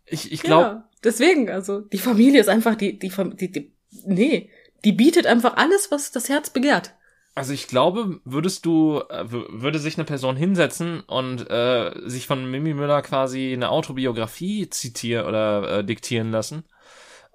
Ich, 0.07 0.33
ich 0.33 0.43
glaube. 0.43 0.65
Ja, 0.65 0.89
deswegen, 1.05 1.51
also, 1.51 1.81
die 1.81 1.99
Familie 1.99 2.41
ist 2.41 2.49
einfach 2.49 2.75
die, 2.75 2.99
die, 2.99 3.11
die, 3.11 3.53
die, 3.53 3.73
nee, 4.05 4.51
die 4.85 4.93
bietet 4.93 5.27
einfach 5.27 5.57
alles, 5.57 5.91
was 5.91 6.13
das 6.13 6.29
Herz 6.29 6.51
begehrt. 6.51 6.95
Also 7.35 7.55
ich 7.55 7.67
glaube, 7.67 8.21
würdest 8.25 8.67
du, 8.67 9.01
äh, 9.09 9.25
würde 9.31 9.79
sich 9.79 9.97
eine 9.97 10.05
Person 10.05 10.37
hinsetzen 10.37 11.01
und 11.01 11.51
äh, 11.51 11.93
sich 12.05 12.27
von 12.27 12.51
Mimi 12.51 12.75
Müller 12.75 13.01
quasi 13.01 13.53
eine 13.53 13.71
Autobiografie 13.71 14.69
zitieren 14.69 15.27
oder 15.27 15.79
äh, 15.79 15.85
diktieren 15.85 16.31
lassen, 16.31 16.65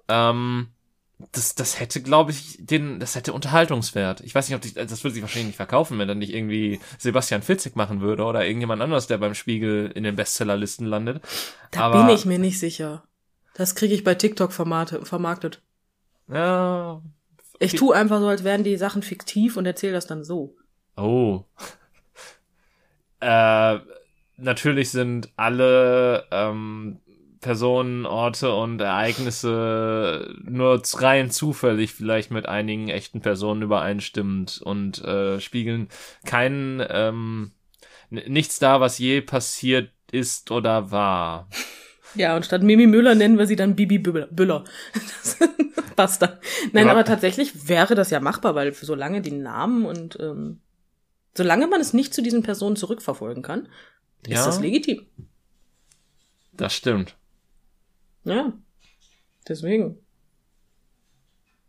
ähm, 0.08 0.68
das, 1.32 1.56
das 1.56 1.80
hätte, 1.80 2.00
glaube 2.00 2.30
ich, 2.30 2.58
den, 2.60 3.00
das 3.00 3.16
hätte 3.16 3.32
Unterhaltungswert. 3.32 4.20
Ich 4.20 4.34
weiß 4.34 4.48
nicht, 4.48 4.54
ob 4.54 4.62
die, 4.62 4.72
das 4.72 5.02
würde 5.02 5.14
sich 5.14 5.22
wahrscheinlich 5.22 5.48
nicht 5.48 5.56
verkaufen, 5.56 5.98
wenn 5.98 6.06
dann 6.06 6.18
nicht 6.18 6.32
irgendwie 6.32 6.78
Sebastian 6.98 7.42
Fitzig 7.42 7.74
machen 7.74 8.00
würde 8.00 8.22
oder 8.24 8.46
irgendjemand 8.46 8.80
anderes, 8.82 9.08
der 9.08 9.18
beim 9.18 9.34
Spiegel 9.34 9.90
in 9.92 10.04
den 10.04 10.14
Bestsellerlisten 10.14 10.86
landet. 10.86 11.22
Da 11.72 11.80
Aber, 11.80 12.04
bin 12.04 12.14
ich 12.14 12.24
mir 12.24 12.38
nicht 12.38 12.60
sicher. 12.60 13.02
Das 13.54 13.74
kriege 13.74 13.94
ich 13.94 14.04
bei 14.04 14.14
TikTok 14.14 14.52
vermarktet. 14.52 15.62
Ja, 16.28 17.02
ich 17.58 17.74
tue 17.74 17.94
einfach 17.94 18.20
so, 18.20 18.28
als 18.28 18.44
wären 18.44 18.64
die 18.64 18.76
Sachen 18.76 19.02
fiktiv 19.02 19.56
und 19.56 19.66
erzähle 19.66 19.94
das 19.94 20.06
dann 20.06 20.24
so. 20.24 20.56
Oh. 20.96 21.44
äh, 23.20 23.78
natürlich 24.36 24.90
sind 24.90 25.30
alle 25.36 26.24
ähm, 26.30 27.00
Personen, 27.40 28.06
Orte 28.06 28.52
und 28.52 28.80
Ereignisse 28.80 30.34
nur 30.42 30.82
rein 30.94 31.30
zufällig 31.30 31.92
vielleicht 31.92 32.30
mit 32.30 32.46
einigen 32.46 32.88
echten 32.88 33.20
Personen 33.20 33.62
übereinstimmend 33.62 34.60
und 34.62 35.04
äh, 35.04 35.40
spiegeln 35.40 35.88
keinen 36.24 36.84
ähm, 36.88 37.52
nichts 38.10 38.58
da, 38.58 38.80
was 38.80 38.98
je 38.98 39.20
passiert 39.20 39.90
ist 40.10 40.50
oder 40.50 40.90
war. 40.90 41.48
Ja, 42.14 42.36
und 42.36 42.44
statt 42.44 42.62
Mimi 42.62 42.86
Müller 42.86 43.14
nennen 43.14 43.38
wir 43.38 43.46
sie 43.46 43.56
dann 43.56 43.76
Bibi 43.76 43.98
Büller. 43.98 44.64
passt 45.96 46.22
dann. 46.22 46.38
Nein, 46.72 46.86
ja. 46.86 46.92
aber 46.92 47.04
tatsächlich 47.04 47.68
wäre 47.68 47.94
das 47.94 48.10
ja 48.10 48.20
machbar, 48.20 48.54
weil 48.54 48.72
solange 48.72 49.20
die 49.20 49.32
Namen 49.32 49.84
und 49.84 50.18
ähm, 50.20 50.60
solange 51.36 51.66
man 51.66 51.80
es 51.80 51.92
nicht 51.92 52.14
zu 52.14 52.22
diesen 52.22 52.42
Personen 52.42 52.76
zurückverfolgen 52.76 53.42
kann, 53.42 53.68
ja. 54.26 54.38
ist 54.38 54.46
das 54.46 54.60
legitim. 54.60 55.06
Das 56.52 56.74
stimmt. 56.74 57.16
Ja. 58.24 58.52
Deswegen. 59.48 59.98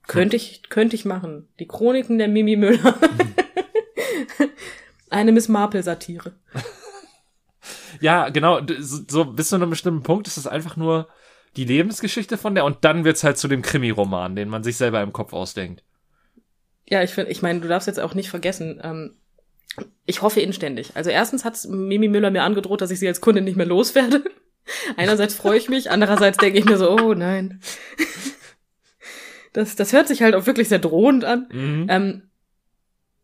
Könnte 0.08 0.36
ich, 0.36 0.64
könnte 0.70 0.96
ich 0.96 1.06
machen. 1.06 1.48
Die 1.60 1.68
Chroniken 1.68 2.18
der 2.18 2.28
Mimi 2.28 2.56
Müller. 2.56 2.98
Eine 5.10 5.32
Miss 5.32 5.48
Marple-Satire. 5.48 6.34
Ja, 8.02 8.30
genau. 8.30 8.62
So 8.80 9.26
bis 9.26 9.50
zu 9.50 9.56
einem 9.56 9.70
bestimmten 9.70 10.04
Punkt 10.04 10.28
ist 10.28 10.38
es 10.38 10.48
einfach 10.48 10.76
nur 10.78 11.08
die 11.56 11.66
Lebensgeschichte 11.66 12.38
von 12.38 12.56
der 12.56 12.66
und 12.66 12.78
dann 12.82 13.06
wird's 13.06 13.24
halt 13.24 13.38
zu 13.38 13.48
dem 13.48 13.62
Krimi-Roman, 13.62 14.36
den 14.36 14.50
man 14.50 14.64
sich 14.64 14.78
selber 14.78 15.02
im 15.02 15.14
Kopf 15.14 15.34
ausdenkt. 15.34 15.84
Ja, 16.88 17.04
ich 17.04 17.12
finde, 17.12 17.32
ich 17.32 17.42
meine, 17.42 17.60
du 17.60 17.68
darfst 17.68 17.88
jetzt 17.88 18.00
auch 18.00 18.14
nicht 18.14 18.30
vergessen, 18.30 18.80
ähm, 18.84 19.16
ich 20.06 20.22
hoffe 20.22 20.42
inständig. 20.42 20.96
Also 20.96 21.10
erstens 21.10 21.46
hat 21.46 21.58
Mimi 21.68 22.08
Müller 22.08 22.32
mir 22.32 22.44
angedroht, 22.44 22.82
dass 22.82 22.92
ich 22.92 23.00
sie 23.00 23.08
als 23.08 23.22
Kundin 23.22 23.44
nicht 23.44 23.58
mehr 23.58 23.66
loswerde. 23.66 24.24
Einerseits 24.98 25.36
freue 25.36 25.58
ich 25.58 25.70
mich, 25.70 25.92
andererseits 25.92 26.38
denke 26.38 26.60
ich 26.60 26.66
mir 26.66 26.78
so, 26.78 26.90
oh 26.92 27.14
nein. 27.14 27.62
Das, 29.54 29.76
das 29.76 29.94
hört 29.94 30.08
sich 30.08 30.22
halt 30.22 30.36
auch 30.36 30.46
wirklich 30.46 30.70
sehr 30.70 30.80
drohend 30.80 31.26
an. 31.26 31.48
Mhm. 31.52 31.88
Ähm, 31.90 32.30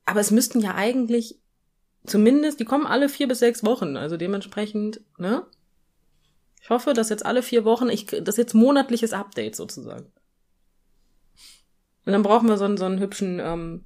aber 0.06 0.20
es 0.20 0.32
müssten 0.32 0.60
ja 0.60 0.76
eigentlich 0.76 1.40
zumindest, 2.06 2.60
die 2.60 2.66
kommen 2.66 2.86
alle 2.86 3.10
vier 3.10 3.28
bis 3.28 3.40
sechs 3.40 3.64
Wochen, 3.64 3.98
also 3.98 4.18
dementsprechend, 4.18 5.02
ne? 5.18 5.46
Ich 6.62 6.70
hoffe, 6.70 6.94
dass 6.94 7.10
jetzt 7.10 7.26
alle 7.26 7.44
vier 7.44 7.64
Wochen, 7.64 7.90
ich, 7.90 8.08
das 8.08 8.30
ist 8.30 8.38
jetzt 8.38 8.54
monatliches 8.56 9.14
Update 9.14 9.56
sozusagen. 9.56 10.12
Und 12.06 12.14
dann 12.14 12.24
brauchen 12.24 12.48
wir 12.48 12.58
so 12.58 12.66
einen, 12.66 12.78
so 12.78 12.86
einen 12.86 13.00
hübschen 13.00 13.40
ähm, 13.40 13.86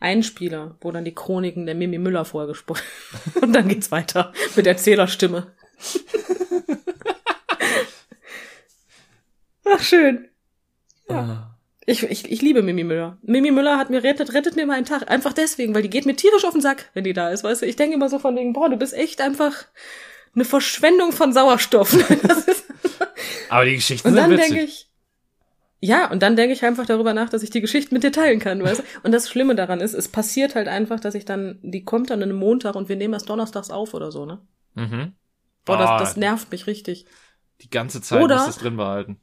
Einspieler, 0.00 0.76
wo 0.80 0.92
dann 0.92 1.04
die 1.04 1.14
Chroniken 1.14 1.66
der 1.66 1.74
Mimi 1.74 1.98
Müller 1.98 2.24
vorgesprochen. 2.24 2.82
Und 3.40 3.52
dann 3.52 3.68
geht's 3.68 3.90
weiter 3.90 4.32
mit 4.56 4.66
Erzählerstimme. 4.66 5.52
Ach, 9.64 9.80
schön. 9.80 10.28
Ja. 11.08 11.18
Ah. 11.18 11.47
Ich, 11.88 12.02
ich, 12.02 12.30
ich 12.30 12.42
liebe 12.42 12.60
Mimi 12.60 12.84
Müller. 12.84 13.16
Mimi 13.22 13.50
Müller 13.50 13.78
hat 13.78 13.88
mir 13.88 14.04
rettet, 14.04 14.34
rettet 14.34 14.56
mir 14.56 14.66
mal 14.66 14.74
einen 14.74 14.84
Tag. 14.84 15.10
Einfach 15.10 15.32
deswegen, 15.32 15.74
weil 15.74 15.80
die 15.80 15.88
geht 15.88 16.04
mir 16.04 16.14
tierisch 16.14 16.44
auf 16.44 16.52
den 16.52 16.60
Sack, 16.60 16.90
wenn 16.92 17.02
die 17.02 17.14
da 17.14 17.30
ist, 17.30 17.44
weißt 17.44 17.62
du. 17.62 17.66
Ich 17.66 17.76
denke 17.76 17.94
immer 17.94 18.10
so 18.10 18.18
von 18.18 18.36
wegen, 18.36 18.52
boah, 18.52 18.68
du 18.68 18.76
bist 18.76 18.92
echt 18.92 19.22
einfach 19.22 19.64
eine 20.34 20.44
Verschwendung 20.44 21.12
von 21.12 21.32
Sauerstoff. 21.32 21.96
Aber 23.48 23.64
die 23.64 23.76
Geschichten 23.76 24.06
und 24.06 24.16
dann 24.16 24.36
denke 24.36 24.60
ich, 24.60 24.90
ja, 25.80 26.10
und 26.10 26.22
dann 26.22 26.36
denke 26.36 26.52
ich 26.52 26.62
einfach 26.62 26.84
darüber 26.84 27.14
nach, 27.14 27.30
dass 27.30 27.42
ich 27.42 27.48
die 27.48 27.62
Geschichten 27.62 27.94
mit 27.94 28.04
dir 28.04 28.12
teilen 28.12 28.38
kann, 28.38 28.62
weißt 28.62 28.80
du? 28.80 28.84
Und 29.04 29.12
das 29.12 29.30
Schlimme 29.30 29.54
daran 29.54 29.80
ist, 29.80 29.94
es 29.94 30.08
passiert 30.08 30.56
halt 30.56 30.68
einfach, 30.68 31.00
dass 31.00 31.14
ich 31.14 31.24
dann, 31.24 31.58
die 31.62 31.84
kommt 31.84 32.10
dann 32.10 32.22
an 32.22 32.28
einem 32.28 32.38
Montag 32.38 32.74
und 32.74 32.90
wir 32.90 32.96
nehmen 32.96 33.14
erst 33.14 33.30
donnerstags 33.30 33.70
auf 33.70 33.94
oder 33.94 34.12
so, 34.12 34.26
ne? 34.26 34.42
Mhm. 34.74 35.14
Boah, 35.64 35.78
das, 35.78 36.00
das 36.00 36.16
nervt 36.18 36.50
mich 36.52 36.66
richtig. 36.66 37.06
Die 37.62 37.70
ganze 37.70 38.02
Zeit 38.02 38.22
oder, 38.22 38.34
musst 38.34 38.48
du 38.48 38.50
es 38.50 38.58
drin 38.58 38.76
behalten. 38.76 39.20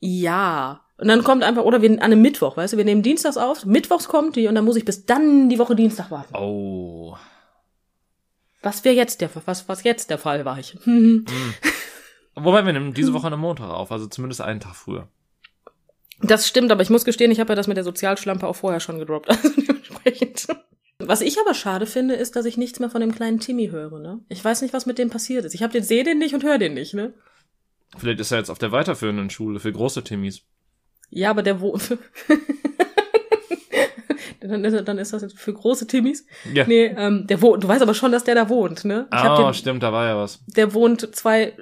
Ja, 0.00 0.85
und 0.98 1.08
dann 1.08 1.24
kommt 1.24 1.42
einfach, 1.42 1.64
oder 1.64 1.82
wir 1.82 1.90
an 1.90 1.98
einem 2.00 2.22
Mittwoch, 2.22 2.56
weißt 2.56 2.72
du, 2.72 2.76
wir 2.78 2.84
nehmen 2.84 3.02
dienstags 3.02 3.36
auf, 3.36 3.64
mittwochs 3.66 4.08
kommt 4.08 4.36
die 4.36 4.48
und 4.48 4.54
dann 4.54 4.64
muss 4.64 4.76
ich 4.76 4.84
bis 4.84 5.04
dann 5.04 5.48
die 5.48 5.58
Woche 5.58 5.76
Dienstag 5.76 6.10
warten. 6.10 6.34
Oh. 6.34 7.16
Was 8.62 8.84
wäre 8.84 8.96
jetzt 8.96 9.20
der, 9.20 9.30
was, 9.44 9.68
was 9.68 9.84
jetzt 9.84 10.10
der 10.10 10.18
Fall 10.18 10.44
war 10.44 10.58
ich. 10.58 10.74
mhm. 10.86 11.26
Wobei 12.34 12.66
wir 12.66 12.72
nehmen 12.72 12.92
diese 12.92 13.14
Woche 13.14 13.28
einem 13.28 13.40
Montag 13.40 13.70
auf, 13.70 13.90
also 13.90 14.06
zumindest 14.06 14.42
einen 14.42 14.60
Tag 14.60 14.74
früher. 14.74 15.08
Das 16.20 16.46
stimmt, 16.46 16.70
aber 16.70 16.82
ich 16.82 16.90
muss 16.90 17.04
gestehen, 17.04 17.30
ich 17.30 17.40
habe 17.40 17.50
ja 17.50 17.54
das 17.54 17.66
mit 17.66 17.76
der 17.76 17.84
Sozialschlampe 17.84 18.46
auch 18.46 18.56
vorher 18.56 18.80
schon 18.80 18.98
gedroppt. 18.98 19.28
Also 19.42 19.50
dementsprechend. 19.50 20.46
Was 20.98 21.20
ich 21.20 21.38
aber 21.38 21.54
schade 21.54 21.86
finde, 21.86 22.14
ist, 22.14 22.36
dass 22.36 22.46
ich 22.46 22.56
nichts 22.56 22.80
mehr 22.80 22.90
von 22.90 23.00
dem 23.00 23.14
kleinen 23.14 23.38
Timmy 23.38 23.68
höre, 23.68 23.98
ne? 23.98 24.20
Ich 24.28 24.42
weiß 24.42 24.62
nicht, 24.62 24.72
was 24.72 24.86
mit 24.86 24.98
dem 24.98 25.10
passiert 25.10 25.44
ist. 25.44 25.54
Ich 25.54 25.62
habe 25.62 25.72
den 25.72 25.82
sehe 25.82 26.04
den 26.04 26.18
nicht 26.18 26.34
und 26.34 26.42
höre 26.42 26.58
den 26.58 26.74
nicht, 26.74 26.94
ne? 26.94 27.12
Vielleicht 27.96 28.20
ist 28.20 28.32
er 28.32 28.38
jetzt 28.38 28.50
auf 28.50 28.58
der 28.58 28.72
weiterführenden 28.72 29.30
Schule 29.30 29.60
für 29.60 29.72
große 29.72 30.04
Timmys. 30.04 30.42
Ja, 31.10 31.30
aber 31.30 31.42
der 31.42 31.60
wo 31.60 31.78
dann, 34.40 34.64
ist, 34.64 34.88
dann 34.88 34.98
ist 34.98 35.12
das 35.12 35.22
jetzt 35.22 35.38
für 35.38 35.52
große 35.52 35.86
Timmys. 35.86 36.26
Ja. 36.52 36.66
Nee, 36.66 36.86
ähm, 36.96 37.26
der 37.26 37.40
wohnt, 37.42 37.64
du 37.64 37.68
weißt 37.68 37.82
aber 37.82 37.94
schon, 37.94 38.12
dass 38.12 38.24
der 38.24 38.34
da 38.34 38.48
wohnt, 38.48 38.84
ne? 38.84 39.06
Ich 39.12 39.18
ah, 39.18 39.48
oh, 39.48 39.52
stimmt, 39.52 39.82
da 39.82 39.92
war 39.92 40.06
ja 40.06 40.16
was. 40.16 40.40
Der 40.46 40.74
wohnt 40.74 41.14
zwei 41.14 41.54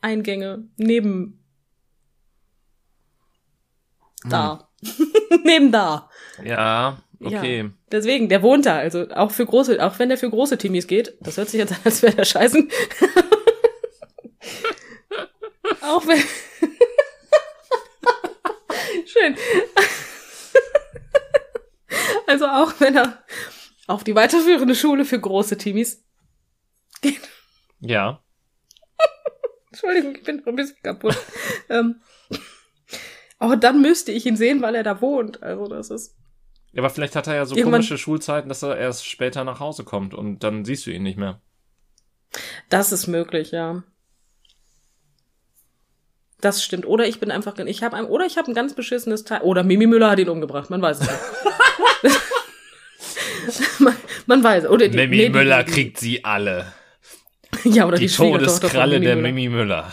Eingänge 0.00 0.68
neben 0.76 1.44
da. 4.24 4.68
Hm. 4.84 5.12
neben 5.44 5.72
da. 5.72 6.08
Ja, 6.44 6.98
okay. 7.20 7.62
Ja, 7.62 7.70
deswegen, 7.90 8.28
der 8.28 8.42
wohnt 8.42 8.66
da, 8.66 8.76
also 8.76 9.08
auch 9.10 9.30
für 9.30 9.46
große, 9.46 9.84
auch 9.84 9.98
wenn 9.98 10.08
der 10.08 10.18
für 10.18 10.30
große 10.30 10.58
Timmys 10.58 10.86
geht, 10.86 11.14
das 11.20 11.36
hört 11.36 11.48
sich 11.48 11.58
jetzt 11.58 11.72
an, 11.72 11.78
als 11.84 12.02
wäre 12.02 12.14
der 12.14 12.24
scheißen. 12.24 12.70
auch 15.82 16.06
wenn 16.06 16.22
Schön. 19.36 19.36
Also 22.26 22.46
auch 22.46 22.74
wenn 22.78 22.94
er 22.94 23.24
auf 23.86 24.04
die 24.04 24.14
weiterführende 24.14 24.74
Schule 24.74 25.06
für 25.06 25.18
große 25.18 25.56
Timis 25.56 26.04
geht. 27.00 27.26
Ja. 27.80 28.22
Entschuldigung, 29.72 30.14
ich 30.14 30.22
bin 30.24 30.36
noch 30.36 30.46
ein 30.46 30.56
bisschen 30.56 30.76
kaputt. 30.82 31.16
ähm, 31.70 32.02
aber 33.38 33.56
dann 33.56 33.80
müsste 33.80 34.12
ich 34.12 34.26
ihn 34.26 34.36
sehen, 34.36 34.60
weil 34.60 34.74
er 34.74 34.82
da 34.82 35.00
wohnt. 35.00 35.42
Also 35.42 35.68
das 35.68 35.88
ist. 35.88 36.16
Ja, 36.72 36.82
aber 36.82 36.90
vielleicht 36.90 37.16
hat 37.16 37.28
er 37.28 37.34
ja 37.34 37.46
so 37.46 37.56
komische 37.56 37.96
Schulzeiten, 37.96 38.50
dass 38.50 38.62
er 38.62 38.76
erst 38.76 39.06
später 39.06 39.42
nach 39.44 39.58
Hause 39.58 39.84
kommt 39.84 40.12
und 40.12 40.44
dann 40.44 40.66
siehst 40.66 40.84
du 40.84 40.90
ihn 40.90 41.02
nicht 41.02 41.18
mehr. 41.18 41.40
Das 42.68 42.92
ist 42.92 43.06
möglich, 43.06 43.52
ja. 43.52 43.84
Das 46.40 46.62
stimmt. 46.62 46.86
Oder 46.86 47.06
ich 47.06 47.18
bin 47.18 47.30
einfach, 47.30 47.58
ich 47.58 47.82
habe 47.82 47.96
ein, 47.96 48.04
oder 48.04 48.24
ich 48.24 48.36
habe 48.36 48.50
ein 48.50 48.54
ganz 48.54 48.74
beschissenes 48.74 49.24
Teil. 49.24 49.40
Oder 49.42 49.64
Mimi 49.64 49.86
Müller 49.86 50.10
hat 50.10 50.18
ihn 50.20 50.28
umgebracht. 50.28 50.70
Man 50.70 50.80
weiß 50.80 51.00
es 51.00 51.08
nicht. 51.08 52.20
man, 53.80 53.96
man, 54.26 54.44
weiß. 54.44 54.66
Oder 54.66 54.88
die, 54.88 54.96
Mimi 54.96 55.16
nee, 55.16 55.28
Müller 55.30 55.64
die, 55.64 55.72
kriegt 55.72 55.98
sie 55.98 56.24
alle. 56.24 56.72
Ja, 57.64 57.86
oder 57.86 57.96
die, 57.96 58.06
die 58.06 58.14
Todeskralle 58.14 59.00
der 59.00 59.16
Mimi 59.16 59.48
Müller. 59.48 59.90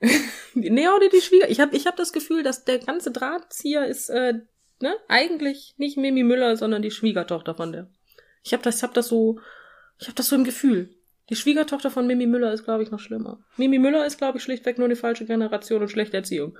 nee, 0.54 0.88
oder 0.88 1.08
die 1.08 1.20
Schwieger. 1.20 1.50
Ich 1.50 1.58
habe 1.60 1.74
ich 1.74 1.86
hab 1.86 1.96
das 1.96 2.12
Gefühl, 2.12 2.44
dass 2.44 2.64
der 2.64 2.78
ganze 2.78 3.10
Drahtzieher 3.10 3.86
ist, 3.86 4.10
äh, 4.10 4.34
ne, 4.80 4.94
eigentlich 5.08 5.74
nicht 5.78 5.96
Mimi 5.96 6.22
Müller, 6.22 6.56
sondern 6.56 6.82
die 6.82 6.92
Schwiegertochter 6.92 7.54
von 7.56 7.72
der. 7.72 7.90
Ich 8.44 8.52
habe 8.52 8.62
das, 8.62 8.82
hab 8.82 8.94
das 8.94 9.08
so, 9.08 9.40
ich 9.98 10.06
habe 10.06 10.14
das 10.14 10.28
so 10.28 10.36
im 10.36 10.44
Gefühl. 10.44 10.94
Die 11.28 11.36
Schwiegertochter 11.36 11.90
von 11.90 12.06
Mimi 12.06 12.26
Müller 12.26 12.52
ist, 12.52 12.64
glaube 12.64 12.82
ich, 12.82 12.90
noch 12.90 13.00
schlimmer. 13.00 13.38
Mimi 13.56 13.78
Müller 13.78 14.06
ist, 14.06 14.16
glaube 14.16 14.38
ich, 14.38 14.44
schlichtweg 14.44 14.78
nur 14.78 14.88
die 14.88 14.96
falsche 14.96 15.26
Generation 15.26 15.82
und 15.82 15.90
schlechte 15.90 16.16
Erziehung. 16.16 16.58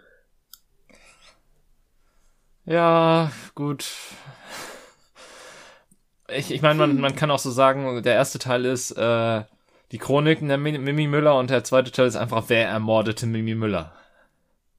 Ja, 2.67 3.33
gut. 3.55 3.87
Ich, 6.29 6.51
ich 6.51 6.61
meine, 6.61 6.79
man, 6.79 7.01
man 7.01 7.17
kann 7.17 7.31
auch 7.31 7.39
so 7.39 7.51
sagen, 7.51 8.03
der 8.03 8.13
erste 8.13 8.39
Teil 8.39 8.67
ist 8.67 8.91
äh, 8.91 9.45
die 9.91 9.97
Chroniken 9.97 10.49
der 10.49 10.59
Mimi 10.59 11.07
Müller 11.07 11.39
und 11.39 11.49
der 11.49 11.65
zweite 11.65 11.91
Teil 11.91 12.07
ist 12.07 12.17
einfach, 12.17 12.45
wer 12.49 12.69
ermordete 12.69 13.27
Mimi 13.27 13.55
Müller. 13.55 13.95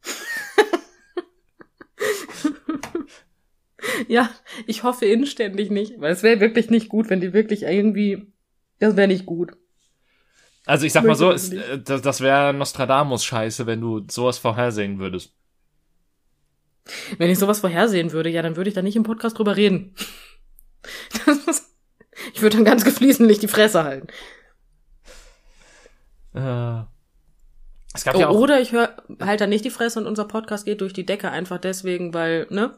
ja, 4.07 4.29
ich 4.67 4.83
hoffe 4.83 5.07
inständig 5.07 5.71
nicht, 5.71 5.99
weil 5.99 6.11
es 6.11 6.21
wäre 6.21 6.39
wirklich 6.39 6.69
nicht 6.69 6.89
gut, 6.89 7.09
wenn 7.09 7.21
die 7.21 7.33
wirklich 7.33 7.63
irgendwie, 7.63 8.31
das 8.77 8.95
wäre 8.95 9.07
nicht 9.07 9.25
gut. 9.25 9.53
Also 10.69 10.85
ich 10.85 10.93
sag 10.93 11.03
mal 11.03 11.15
so, 11.15 11.31
es, 11.31 11.51
äh, 11.51 11.79
das, 11.79 12.03
das 12.03 12.21
wäre 12.21 12.53
Nostradamus-Scheiße, 12.53 13.65
wenn 13.65 13.81
du 13.81 14.05
sowas 14.07 14.37
vorhersehen 14.37 14.99
würdest. 14.99 15.33
Wenn 17.17 17.31
ich 17.31 17.39
sowas 17.39 17.61
vorhersehen 17.61 18.11
würde, 18.11 18.29
ja, 18.29 18.43
dann 18.43 18.55
würde 18.55 18.69
ich 18.69 18.75
da 18.75 18.83
nicht 18.83 18.95
im 18.95 19.01
Podcast 19.01 19.39
drüber 19.39 19.57
reden. 19.57 19.95
ich 22.35 22.43
würde 22.43 22.57
dann 22.57 22.65
ganz 22.65 22.85
gefließentlich 22.85 23.39
die 23.39 23.47
Fresse 23.47 23.83
halten. 23.83 24.09
Äh, 26.35 26.83
es 27.95 28.03
gab 28.03 28.15
oh, 28.15 28.19
ja 28.19 28.27
auch 28.27 28.35
oder 28.35 28.61
ich 28.61 28.71
höre 28.71 28.95
halt 29.19 29.41
dann 29.41 29.49
nicht 29.49 29.65
die 29.65 29.71
Fresse 29.71 29.99
und 29.99 30.05
unser 30.05 30.25
Podcast 30.25 30.65
geht 30.65 30.81
durch 30.81 30.93
die 30.93 31.05
Decke 31.05 31.31
einfach 31.31 31.57
deswegen, 31.57 32.13
weil, 32.13 32.45
ne? 32.51 32.77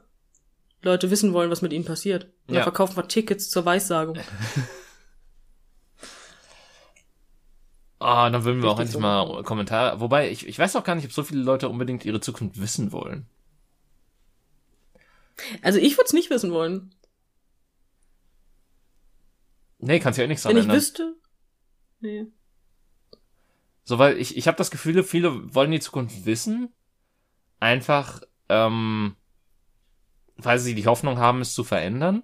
Leute 0.81 1.11
wissen 1.11 1.33
wollen, 1.33 1.51
was 1.51 1.61
mit 1.61 1.73
ihnen 1.73 1.83
passiert. 1.83 2.23
Und 2.47 2.53
ja. 2.53 2.61
dann 2.61 2.63
verkaufen 2.63 2.95
wir 2.95 3.09
Tickets 3.09 3.49
zur 3.49 3.65
Weissagung. 3.65 4.17
Ah, 8.01 8.27
oh, 8.27 8.29
dann 8.31 8.43
würden 8.43 8.63
wir 8.63 8.69
Richtig 8.69 8.75
auch 8.75 8.79
endlich 8.79 8.93
so. 8.93 8.99
mal 8.99 9.43
Kommentare. 9.43 9.99
Wobei, 9.99 10.31
ich, 10.31 10.47
ich 10.47 10.57
weiß 10.57 10.75
auch 10.75 10.83
gar 10.83 10.95
nicht, 10.95 11.05
ob 11.05 11.11
so 11.11 11.23
viele 11.23 11.43
Leute 11.43 11.69
unbedingt 11.69 12.03
ihre 12.03 12.19
Zukunft 12.19 12.59
wissen 12.59 12.91
wollen. 12.91 13.27
Also 15.61 15.77
ich 15.79 15.93
würde 15.93 16.05
es 16.05 16.13
nicht 16.13 16.29
wissen 16.31 16.51
wollen. 16.51 16.95
Nee, 19.77 19.99
kannst 19.99 20.17
ja 20.17 20.25
eh 20.25 20.27
nichts 20.27 20.43
dran 20.43 20.55
Wenn 20.55 20.63
ich 20.63 20.69
wüsste. 20.69 21.15
Nee. 21.99 22.27
So, 23.83 23.99
weil 23.99 24.17
ich, 24.17 24.35
ich 24.35 24.47
habe 24.47 24.57
das 24.57 24.71
Gefühl, 24.71 25.03
viele 25.03 25.53
wollen 25.53 25.71
die 25.71 25.79
Zukunft 25.79 26.25
wissen. 26.25 26.73
Einfach, 27.59 28.21
ähm, 28.49 29.15
weil 30.37 30.57
sie 30.57 30.73
die 30.73 30.87
Hoffnung 30.87 31.19
haben, 31.19 31.41
es 31.41 31.53
zu 31.53 31.63
verändern. 31.63 32.23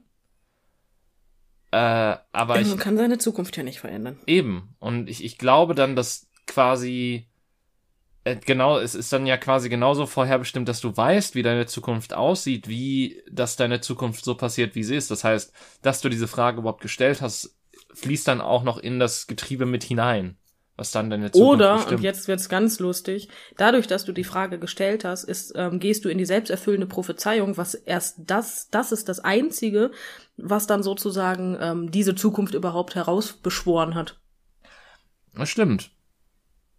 Äh, 1.71 2.15
aber 2.31 2.61
ich, 2.61 2.67
man 2.67 2.77
kann 2.77 2.97
seine 2.97 3.17
Zukunft 3.17 3.57
ja 3.57 3.63
nicht 3.63 3.79
verändern. 3.79 4.19
Eben. 4.25 4.75
Und 4.79 5.09
ich, 5.09 5.23
ich 5.23 5.37
glaube 5.37 5.75
dann, 5.75 5.95
dass 5.95 6.27
quasi 6.45 7.27
äh, 8.23 8.37
genau, 8.37 8.77
es 8.77 8.95
ist 8.95 9.13
dann 9.13 9.25
ja 9.25 9.37
quasi 9.37 9.69
genauso 9.69 10.05
vorherbestimmt, 10.05 10.67
dass 10.67 10.81
du 10.81 10.95
weißt, 10.95 11.35
wie 11.35 11.43
deine 11.43 11.65
Zukunft 11.65 12.13
aussieht, 12.13 12.67
wie 12.67 13.21
dass 13.29 13.55
deine 13.55 13.81
Zukunft 13.81 14.25
so 14.25 14.35
passiert, 14.35 14.75
wie 14.75 14.83
sie 14.83 14.95
ist. 14.95 15.11
Das 15.11 15.23
heißt, 15.23 15.53
dass 15.81 16.01
du 16.01 16.09
diese 16.09 16.27
Frage 16.27 16.59
überhaupt 16.59 16.81
gestellt 16.81 17.21
hast, 17.21 17.57
fließt 17.93 18.27
dann 18.27 18.41
auch 18.41 18.63
noch 18.63 18.77
in 18.77 18.99
das 18.99 19.27
Getriebe 19.27 19.65
mit 19.65 19.83
hinein 19.83 20.37
was 20.77 20.91
dann 20.91 21.09
deine 21.09 21.31
Zukunft 21.31 21.53
Oder, 21.55 21.73
bestimmt. 21.73 21.97
und 21.97 22.03
jetzt 22.03 22.27
wird's 22.27 22.49
ganz 22.49 22.79
lustig, 22.79 23.29
dadurch, 23.57 23.87
dass 23.87 24.05
du 24.05 24.11
die 24.11 24.23
Frage 24.23 24.59
gestellt 24.59 25.03
hast, 25.03 25.23
ist, 25.23 25.53
ähm, 25.55 25.79
gehst 25.79 26.05
du 26.05 26.09
in 26.09 26.19
die 26.19 26.25
selbsterfüllende 26.25 26.85
Prophezeiung, 26.85 27.57
was 27.57 27.73
erst 27.73 28.19
das, 28.27 28.69
das 28.69 28.91
ist 28.91 29.09
das 29.09 29.19
Einzige, 29.19 29.91
was 30.37 30.67
dann 30.67 30.83
sozusagen 30.83 31.57
ähm, 31.59 31.91
diese 31.91 32.13
Zukunft 32.13 32.53
überhaupt 32.53 32.93
herausbeschworen 32.93 33.95
hat. 33.95 34.19
Das 35.33 35.49
stimmt. 35.49 35.91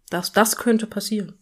Das, 0.09 0.31
das 0.31 0.55
könnte 0.55 0.87
passieren. 0.87 1.37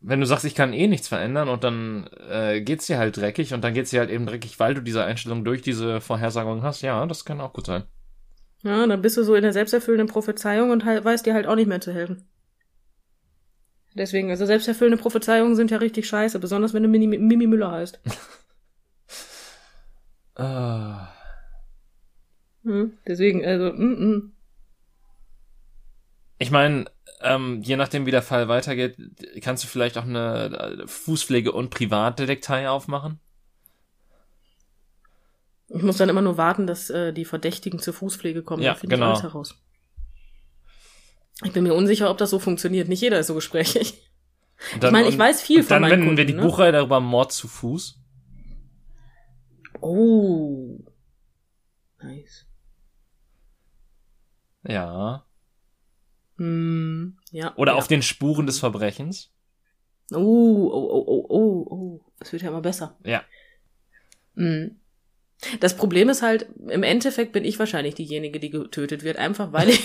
Wenn 0.00 0.20
du 0.20 0.26
sagst, 0.26 0.44
ich 0.44 0.54
kann 0.54 0.72
eh 0.72 0.86
nichts 0.86 1.08
verändern 1.08 1.48
und 1.48 1.64
dann 1.64 2.08
äh, 2.28 2.60
geht's 2.60 2.86
dir 2.86 2.98
halt 2.98 3.16
dreckig 3.16 3.52
und 3.52 3.62
dann 3.64 3.74
geht's 3.74 3.90
dir 3.90 4.00
halt 4.00 4.10
eben 4.10 4.26
dreckig, 4.26 4.60
weil 4.60 4.74
du 4.74 4.82
diese 4.82 5.02
Einstellung 5.02 5.44
durch 5.44 5.62
diese 5.62 6.00
Vorhersagung 6.00 6.62
hast, 6.62 6.82
ja, 6.82 7.04
das 7.06 7.24
kann 7.24 7.40
auch 7.40 7.52
gut 7.52 7.66
sein. 7.66 7.84
Ja, 8.64 8.86
dann 8.86 9.02
bist 9.02 9.18
du 9.18 9.22
so 9.22 9.34
in 9.34 9.42
der 9.42 9.52
selbsterfüllenden 9.52 10.08
Prophezeiung 10.08 10.70
und 10.70 10.84
halt, 10.86 11.04
weißt 11.04 11.26
dir 11.26 11.34
halt 11.34 11.46
auch 11.46 11.54
nicht 11.54 11.68
mehr 11.68 11.82
zu 11.82 11.92
helfen. 11.92 12.26
Deswegen, 13.94 14.30
also 14.30 14.46
selbsterfüllende 14.46 15.00
Prophezeiungen 15.00 15.54
sind 15.54 15.70
ja 15.70 15.76
richtig 15.76 16.08
scheiße, 16.08 16.38
besonders 16.40 16.72
wenn 16.72 16.82
du 16.82 16.88
Mimi, 16.88 17.18
Mimi 17.18 17.46
Müller 17.46 17.70
heißt. 17.70 18.00
uh. 20.38 20.96
hm, 22.64 22.98
deswegen, 23.06 23.44
also, 23.44 23.72
mm, 23.72 24.14
mm. 24.14 24.32
Ich 26.38 26.50
meine, 26.50 26.86
ähm, 27.20 27.60
je 27.62 27.76
nachdem, 27.76 28.06
wie 28.06 28.10
der 28.10 28.22
Fall 28.22 28.48
weitergeht, 28.48 28.96
kannst 29.42 29.62
du 29.62 29.68
vielleicht 29.68 29.98
auch 29.98 30.04
eine 30.04 30.78
äh, 30.82 30.86
Fußpflege- 30.86 31.52
und 31.52 31.70
Privatdetektei 31.70 32.68
aufmachen? 32.68 33.20
Ich 35.74 35.82
muss 35.82 35.96
dann 35.96 36.08
immer 36.08 36.22
nur 36.22 36.36
warten, 36.36 36.68
dass 36.68 36.88
äh, 36.90 37.12
die 37.12 37.24
Verdächtigen 37.24 37.80
zur 37.80 37.94
Fußpflege 37.94 38.42
kommen. 38.42 38.62
Ja, 38.62 38.74
da 38.74 38.80
genau. 38.80 38.96
ich 38.96 39.02
alles 39.02 39.22
heraus. 39.24 39.54
Ich 41.42 41.52
bin 41.52 41.64
mir 41.64 41.74
unsicher, 41.74 42.10
ob 42.10 42.18
das 42.18 42.30
so 42.30 42.38
funktioniert. 42.38 42.88
Nicht 42.88 43.00
jeder 43.00 43.18
ist 43.18 43.26
so 43.26 43.34
gesprächig. 43.34 44.08
Dann, 44.78 44.88
ich 44.88 44.92
meine, 44.92 45.08
ich 45.08 45.18
weiß 45.18 45.42
viel 45.42 45.64
von 45.64 45.80
meinen 45.80 45.90
Dann 45.90 46.00
wenden 46.00 46.16
wir 46.16 46.24
die 46.26 46.34
ne? 46.34 46.42
Buchreihe 46.42 46.70
darüber 46.70 47.00
Mord 47.00 47.32
zu 47.32 47.48
Fuß. 47.48 47.98
Oh. 49.80 50.78
Nice. 52.00 52.46
Ja. 54.62 55.26
Hm, 56.36 57.18
ja. 57.32 57.52
Oder 57.56 57.72
ja. 57.72 57.78
auf 57.78 57.88
den 57.88 58.02
Spuren 58.02 58.46
des 58.46 58.60
Verbrechens. 58.60 59.32
Oh, 60.12 60.16
oh, 60.16 60.88
oh, 60.92 61.04
oh, 61.06 61.26
oh, 61.28 61.66
oh. 61.68 62.04
Das 62.20 62.32
wird 62.32 62.42
ja 62.42 62.50
immer 62.50 62.62
besser. 62.62 62.96
Ja. 63.04 63.24
Hm. 64.36 64.80
Das 65.60 65.76
Problem 65.76 66.08
ist 66.08 66.22
halt, 66.22 66.46
im 66.68 66.82
Endeffekt 66.82 67.32
bin 67.32 67.44
ich 67.44 67.58
wahrscheinlich 67.58 67.94
diejenige, 67.94 68.40
die 68.40 68.50
getötet 68.50 69.02
wird, 69.04 69.18
einfach 69.18 69.52
weil 69.52 69.70
ich, 69.70 69.84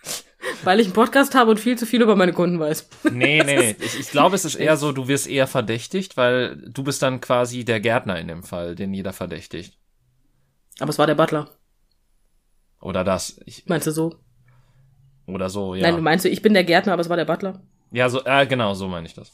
weil 0.64 0.80
ich 0.80 0.86
einen 0.86 0.94
Podcast 0.94 1.34
habe 1.34 1.50
und 1.50 1.60
viel 1.60 1.78
zu 1.78 1.86
viel 1.86 2.02
über 2.02 2.16
meine 2.16 2.32
Kunden 2.32 2.58
weiß. 2.58 2.88
Nee, 3.12 3.42
nee, 3.46 3.56
nee. 3.56 3.76
Ich, 3.80 3.98
ich 3.98 4.10
glaube, 4.10 4.36
es 4.36 4.44
ist 4.44 4.56
eher 4.56 4.76
so, 4.76 4.92
du 4.92 5.08
wirst 5.08 5.28
eher 5.28 5.46
verdächtigt, 5.46 6.16
weil 6.16 6.56
du 6.56 6.82
bist 6.82 7.02
dann 7.02 7.20
quasi 7.20 7.64
der 7.64 7.80
Gärtner 7.80 8.18
in 8.18 8.28
dem 8.28 8.42
Fall, 8.42 8.74
den 8.74 8.94
jeder 8.94 9.12
verdächtigt. 9.12 9.78
Aber 10.78 10.90
es 10.90 10.98
war 10.98 11.06
der 11.06 11.14
Butler. 11.14 11.50
Oder 12.80 13.04
das. 13.04 13.40
Ich, 13.44 13.66
Meinst 13.66 13.86
du 13.86 13.90
so? 13.90 14.16
Oder 15.26 15.50
so, 15.50 15.74
ja. 15.74 15.82
Nein, 15.82 15.96
du 15.96 16.02
meinst 16.02 16.24
du, 16.24 16.28
ich 16.28 16.42
bin 16.42 16.54
der 16.54 16.64
Gärtner, 16.64 16.94
aber 16.94 17.02
es 17.02 17.08
war 17.08 17.16
der 17.16 17.24
Butler? 17.24 17.62
Ja, 17.92 18.08
so, 18.08 18.24
äh, 18.24 18.46
genau, 18.46 18.74
so 18.74 18.88
meine 18.88 19.06
ich 19.06 19.14
das. 19.14 19.32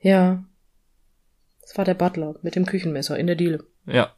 Ja. 0.00 0.44
Es 1.62 1.76
war 1.76 1.84
der 1.84 1.94
Butler 1.94 2.36
mit 2.42 2.56
dem 2.56 2.66
Küchenmesser 2.66 3.18
in 3.18 3.26
der 3.26 3.36
Diele. 3.36 3.64
Ja. 3.88 4.14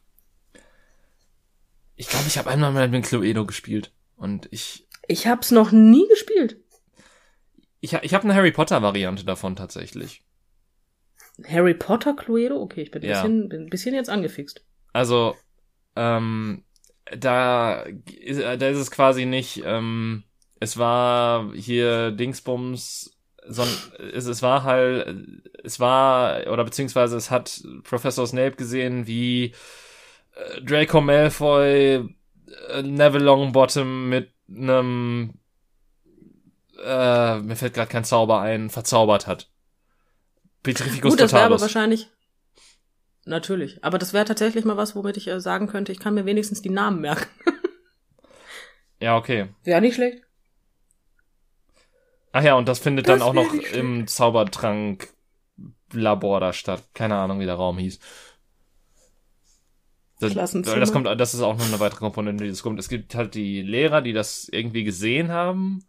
Ich 1.95 2.07
glaube, 2.07 2.25
ich 2.27 2.37
habe 2.37 2.49
einmal 2.49 2.71
mal 2.71 2.87
mit 2.87 3.05
Cluedo 3.05 3.45
gespielt. 3.45 3.91
Und 4.17 4.47
ich. 4.51 4.87
Ich 5.07 5.27
hab's 5.27 5.51
noch 5.51 5.71
nie 5.71 6.07
gespielt. 6.07 6.57
Ich, 7.79 7.93
ich 7.93 8.13
habe 8.13 8.23
eine 8.23 8.35
Harry 8.35 8.51
Potter 8.51 8.81
Variante 8.81 9.25
davon 9.25 9.55
tatsächlich. 9.55 10.23
Harry 11.47 11.73
Potter 11.73 12.15
Cluedo? 12.15 12.61
Okay, 12.61 12.81
ich 12.81 12.91
bin 12.91 13.01
ein, 13.01 13.09
ja. 13.09 13.21
bisschen, 13.21 13.49
bin 13.49 13.61
ein 13.63 13.69
bisschen 13.69 13.95
jetzt 13.95 14.09
angefixt. 14.09 14.63
Also, 14.93 15.35
ähm, 15.95 16.63
da, 17.05 17.85
da 17.85 18.67
ist 18.67 18.77
es 18.77 18.91
quasi 18.91 19.25
nicht, 19.25 19.63
ähm, 19.65 20.23
es 20.59 20.77
war 20.77 21.53
hier 21.55 22.11
Dingsbums 22.11 23.17
sondern 23.47 23.75
es, 24.13 24.25
es 24.25 24.41
war 24.41 24.63
halt, 24.63 25.43
es 25.63 25.79
war, 25.79 26.47
oder 26.47 26.63
beziehungsweise 26.63 27.17
es 27.17 27.31
hat 27.31 27.63
Professor 27.83 28.27
Snape 28.27 28.55
gesehen, 28.55 29.07
wie 29.07 29.53
äh, 30.35 30.61
Draco 30.61 31.01
Malfoy 31.01 32.07
äh, 32.69 32.81
Neville 32.83 33.23
Longbottom 33.25 34.09
mit 34.09 34.31
einem, 34.49 35.39
äh, 36.83 37.39
mir 37.39 37.55
fällt 37.55 37.73
gerade 37.73 37.89
kein 37.89 38.03
Zauber 38.03 38.41
ein, 38.41 38.69
verzaubert 38.69 39.27
hat. 39.27 39.49
Petrificus 40.63 41.11
Gut, 41.13 41.19
das 41.19 41.33
wäre 41.33 41.45
aber 41.45 41.61
wahrscheinlich, 41.61 42.09
natürlich, 43.25 43.83
aber 43.83 43.97
das 43.97 44.13
wäre 44.13 44.25
tatsächlich 44.25 44.65
mal 44.65 44.77
was, 44.77 44.95
womit 44.95 45.17
ich 45.17 45.27
äh, 45.27 45.39
sagen 45.39 45.67
könnte, 45.67 45.91
ich 45.91 45.99
kann 45.99 46.13
mir 46.13 46.25
wenigstens 46.25 46.61
die 46.61 46.69
Namen 46.69 47.01
merken. 47.01 47.27
ja, 48.99 49.17
okay. 49.17 49.49
Wäre 49.63 49.81
nicht 49.81 49.95
schlecht. 49.95 50.23
Ach 52.33 52.43
ja, 52.43 52.55
und 52.55 52.67
das 52.67 52.79
findet 52.79 53.07
das 53.07 53.19
dann 53.19 53.27
auch 53.27 53.33
noch 53.33 53.53
im 53.53 54.07
Zaubertrank-Labor 54.07 56.39
da 56.39 56.53
statt. 56.53 56.83
Keine 56.93 57.17
Ahnung, 57.17 57.39
wie 57.39 57.45
der 57.45 57.55
Raum 57.55 57.77
hieß. 57.77 57.99
Das, 60.19 60.33
das 60.33 60.91
kommt, 60.91 61.07
das 61.07 61.33
ist 61.33 61.41
auch 61.41 61.57
noch 61.57 61.65
eine 61.65 61.79
weitere 61.79 62.01
Komponente, 62.01 62.43
die 62.43 62.51
das 62.51 62.61
kommt. 62.61 62.79
Es 62.79 62.89
gibt 62.89 63.15
halt 63.15 63.33
die 63.33 63.63
Lehrer, 63.63 64.03
die 64.03 64.13
das 64.13 64.47
irgendwie 64.49 64.83
gesehen 64.83 65.31
haben. 65.31 65.83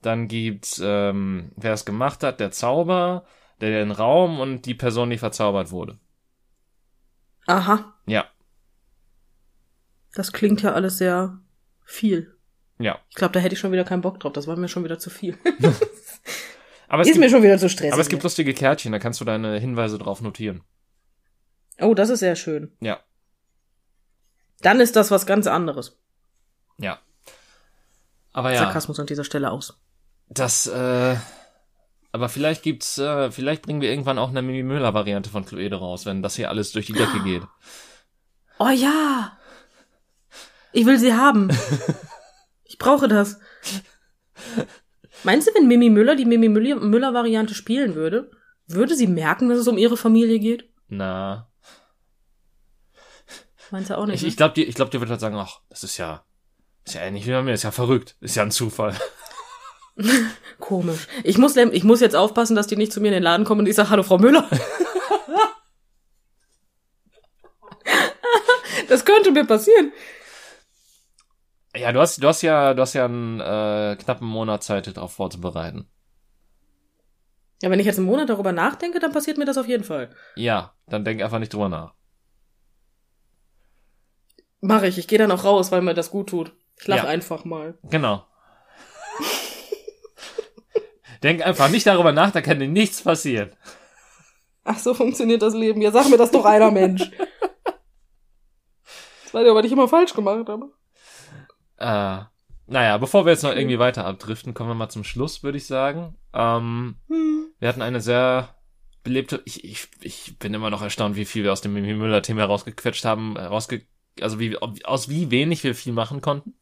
Dann 0.00 0.28
gibt's, 0.28 0.80
ähm, 0.84 1.50
wer 1.56 1.72
es 1.72 1.84
gemacht 1.84 2.22
hat, 2.22 2.38
der 2.38 2.52
Zauber, 2.52 3.24
der 3.60 3.70
den 3.70 3.90
Raum 3.90 4.38
und 4.38 4.66
die 4.66 4.74
Person, 4.74 5.10
die 5.10 5.18
verzaubert 5.18 5.72
wurde. 5.72 5.98
Aha. 7.46 7.94
Ja. 8.06 8.26
Das 10.14 10.32
klingt 10.32 10.62
ja 10.62 10.72
alles 10.72 10.98
sehr 10.98 11.40
viel. 11.84 12.33
Ja. 12.84 13.00
Ich 13.08 13.16
glaube, 13.16 13.32
da 13.32 13.40
hätte 13.40 13.54
ich 13.54 13.58
schon 13.58 13.72
wieder 13.72 13.84
keinen 13.84 14.02
Bock 14.02 14.20
drauf. 14.20 14.34
Das 14.34 14.46
war 14.46 14.56
mir 14.56 14.68
schon 14.68 14.84
wieder 14.84 14.98
zu 14.98 15.08
viel. 15.08 15.38
aber 16.88 17.00
es 17.00 17.08
ist 17.08 17.14
gibt, 17.14 17.24
mir 17.24 17.30
schon 17.30 17.42
wieder 17.42 17.56
zu 17.56 17.70
stressig. 17.70 17.94
Aber 17.94 18.02
es 18.02 18.10
gibt 18.10 18.22
lustige 18.22 18.52
Kärtchen, 18.52 18.92
da 18.92 18.98
kannst 18.98 19.22
du 19.22 19.24
deine 19.24 19.58
Hinweise 19.58 19.96
drauf 19.96 20.20
notieren. 20.20 20.62
Oh, 21.80 21.94
das 21.94 22.10
ist 22.10 22.20
sehr 22.20 22.36
schön. 22.36 22.76
Ja. 22.80 23.00
Dann 24.60 24.80
ist 24.80 24.96
das 24.96 25.10
was 25.10 25.24
ganz 25.24 25.46
anderes. 25.46 25.98
Ja. 26.76 26.98
Aber 28.34 28.52
ja. 28.52 28.58
Sarkasmus 28.58 29.00
an 29.00 29.06
dieser 29.06 29.24
Stelle 29.24 29.50
aus. 29.50 29.80
Das, 30.28 30.66
äh, 30.66 31.16
aber 32.12 32.28
vielleicht 32.28 32.62
gibt's, 32.62 32.98
äh, 32.98 33.30
vielleicht 33.30 33.62
bringen 33.62 33.80
wir 33.80 33.88
irgendwann 33.88 34.18
auch 34.18 34.28
eine 34.28 34.42
Mimi 34.42 34.62
Müller 34.62 34.92
Variante 34.92 35.30
von 35.30 35.46
Cluedo 35.46 35.78
raus, 35.78 36.04
wenn 36.04 36.22
das 36.22 36.36
hier 36.36 36.50
alles 36.50 36.72
durch 36.72 36.84
die 36.84 36.92
Decke 36.92 37.20
geht. 37.24 37.44
Oh 38.58 38.68
ja! 38.68 39.38
Ich 40.72 40.84
will 40.84 40.98
sie 40.98 41.14
haben. 41.14 41.48
Ich 42.74 42.78
brauche 42.78 43.06
das. 43.06 43.38
Meinst 45.22 45.46
du, 45.46 45.54
wenn 45.54 45.68
Mimi 45.68 45.90
Müller 45.90 46.16
die 46.16 46.24
Mimi 46.24 46.48
Müller 46.48 47.14
Variante 47.14 47.54
spielen 47.54 47.94
würde, 47.94 48.32
würde 48.66 48.96
sie 48.96 49.06
merken, 49.06 49.48
dass 49.48 49.58
es 49.58 49.68
um 49.68 49.78
ihre 49.78 49.96
Familie 49.96 50.40
geht? 50.40 50.68
Na. 50.88 51.48
Meinst 53.70 53.90
du 53.90 53.96
auch 53.96 54.06
nicht? 54.06 54.16
Ich, 54.16 54.22
ne? 54.22 54.28
ich 54.28 54.36
glaube, 54.36 54.54
die, 54.54 54.64
ich 54.64 54.74
glaub, 54.74 54.90
die 54.90 54.98
wird 54.98 55.08
halt 55.08 55.20
sagen, 55.20 55.36
ach, 55.36 55.60
das 55.68 55.84
ist 55.84 55.98
ja, 55.98 56.24
ist 56.84 56.96
ja 56.96 57.02
ähnlich 57.02 57.28
wie 57.28 57.30
bei 57.30 57.42
mir, 57.42 57.52
ist 57.52 57.62
ja 57.62 57.70
verrückt, 57.70 58.16
ist 58.20 58.34
ja 58.34 58.42
ein 58.42 58.50
Zufall. 58.50 58.96
Komisch. 60.58 61.06
Ich 61.22 61.38
muss, 61.38 61.54
ich 61.54 61.84
muss 61.84 62.00
jetzt 62.00 62.16
aufpassen, 62.16 62.56
dass 62.56 62.66
die 62.66 62.76
nicht 62.76 62.92
zu 62.92 63.00
mir 63.00 63.08
in 63.08 63.14
den 63.14 63.22
Laden 63.22 63.46
kommen 63.46 63.60
und 63.60 63.68
ich 63.68 63.76
sage, 63.76 63.90
hallo 63.90 64.02
Frau 64.02 64.18
Müller. 64.18 64.50
das 68.88 69.04
könnte 69.04 69.30
mir 69.30 69.44
passieren. 69.44 69.92
Ja, 71.76 71.92
du 71.92 72.00
hast, 72.00 72.22
du 72.22 72.28
hast 72.28 72.42
ja, 72.42 72.72
du 72.74 72.82
hast 72.82 72.94
ja 72.94 73.04
einen 73.06 73.40
äh, 73.40 73.96
knappen 74.00 74.26
Monat 74.28 74.62
Zeit, 74.62 74.96
darauf 74.96 75.12
vorzubereiten. 75.12 75.88
Ja, 77.62 77.70
wenn 77.70 77.80
ich 77.80 77.86
jetzt 77.86 77.98
einen 77.98 78.06
Monat 78.06 78.28
darüber 78.28 78.52
nachdenke, 78.52 79.00
dann 79.00 79.12
passiert 79.12 79.38
mir 79.38 79.44
das 79.44 79.58
auf 79.58 79.66
jeden 79.66 79.84
Fall. 79.84 80.14
Ja, 80.36 80.74
dann 80.86 81.04
denk 81.04 81.22
einfach 81.22 81.38
nicht 81.38 81.52
drüber 81.52 81.68
nach. 81.68 81.94
Mache 84.60 84.86
ich. 84.86 84.98
Ich 84.98 85.08
gehe 85.08 85.18
dann 85.18 85.30
auch 85.32 85.44
raus, 85.44 85.72
weil 85.72 85.82
mir 85.82 85.94
das 85.94 86.10
gut 86.10 86.28
tut. 86.28 86.54
Ich 86.80 86.86
lache 86.86 87.06
Ja. 87.06 87.10
einfach 87.12 87.44
mal. 87.44 87.78
Genau. 87.84 88.24
denk 91.22 91.44
einfach 91.44 91.70
nicht 91.70 91.86
darüber 91.86 92.12
nach, 92.12 92.30
da 92.32 92.40
kann 92.42 92.58
dir 92.58 92.68
nichts 92.68 93.02
passieren. 93.02 93.54
Ach, 94.64 94.78
so 94.78 94.94
funktioniert 94.94 95.42
das 95.42 95.54
Leben. 95.54 95.80
Ja, 95.82 95.90
sag 95.90 96.08
mir 96.08 96.18
das 96.18 96.30
doch 96.30 96.44
einer, 96.44 96.70
Mensch. 96.70 97.10
Das 99.24 99.40
weiß 99.40 99.46
ich 99.46 99.50
aber 99.50 99.62
nicht 99.62 99.72
immer 99.72 99.88
falsch 99.88 100.14
gemacht 100.14 100.48
habe. 100.48 100.70
Äh, 101.78 102.20
naja, 102.66 102.98
bevor 102.98 103.26
wir 103.26 103.32
jetzt 103.32 103.42
noch 103.42 103.54
irgendwie 103.54 103.78
weiter 103.78 104.06
abdriften, 104.06 104.54
kommen 104.54 104.70
wir 104.70 104.74
mal 104.74 104.88
zum 104.88 105.04
Schluss, 105.04 105.42
würde 105.42 105.58
ich 105.58 105.66
sagen. 105.66 106.16
Ähm, 106.32 106.96
Hm. 107.08 107.48
wir 107.58 107.68
hatten 107.68 107.82
eine 107.82 108.00
sehr 108.00 108.54
belebte, 109.02 109.42
ich, 109.44 109.64
ich, 109.64 109.88
ich 110.00 110.38
bin 110.38 110.54
immer 110.54 110.70
noch 110.70 110.80
erstaunt, 110.82 111.14
wie 111.16 111.26
viel 111.26 111.44
wir 111.44 111.52
aus 111.52 111.60
dem 111.60 111.74
Mimi 111.74 111.92
Müller-Thema 111.94 112.40
herausgequetscht 112.42 113.04
haben, 113.04 113.36
herausge 113.36 113.82
also 114.20 114.38
wie, 114.38 114.56
aus 114.58 115.08
wie 115.08 115.30
wenig 115.30 115.64
wir 115.64 115.74
viel 115.74 115.92
machen 115.92 116.20
konnten. 116.20 116.54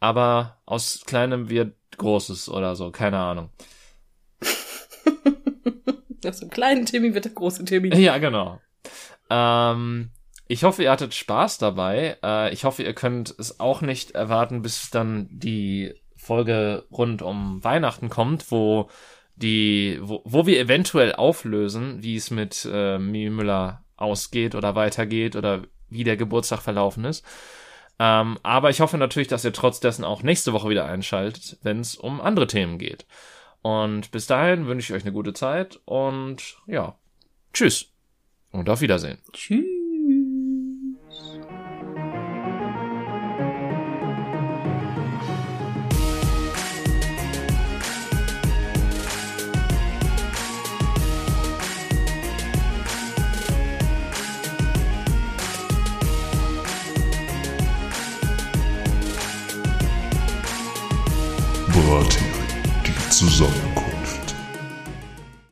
Aber 0.00 0.60
aus 0.66 1.02
kleinem 1.06 1.48
wird 1.48 1.74
Großes 1.96 2.48
oder 2.48 2.76
so, 2.76 2.90
keine 2.90 3.18
Ahnung. 3.18 3.50
Aus 6.26 6.40
dem 6.40 6.50
kleinen 6.50 6.84
Timmy 6.84 7.14
wird 7.14 7.24
der 7.24 7.32
große 7.32 7.64
Timmy. 7.64 7.94
Ja, 7.96 8.18
genau. 8.18 8.60
Ähm, 9.30 10.10
ich 10.48 10.64
hoffe, 10.64 10.82
ihr 10.82 10.90
hattet 10.90 11.14
Spaß 11.14 11.58
dabei. 11.58 12.16
Äh, 12.22 12.52
ich 12.52 12.64
hoffe, 12.64 12.82
ihr 12.82 12.94
könnt 12.94 13.34
es 13.38 13.60
auch 13.60 13.82
nicht 13.82 14.12
erwarten, 14.12 14.62
bis 14.62 14.90
dann 14.90 15.28
die 15.30 15.94
Folge 16.16 16.86
rund 16.90 17.22
um 17.22 17.62
Weihnachten 17.62 18.08
kommt, 18.08 18.50
wo 18.50 18.88
die, 19.36 19.98
wo, 20.02 20.22
wo 20.24 20.46
wir 20.46 20.58
eventuell 20.58 21.14
auflösen, 21.14 22.02
wie 22.02 22.16
es 22.16 22.30
mit 22.30 22.68
äh, 22.70 22.98
Mimi 22.98 23.30
Müller 23.30 23.84
ausgeht 23.96 24.54
oder 24.54 24.74
weitergeht 24.74 25.36
oder 25.36 25.62
wie 25.90 26.04
der 26.04 26.16
Geburtstag 26.16 26.60
verlaufen 26.60 27.04
ist. 27.04 27.24
Ähm, 27.98 28.38
aber 28.42 28.70
ich 28.70 28.80
hoffe 28.80 28.96
natürlich, 28.96 29.28
dass 29.28 29.44
ihr 29.44 29.52
trotz 29.52 29.80
dessen 29.80 30.04
auch 30.04 30.22
nächste 30.22 30.52
Woche 30.52 30.70
wieder 30.70 30.86
einschaltet, 30.86 31.58
wenn 31.62 31.80
es 31.80 31.94
um 31.94 32.20
andere 32.20 32.46
Themen 32.46 32.78
geht. 32.78 33.06
Und 33.60 34.12
bis 34.12 34.26
dahin 34.26 34.66
wünsche 34.66 34.92
ich 34.92 34.96
euch 34.96 35.04
eine 35.04 35.12
gute 35.12 35.32
Zeit 35.32 35.80
und 35.84 36.56
ja, 36.66 36.96
tschüss 37.52 37.92
und 38.50 38.70
auf 38.70 38.80
Wiedersehen. 38.80 39.18
Tschüss. 39.32 39.77